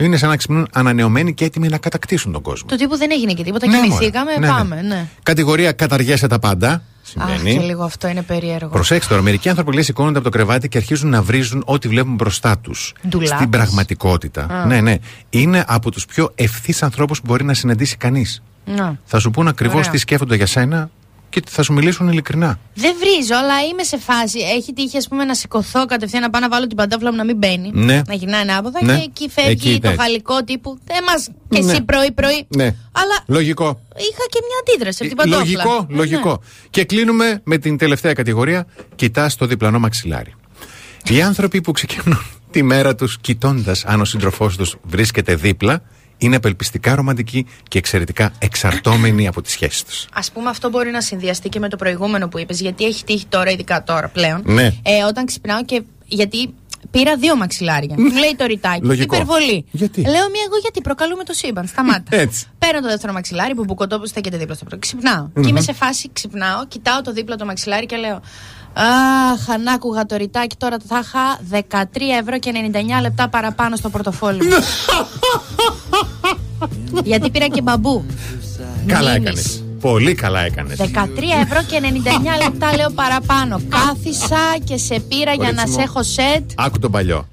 Είναι 0.00 0.16
σαν 0.16 0.28
να 0.28 0.36
ξυπνούν 0.36 0.68
ανανεωμένοι 0.72 1.34
και 1.34 1.44
έτοιμοι 1.44 1.68
να 1.68 1.78
κατακτήσουν 1.78 2.32
τον 2.32 2.42
κόσμο. 2.42 2.68
Το 2.68 2.76
τύπου 2.76 2.96
δεν 2.96 3.10
έγινε 3.10 3.32
και 3.32 3.42
τίποτα, 3.42 3.66
Ναι, 3.66 3.76
μωρέ. 3.76 3.86
κοιμηθήκαμε, 3.88 4.30
Ναι, 4.32 4.38
ναι. 4.38 4.46
πάμε. 4.52 4.82
Ναι. 4.82 5.06
Κατηγορία 5.22 5.72
καταργέσαι 5.72 6.26
τα 6.26 6.38
πάντα. 6.38 6.70
Αχ, 7.18 7.28
Συμβαίνει. 7.28 7.56
και 7.58 7.64
λίγο 7.64 7.84
αυτό 7.84 8.08
είναι 8.08 8.22
περίεργο. 8.22 8.68
Προσέξτε 8.68 9.10
τώρα, 9.10 9.22
μερικοί 9.24 9.48
άνθρωποι 9.48 9.72
λέει 9.72 9.82
σηκώνονται 9.82 10.18
από 10.18 10.30
το 10.30 10.36
κρεβάτι 10.36 10.68
και 10.68 10.78
αρχίζουν 10.78 11.10
να 11.10 11.22
βρίζουν 11.22 11.62
ό,τι 11.66 11.88
βλέπουν 11.88 12.14
μπροστά 12.14 12.58
τους. 12.58 12.94
Ντουλάπες. 13.08 13.36
Στην 13.36 13.50
πραγματικότητα. 13.50 14.42
Α. 14.50 14.64
Ναι, 14.66 14.80
ναι. 14.80 14.94
Είναι 15.30 15.64
από 15.68 15.90
τους 15.90 16.04
πιο 16.06 16.30
ευθύς 16.34 16.82
ανθρώπους 16.82 17.20
που 17.20 17.26
μπορεί 17.28 17.44
να 17.44 17.54
συναντήσει 17.54 17.96
κανείς. 17.96 18.42
Να. 18.64 18.98
Θα 19.04 19.18
σου 19.18 19.30
πούν 19.30 19.48
ακριβώς 19.48 19.78
Ωραία. 19.78 19.90
τι 19.90 19.98
σκέφτονται 19.98 20.36
για 20.36 20.46
σένα 20.46 20.90
και 21.30 21.42
θα 21.48 21.62
σου 21.62 21.72
μιλήσουν 21.72 22.08
ειλικρινά. 22.08 22.58
Δεν 22.74 22.94
βρίζω, 22.98 23.34
αλλά 23.36 23.54
είμαι 23.72 23.82
σε 23.82 23.98
φάση. 23.98 24.38
Έχει 24.38 24.72
τύχει, 24.72 24.96
ας 24.96 25.08
πούμε, 25.08 25.24
να 25.24 25.34
σηκωθώ 25.34 25.86
κατευθείαν 25.86 26.22
να 26.22 26.30
πάω 26.30 26.40
να 26.40 26.48
βάλω 26.48 26.66
την 26.66 26.76
παντόφλα 26.76 27.10
μου 27.10 27.16
να 27.16 27.24
μην 27.24 27.36
μπαίνει. 27.36 27.70
Ναι. 27.74 28.02
Να 28.06 28.14
γυρνάει 28.14 28.40
ανάποδα 28.40 28.78
Ναι. 28.84 28.96
και 28.96 29.02
εκεί 29.02 29.28
φεύγει 29.30 29.50
Εκεί, 29.70 29.80
το 29.80 29.88
ναι. 29.88 29.94
γαλλικό 29.94 30.44
τύπου. 30.44 30.78
Δεν 30.84 31.02
μας. 31.06 31.28
Και 31.48 31.62
Ναι. 31.62 31.70
εσύ 31.72 31.82
πρωί-πρωί. 31.82 32.46
Ναι. 32.56 32.64
Αλλά 32.92 33.16
Λογικό. 33.26 33.64
είχα 33.96 34.24
και 34.30 34.38
μια 34.46 34.58
αντίδραση 34.74 34.98
από 35.04 35.08
την 35.08 35.16
παντόφλα. 35.16 35.64
Λογικό, 35.64 35.86
Ναι, 35.88 35.96
λογικό. 35.96 36.42
Και 36.70 36.84
κλείνουμε 36.84 37.40
με 37.44 37.58
την 37.58 37.76
τελευταία 37.76 38.12
κατηγορία. 38.12 38.66
Κοιτάς 38.94 39.36
το 39.36 39.46
διπλανό 39.46 39.78
μαξιλάρι. 39.78 40.34
Οι 41.10 41.22
άνθρωποι 41.22 41.60
που 41.60 41.72
ξεκινούν 41.72 42.18
τη 42.50 42.62
μέρα 42.62 42.94
τους 42.94 43.18
κοιτώντας 43.20 43.84
αν 43.84 44.00
ο 44.00 44.04
σύντροφός 44.04 44.56
τους 44.56 44.76
βρίσκεται 44.82 45.34
δίπλα 45.34 45.82
είναι 46.18 46.36
απελπιστικά 46.36 46.94
ρομαντικοί 46.94 47.46
και 47.68 47.78
εξαιρετικά 47.78 48.32
εξαρτώμενοι 48.38 49.26
από 49.28 49.42
τις 49.42 49.52
σχέσεις 49.52 49.84
τους. 49.84 50.06
Α 50.12 50.32
πούμε, 50.32 50.50
αυτό 50.50 50.68
μπορεί 50.68 50.90
να 50.90 51.00
συνδυαστεί 51.00 51.48
και 51.48 51.58
με 51.58 51.68
το 51.68 51.76
προηγούμενο 51.76 52.28
που 52.28 52.38
είπες, 52.38 52.60
γιατί 52.60 52.84
έχει 52.84 53.04
τύχει 53.04 53.26
τώρα, 53.26 53.50
ειδικά 53.50 53.82
τώρα 53.82 54.08
πλέον. 54.08 54.42
Ναι. 54.44 54.64
Ε, 54.82 55.04
όταν 55.08 55.26
ξυπνάω 55.26 55.64
και. 55.64 55.82
Γιατί 56.10 56.54
πήρα 56.90 57.16
δύο 57.16 57.36
μαξιλάρια. 57.36 57.94
Μου 57.98 58.16
λέει 58.16 58.34
το 58.36 58.44
ρητάκι. 58.44 58.86
Λογικό. 58.86 59.14
Υπερβολή. 59.14 59.64
Γιατί; 59.70 60.00
Λέω 60.00 60.10
μία 60.12 60.42
εγώ 60.46 60.56
γιατί 60.60 60.80
προκαλούμε 60.80 61.24
το 61.24 61.32
σύμπαν. 61.32 61.66
Σταμάτα. 61.66 62.16
Έτσι. 62.24 62.46
Παίρνω 62.58 62.80
το 62.80 62.88
δεύτερο 62.88 63.12
μαξιλάρι 63.12 63.54
που 63.54 63.64
μπουκωτό 63.64 63.98
που 63.98 64.06
στέκεται 64.06 64.36
δίπλα 64.36 64.54
στο 64.54 64.64
πρώτο. 64.64 64.80
Ξυπνάω. 64.80 65.28
Μμμ. 65.34 65.42
Και 65.42 65.48
είμαι 65.48 65.60
σε 65.60 65.72
φάση, 65.72 66.10
ξυπνάω, 66.12 66.66
κοιτάω 66.66 67.02
το 67.02 67.12
δίπλα 67.12 67.36
το 67.36 67.44
μαξιλάρι 67.44 67.86
και 67.86 67.96
λέω. 67.96 68.20
Αχ, 68.80 69.50
αν 69.50 69.66
άκουγα 69.68 70.06
το 70.06 70.16
ρητάκι 70.16 70.56
τώρα 70.56 70.76
θα 70.88 71.00
είχα 71.04 71.38
13 71.82 71.84
ευρώ 72.20 72.38
και 72.38 72.52
99 72.72 73.02
λεπτά 73.02 73.28
παραπάνω 73.28 73.76
στο 73.76 73.88
πορτοφόλι 73.88 74.38
μου. 74.46 74.54
Γιατί 77.10 77.30
πήρα 77.30 77.46
και 77.48 77.62
μπαμπού. 77.62 78.04
Καλά 78.86 79.10
Μνήμης. 79.10 79.26
έκανες. 79.26 79.62
Πολύ 79.80 80.14
καλά 80.14 80.40
έκανες. 80.40 80.76
13 80.78 80.84
ευρώ 81.44 81.62
και 81.66 81.80
99 81.82 81.86
λεπτά 82.44 82.76
λέω 82.76 82.90
παραπάνω. 82.90 83.60
Κάθισα 83.68 84.56
και 84.64 84.76
σε 84.76 85.00
πήρα 85.08 85.32
για 85.32 85.52
να 85.52 85.62
Κορίτσι 85.62 85.72
σε 85.72 85.78
μου. 85.78 85.84
έχω 85.88 86.02
σετ. 86.02 86.50
Άκου 86.54 86.78
τον 86.78 86.90
παλιό. 86.90 87.28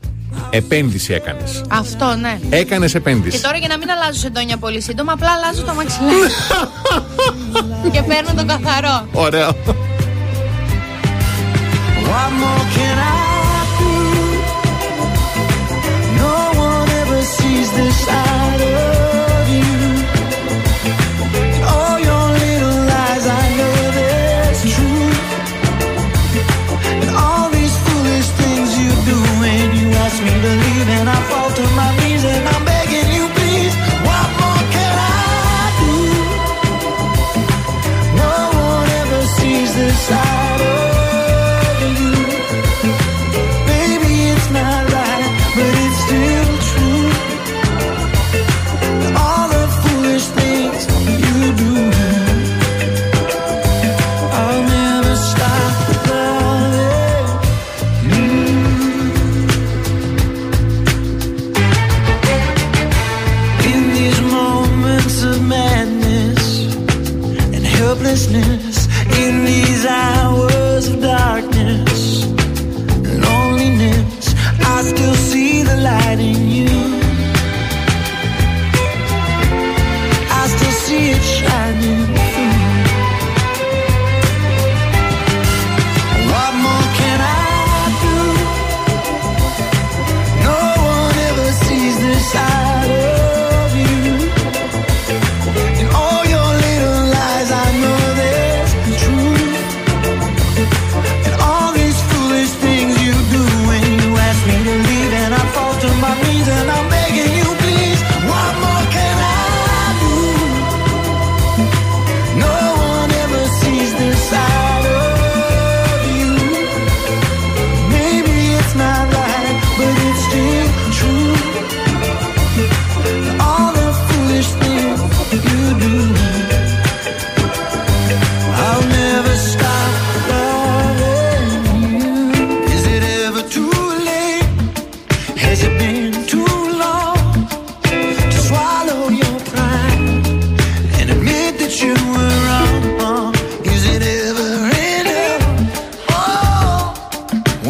Επένδυση 0.50 1.14
έκανες. 1.14 1.62
Αυτό, 1.70 2.16
ναι. 2.16 2.40
Έκανες 2.50 2.92
Και 2.92 2.98
επένδυση. 2.98 3.42
τώρα 3.42 3.58
για 3.58 3.68
να 3.68 3.78
μην 3.78 3.90
αλλάζω 3.90 4.20
σεντόνια 4.20 4.58
πολύ 4.58 4.82
σύντομα, 4.82 5.12
απλά 5.14 5.30
αλλάζω 5.32 5.64
το 5.64 5.74
μαξιλάρι. 5.74 6.16
και 7.94 8.02
παίρνω 8.02 8.34
τον 8.36 8.48
καθαρό. 8.48 9.08
Ωραίο. 9.14 9.50
what 12.08 12.32
more 12.34 12.66
can 12.76 13.06
this 17.76 18.08
out 18.08 18.35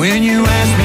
When 0.05 0.21
you 0.21 0.45
ask 0.45 0.77
me 0.77 0.84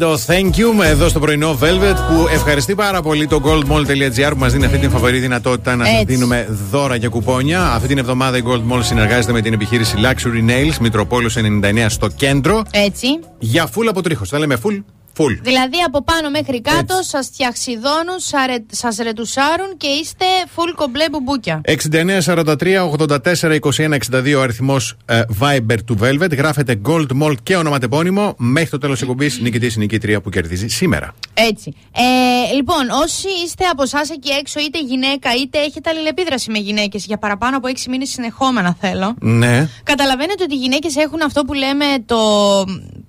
Life. 0.00 0.08
Dido, 0.08 0.16
thank 0.26 0.56
you. 0.56 0.84
Εδώ 0.84 1.08
στο 1.08 1.18
πρωινό 1.18 1.58
Velvet 1.62 1.96
που 2.08 2.26
ευχαριστεί 2.32 2.74
πάρα 2.74 3.02
πολύ 3.02 3.26
το 3.26 3.40
goldmall.gr 3.44 4.30
που 4.30 4.38
μας 4.38 4.52
δίνει 4.52 4.64
αυτή 4.64 4.78
την 4.78 4.90
φοβερή 4.90 5.18
δυνατότητα 5.18 5.76
να 5.76 5.84
σας 5.84 5.94
Έτσι. 5.94 6.04
δίνουμε 6.04 6.46
δώρα 6.70 6.98
και 6.98 7.08
κουπόνια. 7.08 7.72
Αυτή 7.72 7.88
την 7.88 7.98
εβδομάδα 7.98 8.36
η 8.36 8.42
Gold 8.46 8.72
Mall 8.72 8.80
συνεργάζεται 8.82 9.32
με 9.32 9.40
την 9.40 9.52
επιχείρηση 9.52 9.94
Luxury 9.98 10.50
Nails 10.50 10.76
Μητροπόλεως 10.80 11.36
99 11.36 11.86
στο 11.88 12.08
κέντρο. 12.08 12.62
Έτσι. 12.70 13.06
Για 13.38 13.68
full 13.74 13.86
αποτρίχο. 13.88 14.24
Τα 14.30 14.38
λέμε 14.38 14.56
full. 14.64 14.82
Full. 15.16 15.38
Δηλαδή 15.42 15.76
από 15.86 16.02
πάνω 16.02 16.30
μέχρι 16.30 16.60
κάτω 16.60 16.94
σας 17.02 17.26
φτιαξιδώνουν, 17.26 18.18
σας 18.70 18.96
ρετουσάρουν 18.96 19.76
και 19.76 19.86
είστε 19.86 20.24
full 20.56 20.72
κομπλέ 20.74 21.04
μπουμπούκια. 21.10 21.60
6943 21.64 22.90
84 22.98 23.58
21 23.60 23.96
62 24.12 24.34
ο 24.36 24.40
αριθμός 24.40 24.96
Viber 25.40 25.76
του 25.84 25.98
Velvet. 26.02 26.36
Γράφετε 26.36 26.80
Gold 26.84 27.06
Mall 27.22 27.34
και 27.42 27.56
ονοματεπώνυμο. 27.56 28.34
Μέχρι 28.38 28.70
το 28.70 28.78
τέλος 28.78 28.98
της 28.98 29.02
εκπομπής 29.08 29.40
νικητής 29.40 29.74
η 29.74 29.78
νικήτρια 29.78 30.20
που 30.20 30.30
κερδίζει 30.30 30.68
σήμερα. 30.68 31.14
Έτσι. 31.34 31.74
Ε, 31.92 32.54
λοιπόν, 32.54 32.88
όσοι 33.02 33.28
είστε 33.44 33.64
από 33.64 33.82
εσάς 33.82 34.10
εκεί 34.10 34.30
έξω, 34.30 34.60
είτε 34.60 34.80
γυναίκα 34.80 35.34
είτε 35.34 35.58
έχετε 35.58 35.90
αλληλεπίδραση 35.90 36.50
με 36.50 36.58
γυναίκες 36.58 37.04
για 37.04 37.18
παραπάνω 37.18 37.56
από 37.56 37.68
6 37.68 37.72
μήνες 37.88 38.08
συνεχόμενα, 38.08 38.76
θέλω. 38.80 39.14
Ναι. 39.20 39.68
Καταλαβαίνετε 39.82 40.42
ότι 40.42 40.54
οι 40.54 40.58
γυναίκες 40.58 40.96
έχουν 40.96 41.22
αυτό 41.22 41.42
που 41.42 41.52
λέμε 41.52 41.84
το. 42.06 42.16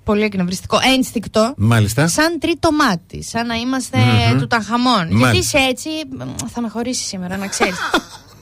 Πολύ 0.04 0.22
εκνευριστικό. 0.22 0.78
Ένστικτο. 0.96 1.54
Μάλιστα. 1.56 2.08
Σαν 2.08 2.38
τρίτο 2.40 2.72
μάτι. 2.72 3.22
Σαν 3.22 3.46
να 3.46 3.54
είμαστε 3.54 3.98
Μμμ. 4.32 4.38
του 4.38 4.46
Ταγχαμών. 4.46 5.02
Γιατί 5.06 5.14
Μάλιστα. 5.14 5.58
είσαι 5.58 5.68
έτσι. 5.68 5.88
μ, 6.10 6.46
Θα 6.52 6.60
με 6.60 6.68
χωρίσει 6.68 7.04
σήμερα, 7.04 7.36
να 7.36 7.46
ξέρεις. 7.46 7.74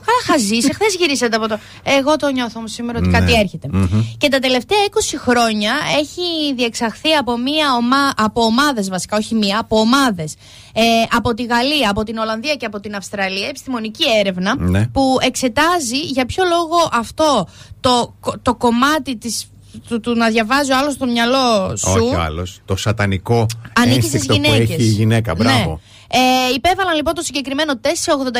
Καλά, 0.06 0.22
χαζή. 0.38 0.62
Χθες 0.72 0.94
γυρίσατε 0.98 1.36
από 1.36 1.48
το. 1.48 1.58
Εγώ 1.82 2.16
το 2.16 2.28
νιώθω 2.30 2.58
όμως 2.58 2.72
σήμερα 2.72 2.98
ότι 2.98 3.08
Ναι. 3.08 3.18
κάτι 3.18 3.32
έρχεται. 3.34 3.68
Μμμ. 3.72 4.02
Και 4.18 4.28
τα 4.28 4.38
τελευταία 4.38 4.78
20 4.90 5.16
χρόνια 5.18 5.72
έχει 5.98 6.54
διεξαχθεί 6.56 7.12
από, 7.12 7.38
μία 7.38 7.74
ομα... 7.74 8.12
από 8.16 8.42
ομάδες 8.42 8.88
βασικά, 8.88 9.16
όχι 9.16 9.34
μία, 9.34 9.58
από 9.58 9.78
ομάδες 9.80 10.34
ε, 10.72 10.82
από 11.16 11.34
τη 11.34 11.42
Γαλλία, 11.44 11.90
από 11.90 12.02
την 12.02 12.18
Ολλανδία 12.18 12.54
και 12.54 12.66
από 12.66 12.80
την 12.80 12.94
Αυστραλία, 12.94 13.46
επιστημονική 13.48 14.04
έρευνα 14.18 14.54
Ναι. 14.58 14.86
που 14.88 15.18
εξετάζει 15.20 15.98
για 15.98 16.26
ποιο 16.26 16.44
λόγο 16.44 16.88
αυτό 16.92 17.46
το, 17.80 18.14
το 18.42 18.54
κομμάτι 18.54 19.16
της, 19.16 19.46
του, 19.88 20.00
του 20.00 20.14
να 20.14 20.28
διαβάζει 20.28 20.72
ο 20.72 20.76
άλλος 20.78 20.96
το 20.96 21.06
μυαλό 21.06 21.76
σου 21.76 21.90
Όχι 21.90 22.14
ο 22.14 22.20
άλλος. 22.20 22.60
Το 22.64 22.76
σατανικό 22.76 23.46
ανήκει 23.72 24.00
στις 24.00 24.14
ένστικτο 24.14 24.34
που 24.34 24.42
γυναίκες. 24.42 24.70
έχει 24.70 24.82
η 24.82 24.86
γυναίκα. 24.86 25.34
Μπράβο. 25.34 25.70
Ναι. 25.70 25.76
Ε, 26.12 26.52
υπέβαλαν 26.54 26.94
λοιπόν 26.94 27.14
το 27.14 27.22
συγκεκριμένο 27.22 27.78
τεστ 27.78 28.02
σε 28.02 28.12
89.000 28.32 28.38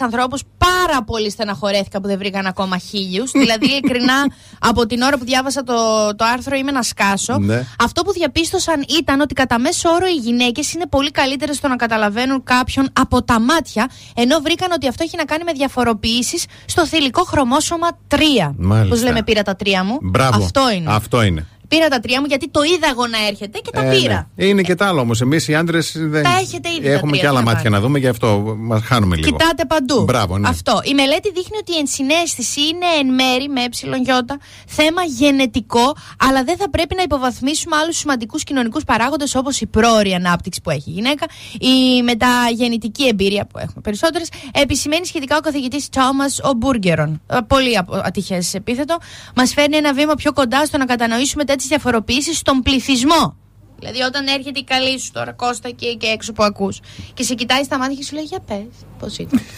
ανθρώπους. 0.00 0.42
Πάρα 0.58 1.02
πολύ 1.04 1.30
στεναχωρέθηκα 1.30 2.00
που 2.00 2.06
δεν 2.08 2.18
βρήκαν 2.18 2.46
ακόμα 2.46 2.78
χίλιους. 2.78 3.30
δηλαδή, 3.42 3.66
ειλικρινά, 3.66 4.26
από 4.58 4.86
την 4.86 5.02
ώρα 5.02 5.18
που 5.18 5.24
διάβασα 5.24 5.62
το, 5.62 5.74
το 6.16 6.24
άρθρο 6.24 6.56
είμαι 6.56 6.70
να 6.70 6.82
σκάσω. 6.82 7.38
Ναι. 7.38 7.66
Αυτό 7.78 8.02
που 8.02 8.12
διαπίστωσαν 8.12 8.84
ήταν 8.98 9.20
ότι 9.20 9.34
κατά 9.34 9.58
μέσο 9.58 9.90
όρο 9.90 10.06
οι 10.06 10.14
γυναίκες 10.14 10.72
είναι 10.72 10.86
πολύ 10.86 11.10
καλύτερες 11.10 11.56
στο 11.56 11.68
να 11.68 11.76
καταλαβαίνουν 11.76 12.42
κάποιον 12.42 12.88
από 12.92 13.22
τα 13.22 13.40
μάτια, 13.40 13.90
ενώ 14.14 14.38
βρήκαν 14.38 14.72
ότι 14.72 14.88
αυτό 14.88 15.02
έχει 15.02 15.16
να 15.16 15.24
κάνει 15.24 15.44
με 15.44 15.52
διαφοροποιήσεις 15.52 16.44
στο 16.66 16.86
θηλυκό 16.86 17.22
χρωμόσωμα 17.22 17.88
3. 18.08 18.16
Μάλιστα. 18.56 18.94
Πώς 18.94 19.02
λέμε, 19.02 19.22
πήρα 19.22 19.42
τα 19.42 19.56
τρία 19.56 19.84
μου. 19.84 19.98
Μπράβο. 20.02 20.44
Αυτό 20.44 20.70
είναι. 20.70 20.94
Αυτό 20.94 21.22
είναι. 21.22 21.46
Πήρα 21.68 21.88
τα 21.88 22.00
τρία 22.00 22.20
μου 22.20 22.26
γιατί 22.28 22.48
το 22.50 22.60
είδα 22.62 22.88
εγώ 22.90 23.06
να 23.06 23.26
έρχεται 23.26 23.58
και 23.58 23.70
τα 23.70 23.84
Ε, 23.84 23.90
πήρα. 23.96 24.28
ναι. 24.34 24.44
Είναι 24.44 24.62
και 24.62 24.74
τα 24.74 24.86
άλλα 24.86 25.00
όμως. 25.00 25.20
Εμείς 25.20 25.48
οι 25.48 25.54
άντρες 25.54 25.92
δεν. 25.96 26.22
Τα 26.22 26.30
έχετε 26.40 26.68
ήδη 26.68 26.82
τα 26.86 26.92
Έχουμε 26.92 27.10
τρία, 27.10 27.20
και 27.20 27.26
άλλα 27.28 27.38
τι 27.38 27.44
να 27.44 27.52
μάτια 27.52 27.70
να 27.70 27.80
δούμε, 27.80 27.98
γι' 27.98 28.08
αυτό 28.08 28.54
μας 28.58 28.82
χάνουμε 28.84 29.16
λίγο. 29.16 29.36
Κοιτάτε 29.36 29.64
παντού. 29.64 30.02
Μπράβο, 30.04 30.38
ναι. 30.38 30.48
Αυτό. 30.48 30.80
Η 30.84 30.94
μελέτη 30.94 31.32
δείχνει 31.32 31.56
ότι 31.60 31.72
η 31.72 31.78
ενσυναίσθηση 31.78 32.60
είναι 32.60 32.86
εν 33.00 33.14
μέρη 33.14 33.48
με 33.48 33.60
ε 33.60 34.38
θέμα 34.66 35.02
γενετικό, 35.02 35.96
αλλά 36.18 36.44
δεν 36.44 36.56
θα 36.56 36.70
πρέπει 36.70 36.94
να 36.94 37.02
υποβαθμίσουμε 37.02 37.76
άλλους 37.76 37.96
σημαντικούς 37.96 38.44
κοινωνικούς 38.44 38.84
παράγοντες 38.84 39.34
όπως 39.34 39.60
η 39.60 39.66
πρόωρη 39.66 40.12
ανάπτυξη 40.12 40.60
που 40.60 40.70
έχει 40.70 40.90
η 40.90 40.92
γυναίκα, 40.92 41.26
η 41.60 42.02
μεταγεννητική 42.02 43.06
εμπειρία 43.06 43.46
που 43.46 43.58
έχουμε 43.58 43.80
περισσότερες. 43.82 44.28
Επισημαίνει 44.52 45.06
σχετικά 45.06 45.36
ο 45.36 45.40
καθηγητής 45.40 45.88
Τόμα 45.88 46.24
Ομπούργερον. 46.42 47.20
Ε, 47.26 47.38
Πολύ 47.46 47.78
ατυχές 48.04 48.54
επίθετο. 48.54 48.96
Μας 49.36 49.52
φέρνει 49.52 49.76
ένα 49.76 49.92
βήμα 49.94 50.14
πιο 50.14 50.32
κοντά 50.32 50.66
στο 50.66 50.78
να 50.78 50.84
κατανοήσουμε 50.84 51.44
τη 51.56 51.66
διαφοροποίηση 51.66 52.34
στον 52.34 52.62
πληθυσμό. 52.62 53.36
Δηλαδή, 53.78 54.00
όταν 54.00 54.26
έρχεται 54.26 54.58
η 54.58 54.64
καλή 54.64 55.00
σου 55.00 55.10
τώρα, 55.12 55.32
Κώστα 55.32 55.70
και, 55.70 55.94
και 55.94 56.06
έξω 56.06 56.32
που 56.32 56.42
ακούς, 56.42 56.80
και 57.14 57.22
σε 57.22 57.34
κοιτάει 57.34 57.64
στα 57.64 57.78
μάτια 57.78 57.96
και 57.96 58.04
σου 58.04 58.14
λέει: 58.14 58.24
Για 58.24 58.40
πες, 58.40 58.66
πώς 58.98 59.18
ήταν. 59.18 59.40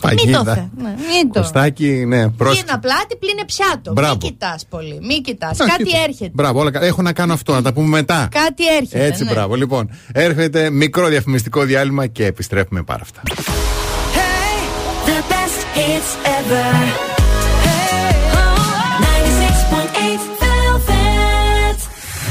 Παγίδα. 0.00 0.38
Μην 0.38 0.44
το 0.44 0.52
θε. 0.52 0.60
Ναι, 0.82 0.94
μην 1.88 2.08
ναι, 2.08 2.28
πρόσεχε. 2.28 2.64
Πλάτη, 2.80 3.16
πλύνε 3.16 3.44
πιάτο. 3.46 3.92
Μπράβο. 3.92 4.18
Μην 4.22 4.30
κοιτάς 4.30 4.66
πολύ. 4.68 4.98
Μην 5.02 5.22
κοιτάς. 5.22 5.58
Κάτι 5.58 5.84
κοίτα. 5.84 5.98
έρχεται. 5.98 6.30
Μπράβο, 6.34 6.60
όλα, 6.60 6.70
έχω 6.74 7.02
να 7.02 7.12
κάνω 7.12 7.32
αυτό, 7.32 7.52
να 7.52 7.62
τα 7.62 7.72
πούμε 7.72 7.88
μετά. 7.88 8.28
Κάτι 8.30 8.74
έρχεται. 8.76 9.04
Έτσι, 9.04 9.24
ναι. 9.24 9.30
μπράβο. 9.30 9.54
Λοιπόν, 9.54 9.90
έρχεται 10.12 10.70
μικρό 10.70 11.08
διαφημιστικό 11.08 11.62
διάλειμμα 11.62 12.06
και 12.06 12.24
επιστρέφουμε 12.24 12.82
πάρα 12.82 13.02
αυτά. 13.02 13.22
Hey, 13.24 14.58
the 15.08 15.18
best 15.32 15.60
hits 15.76 16.10
ever. 16.24 17.09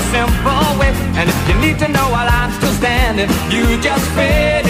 a 0.00 0.02
simple 0.12 0.78
way. 0.78 0.92
And 1.18 1.28
if 1.28 1.48
you 1.48 1.54
need 1.60 1.78
to 1.80 1.88
know 1.88 2.06
while 2.10 2.28
I'm 2.28 2.50
still 2.52 2.72
standing, 2.72 3.28
you 3.50 3.80
just 3.80 4.06
fade. 4.16 4.69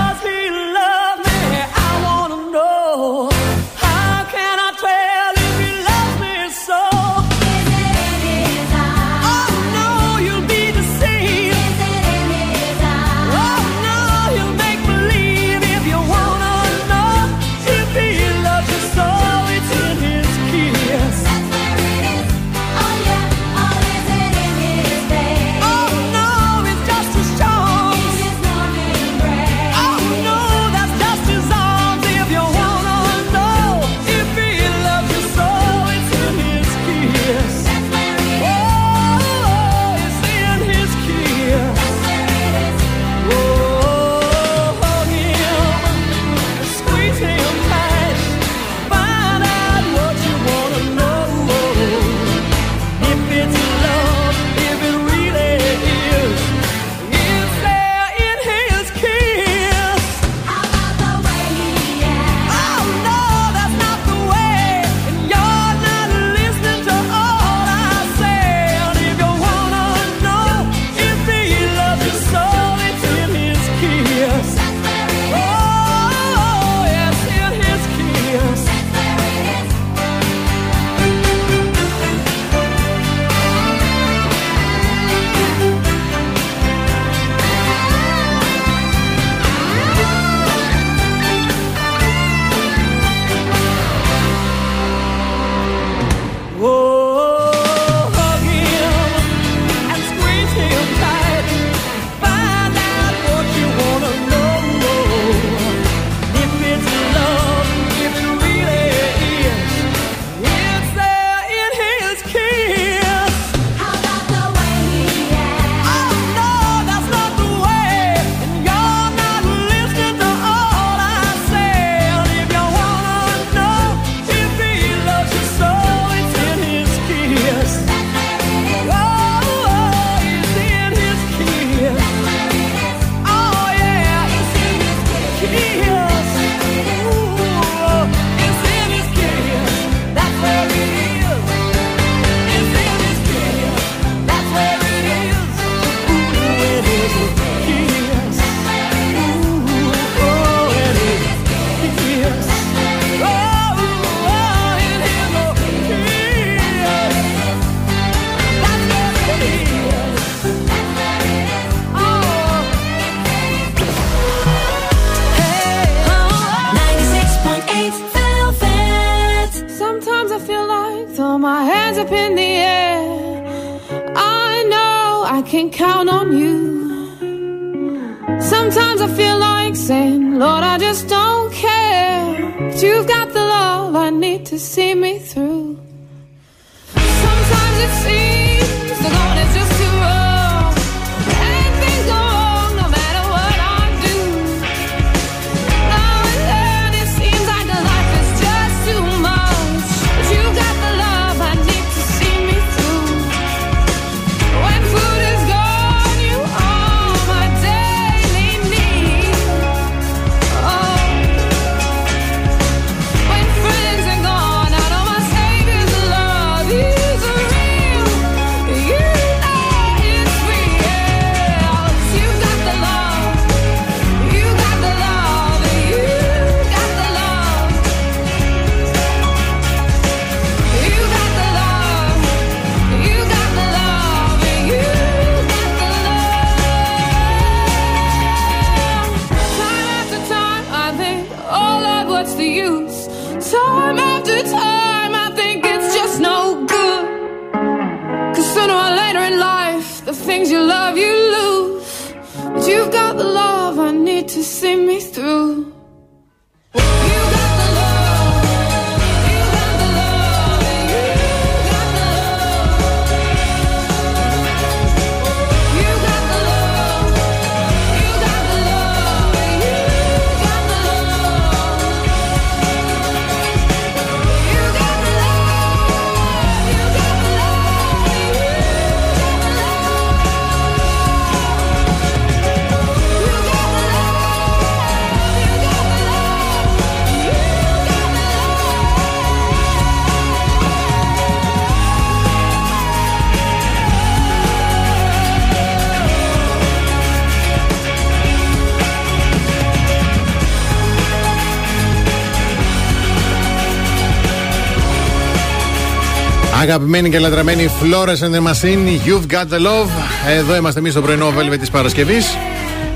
Αγαπημένοι 306.61 307.09
και 307.09 307.19
λατρεμένοι 307.19 307.67
Flores 307.81 308.17
and 308.17 308.33
the 308.35 308.51
Machine, 308.51 309.07
You've 309.07 309.31
got 309.33 309.53
the 309.53 309.59
love. 309.59 309.89
Εδώ 310.29 310.55
είμαστε 310.55 310.79
εμείς 310.79 310.91
στο 310.91 311.01
πρωινό 311.01 311.27
Velvet 311.37 311.57
της 311.59 311.69
Παρασκευής. 311.71 312.25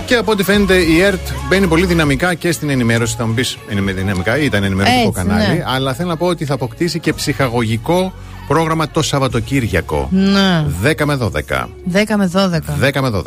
Και 0.05 0.15
από 0.15 0.31
ό,τι 0.31 0.43
φαίνεται 0.43 0.75
η 0.75 1.01
ΕΡΤ 1.01 1.27
μπαίνει 1.49 1.67
πολύ 1.67 1.85
δυναμικά 1.85 2.33
και 2.33 2.51
στην 2.51 2.69
ενημέρωση. 2.69 3.15
Θα 3.17 3.25
μου 3.27 3.33
πεις 3.33 3.57
δυναμικά, 3.95 4.37
ήταν 4.37 4.63
ενημερωτικό 4.63 4.99
Έτσι, 5.07 5.11
κανάλι. 5.11 5.47
ναι. 5.57 5.63
Αλλά 5.67 5.93
θέλω 5.93 6.09
να 6.09 6.17
πω 6.17 6.25
ότι 6.25 6.45
θα 6.45 6.53
αποκτήσει 6.53 6.99
και 6.99 7.13
ψυχαγωγικό 7.13 8.13
πρόγραμμα 8.47 8.89
το 8.89 9.01
Σαββατοκύριακο. 9.01 10.07
Ναι. 10.11 10.65
10 10.83 11.05
με 11.05 11.15
12. 11.15 11.29
10 11.93 12.15
με 12.17 12.31
12. 12.33 12.75
10 12.81 13.01
με 13.01 13.09
12. 13.09 13.21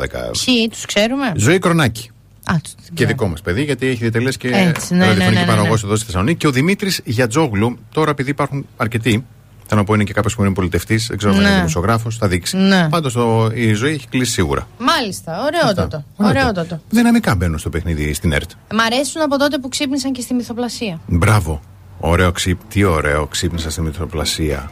Ποιοι, 0.45 0.69
τους 0.69 0.85
ξέρουμε; 0.85 1.31
Ζωή 1.35 1.59
Κρονάκη. 1.59 2.09
Α, 2.43 2.55
τους- 2.63 2.73
Και 2.93 3.05
δικό 3.05 3.27
μας 3.27 3.41
παιδί, 3.41 3.63
γιατί 3.63 3.87
έχει 3.87 3.97
διατελέσει 4.01 4.37
και 4.37 4.47
Έτσι, 4.47 4.93
ναι, 4.93 4.99
ναι, 4.99 5.05
ραδιοφωνική 5.05 5.19
ναι, 5.23 5.29
ναι, 5.39 5.39
ναι. 5.39 5.45
παραγωγός 5.45 5.83
εδώ 5.83 5.95
στη 5.95 6.05
Θεσσαλονίκη. 6.05 6.37
Και 6.37 6.47
ο 6.47 6.51
Δημήτρης 6.51 7.01
Γιατζόγλου, 7.03 7.77
τώρα 7.93 8.11
επειδή 8.11 8.29
υπάρχουν 8.29 8.65
αρκετοί, 8.77 9.25
θέλω 9.69 9.81
να 9.81 9.83
πω 9.83 9.93
είναι 9.93 10.03
και 10.03 10.13
κάποιος 10.13 10.35
που 10.35 10.43
είναι 10.43 10.53
πολιτευτής, 10.53 11.07
δεν 11.07 11.17
ξέρω 11.17 11.33
αν 11.33 11.39
Ναι. 11.39 11.45
είναι 11.47 11.55
δημοσιογράφος, 11.55 12.17
θα 12.17 12.27
δείξει. 12.27 12.57
Ναι. 12.57 12.87
Πάντως 12.89 13.17
η 13.53 13.73
ζωή 13.73 13.93
έχει 13.93 14.07
κλείσει 14.07 14.31
σίγουρα. 14.31 14.67
Μάλιστα, 14.77 15.43
ωραιότατο. 15.43 16.03
Ωραιότατο. 16.15 16.79
Δυναμικά 16.89 17.35
μπαίνουν 17.35 17.59
στο 17.59 17.69
παιχνίδι 17.69 18.13
στην 18.13 18.31
ΕΡΤ. 18.31 18.49
Μ' 18.73 18.79
αρέσουν 18.79 19.21
από 19.21 19.37
τότε 19.37 19.57
που 19.57 19.69
ξύπνησαν 19.69 20.11
και 20.11 20.21
στη 20.21 20.33
μυθοπλασία. 20.33 20.99
Μπράβο. 21.07 21.61
Ωραίο 21.99 22.31
ξύπ, 22.31 22.59
τι 22.69 22.83
ωραίο 22.83 23.25
ξύπνησα 23.27 23.69
στη 23.71 23.81
μυθοπλασία. 23.81 24.71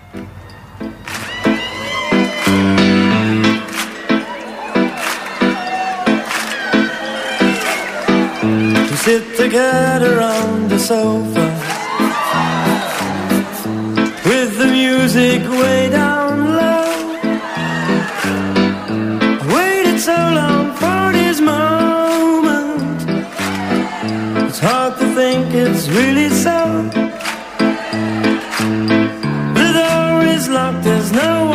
We 8.90 8.96
sit 9.06 9.24
together 9.38 10.20
on 10.22 10.68
the 10.70 10.80
sofa 10.80 11.47
way 15.46 15.90
down 15.90 16.56
low. 16.56 16.88
Waited 19.54 20.00
so 20.00 20.16
long 20.40 20.74
for 20.74 21.12
this 21.12 21.40
moment. 21.40 23.02
It's 24.48 24.60
hard 24.60 24.98
to 25.00 25.06
think 25.16 25.54
it's 25.54 25.88
really 25.90 26.30
so. 26.30 26.90
The 29.60 29.68
door 29.80 30.24
is 30.36 30.50
locked, 30.50 30.84
there's 30.84 31.12
no 31.12 31.47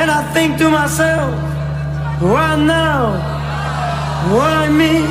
And 0.00 0.10
I 0.10 0.22
think 0.32 0.58
to 0.58 0.70
myself, 0.70 1.32
why 2.20 2.56
now? 2.56 3.12
Why 4.34 4.68
me? 4.68 5.02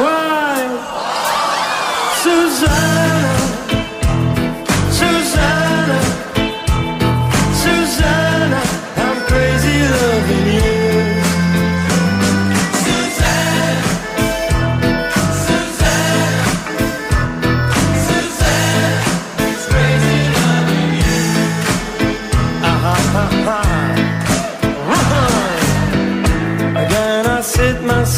Why? 0.00 0.56
Susanna, 2.22 2.97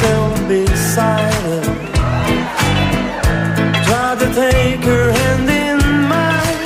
still 0.00 0.32
beside 0.48 1.42
her. 1.48 1.62
Tried 3.86 4.18
to 4.22 4.28
take 4.42 4.82
her 4.92 5.06
hand 5.18 5.48
in 5.64 5.78
mine. 6.12 6.62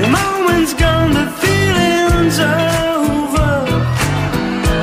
The 0.00 0.08
moment's 0.18 0.74
gone, 0.82 1.12
the 1.20 1.26
feeling's 1.42 2.38
over. 2.38 3.52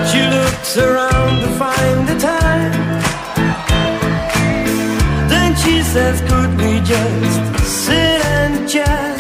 She 0.10 0.22
looks 0.36 0.72
around 0.88 1.34
to 1.44 1.50
find 1.62 2.00
the 2.12 2.18
time. 2.32 2.74
Then 5.32 5.52
she 5.64 5.76
says, 5.94 6.16
Could 6.30 6.52
we 6.62 6.74
just 6.94 7.36
sit 7.86 8.20
and 8.38 8.68
chat? 8.68 9.13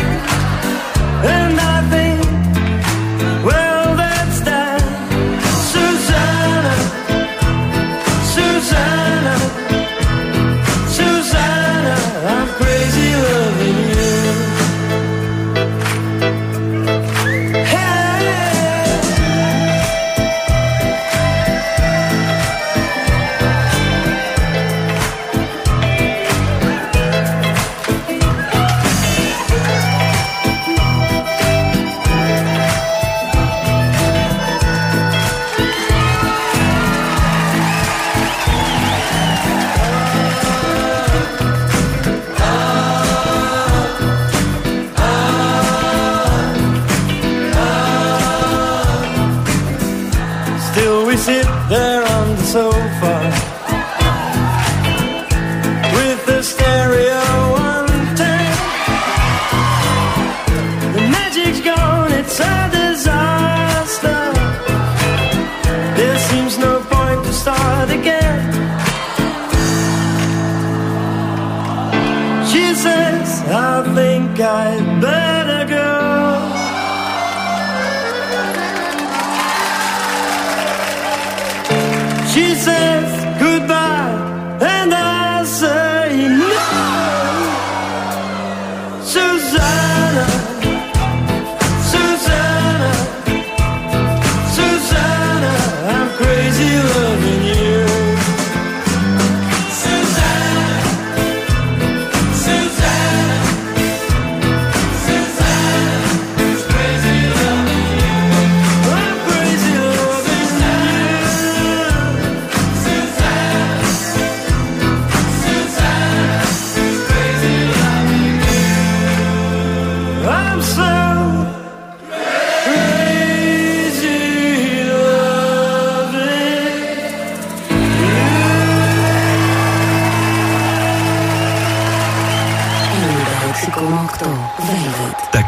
Jesus. 82.33 82.72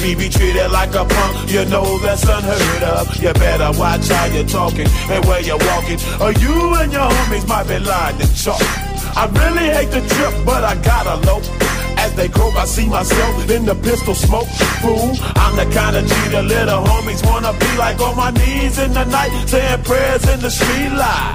Me 0.00 0.14
be 0.14 0.30
treated 0.30 0.70
like 0.72 0.94
a 0.94 1.04
punk, 1.04 1.50
you 1.50 1.62
know 1.66 1.98
that's 1.98 2.24
unheard 2.24 2.82
of. 2.84 3.14
You 3.22 3.34
better 3.34 3.78
watch 3.78 4.08
how 4.08 4.24
you're 4.32 4.46
talking 4.46 4.86
and 5.10 5.22
where 5.26 5.42
you're 5.42 5.58
walking, 5.58 5.98
or 6.18 6.32
you 6.40 6.74
and 6.80 6.90
your 6.90 7.04
homies 7.04 7.46
might 7.46 7.68
be 7.68 7.78
lying 7.78 8.16
to 8.16 8.26
chalk. 8.34 8.62
I 9.14 9.28
really 9.28 9.68
hate 9.68 9.90
the 9.90 10.00
trip, 10.00 10.46
but 10.46 10.64
I 10.64 10.74
gotta 10.82 11.16
low. 11.26 11.42
As 11.98 12.14
they 12.14 12.28
croak, 12.30 12.56
I 12.56 12.64
see 12.64 12.88
myself 12.88 13.50
in 13.50 13.66
the 13.66 13.74
pistol 13.74 14.14
smoke. 14.14 14.48
Fool, 14.80 15.12
I'm 15.36 15.56
the 15.56 15.66
kind 15.74 15.94
of 15.94 16.06
G 16.06 16.14
the 16.30 16.42
little 16.44 16.82
homies 16.82 17.22
wanna 17.26 17.52
be 17.52 17.76
like 17.76 18.00
on 18.00 18.16
my 18.16 18.30
knees 18.30 18.78
in 18.78 18.94
the 18.94 19.04
night, 19.04 19.30
saying 19.48 19.82
prayers 19.82 20.26
in 20.32 20.40
the 20.40 20.50
street 20.50 20.92
light. 20.96 21.34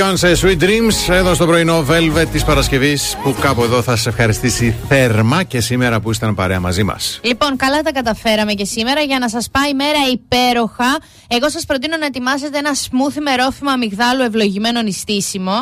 Beyoncé 0.00 0.36
Sweet 0.36 0.62
Dreams 0.62 1.14
εδώ 1.14 1.34
στο 1.34 1.46
πρωινό 1.46 1.86
Velvet 1.88 2.26
της 2.32 2.44
Παρασκευής 2.44 3.16
που 3.22 3.36
κάπου 3.40 3.62
εδώ 3.62 3.82
θα 3.82 3.96
σα 3.96 4.10
ευχαριστήσει 4.10 4.76
θερμά 4.88 5.42
και 5.42 5.60
σήμερα 5.60 6.00
που 6.00 6.10
ήσταν 6.10 6.34
παρέα 6.34 6.60
μαζί 6.60 6.82
μας. 6.82 7.20
Λοιπόν, 7.22 7.56
καλά 7.56 7.80
τα 7.80 7.92
καταφέραμε 7.92 8.52
και 8.52 8.64
σήμερα 8.64 9.00
για 9.00 9.18
να 9.18 9.28
σας 9.28 9.50
πάει 9.50 9.70
η 9.70 9.74
μέρα 9.74 9.98
υπέροχα. 10.12 10.98
Εγώ 11.28 11.50
σας 11.50 11.64
προτείνω 11.64 11.96
να 11.96 12.06
ετοιμάσετε 12.06 12.58
ένα 12.58 12.74
σμούθι 12.74 13.20
με 13.20 13.34
ρόφημα 13.34 13.72
αμυγδάλου 13.72 14.22
ευλογημένο 14.22 14.82
νηστίσιμο. 14.82 15.52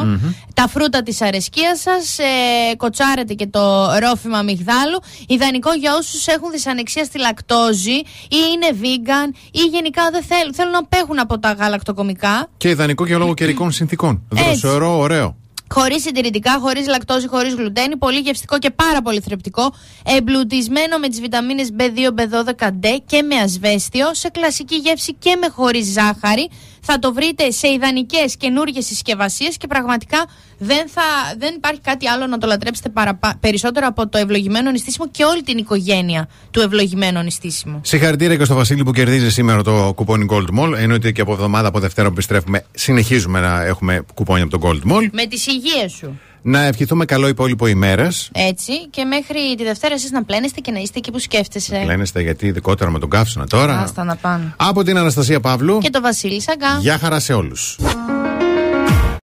Τα 0.61 0.69
φρούτα 0.69 1.03
της 1.03 1.23
αρεσκίας 1.23 1.81
σας. 1.81 2.19
Ε, 2.19 2.75
κοτσάρετε 2.77 3.35
και 3.35 3.47
το 3.47 3.95
ρόφημα 3.99 4.39
αμυγδάλου. 4.39 4.99
Ιδανικό 5.29 5.73
για 5.73 5.95
όσους 5.95 6.27
έχουν 6.27 6.51
δυσανεξία 6.51 7.05
στη 7.05 7.19
λακτόζη 7.19 7.91
ή 8.29 8.39
είναι 8.53 8.79
vegan 8.83 9.35
ή 9.51 9.61
γενικά 9.61 10.11
δεν 10.11 10.23
θέλουν, 10.23 10.55
θέλουν 10.55 10.73
να 10.73 10.79
απέχουν 10.79 11.19
από 11.19 11.39
τα 11.39 11.53
γαλακτοκομικά. 11.53 12.49
Και 12.57 12.69
ιδανικό 12.69 13.07
και 13.07 13.17
λόγω 13.17 13.35
καιρικών 13.35 13.73
συνθήκων. 13.73 14.23
Δροσερό, 14.29 14.99
ωραίο. 14.99 15.37
Χωρίς 15.71 16.03
συντηρητικά, 16.03 16.59
χωρίς 16.61 16.87
λακτόζη, 16.87 17.29
χωρίς 17.29 17.55
γλουτένη. 17.55 17.97
Πολύ 17.97 18.19
γευστικό 18.19 18.59
και 18.59 18.71
πάρα 18.71 19.03
πολύ 19.03 19.21
θρεπτικό. 19.21 19.75
Εμπλουτισμένο 20.05 20.99
με 20.99 21.09
τις 21.09 21.21
βιταμίνες 21.21 21.71
B2, 21.79 22.15
B12, 22.15 22.67
D 22.67 22.87
και 23.07 23.23
με 23.23 23.35
ασβέστιο. 23.35 24.15
Σε 24.15 24.29
κλασική 24.29 24.77
γεύση 24.77 25.15
και 25.15 25.37
με 25.41 25.49
χωρίς 25.49 25.87
ζάχαρη. 25.87 26.51
Θα 26.83 26.99
το 26.99 27.13
βρείτε 27.13 27.51
σε 27.51 27.69
ιδανικές 27.69 28.37
καινούργιες 28.37 28.87
συσκευασίες 28.87 29.57
και 29.57 29.67
πραγματικά 29.67 30.27
δεν, 30.59 30.89
θα, 30.89 31.03
δεν 31.39 31.55
υπάρχει 31.57 31.81
κάτι 31.81 32.09
άλλο 32.09 32.27
να 32.27 32.39
το 32.39 32.47
λατρέψετε 32.47 32.89
παραπα- 32.89 33.37
περισσότερο 33.41 33.87
από 33.87 34.09
το 34.09 34.19
ευλογημένο 34.19 34.71
νηστίσιμο 34.71 35.09
και 35.11 35.25
όλη 35.25 35.43
την 35.43 35.59
οικογένεια 35.59 36.29
του 36.51 36.61
ευλογημένου 36.61 37.23
νηστίσιμου. 37.23 37.81
Συγχαρητήρια 37.85 38.37
και 38.37 38.45
στο 38.45 38.55
Βασίλη 38.55 38.83
που 38.85 38.93
κερδίζει 38.93 39.31
σήμερα 39.31 39.63
το 39.63 39.93
κουπόνι 39.95 40.27
Gold 40.31 40.59
Mall. 40.61 40.73
Εννοείται 40.79 41.13
και 41.13 41.21
από 41.21 41.33
εβδομάδα 41.33 41.69
από 41.69 41.79
Δευτέρα 41.81 42.07
που 42.09 42.13
επιστρέφουμε 42.13 42.65
συνεχίζουμε 42.75 43.41
να 43.41 43.63
έχουμε 43.65 44.05
κουπόνι 44.15 44.41
από 44.41 44.59
το 44.59 44.69
Gold 44.69 44.93
Mall. 44.93 45.09
Με 45.13 45.27
τις 45.27 45.47
υγείες 45.47 45.93
σου. 45.93 46.19
Να 46.43 46.65
ευχηθούμε 46.65 47.05
καλό 47.05 47.29
υπόλοιπο 47.29 47.67
ημέρας. 47.67 48.31
Έτσι. 48.35 48.87
Και 48.91 49.05
μέχρι 49.05 49.55
τη 49.57 49.65
Δευτέρα 49.65 49.95
εσείς 49.95 50.11
να 50.11 50.25
πλένεστε 50.25 50.61
και 50.61 50.71
να 50.71 50.79
είστε 50.79 50.99
εκεί 50.99 51.11
που 51.11 51.19
σκέφτεσαι. 51.19 51.83
Λένεστε 51.87 52.23
γιατί 52.23 52.47
ειδικότερα 52.47 52.91
με 52.91 52.99
τον 52.99 53.11
καύσωνα 53.11 53.47
τώρα. 53.47 53.79
Άστα 53.79 54.05
να 54.05 54.17
πάνε. 54.17 54.55
Από 54.57 54.83
την 54.85 54.99
Αναστασία 54.99 55.41
Παύλου. 55.41 55.79
Και 55.79 55.91
το 55.91 56.01
Βασίλη 56.01 56.41
Σαγκά. 56.43 56.79
Γεια 56.81 56.99
χαρά 56.99 57.21
σε 57.21 57.33
όλους. 57.33 57.79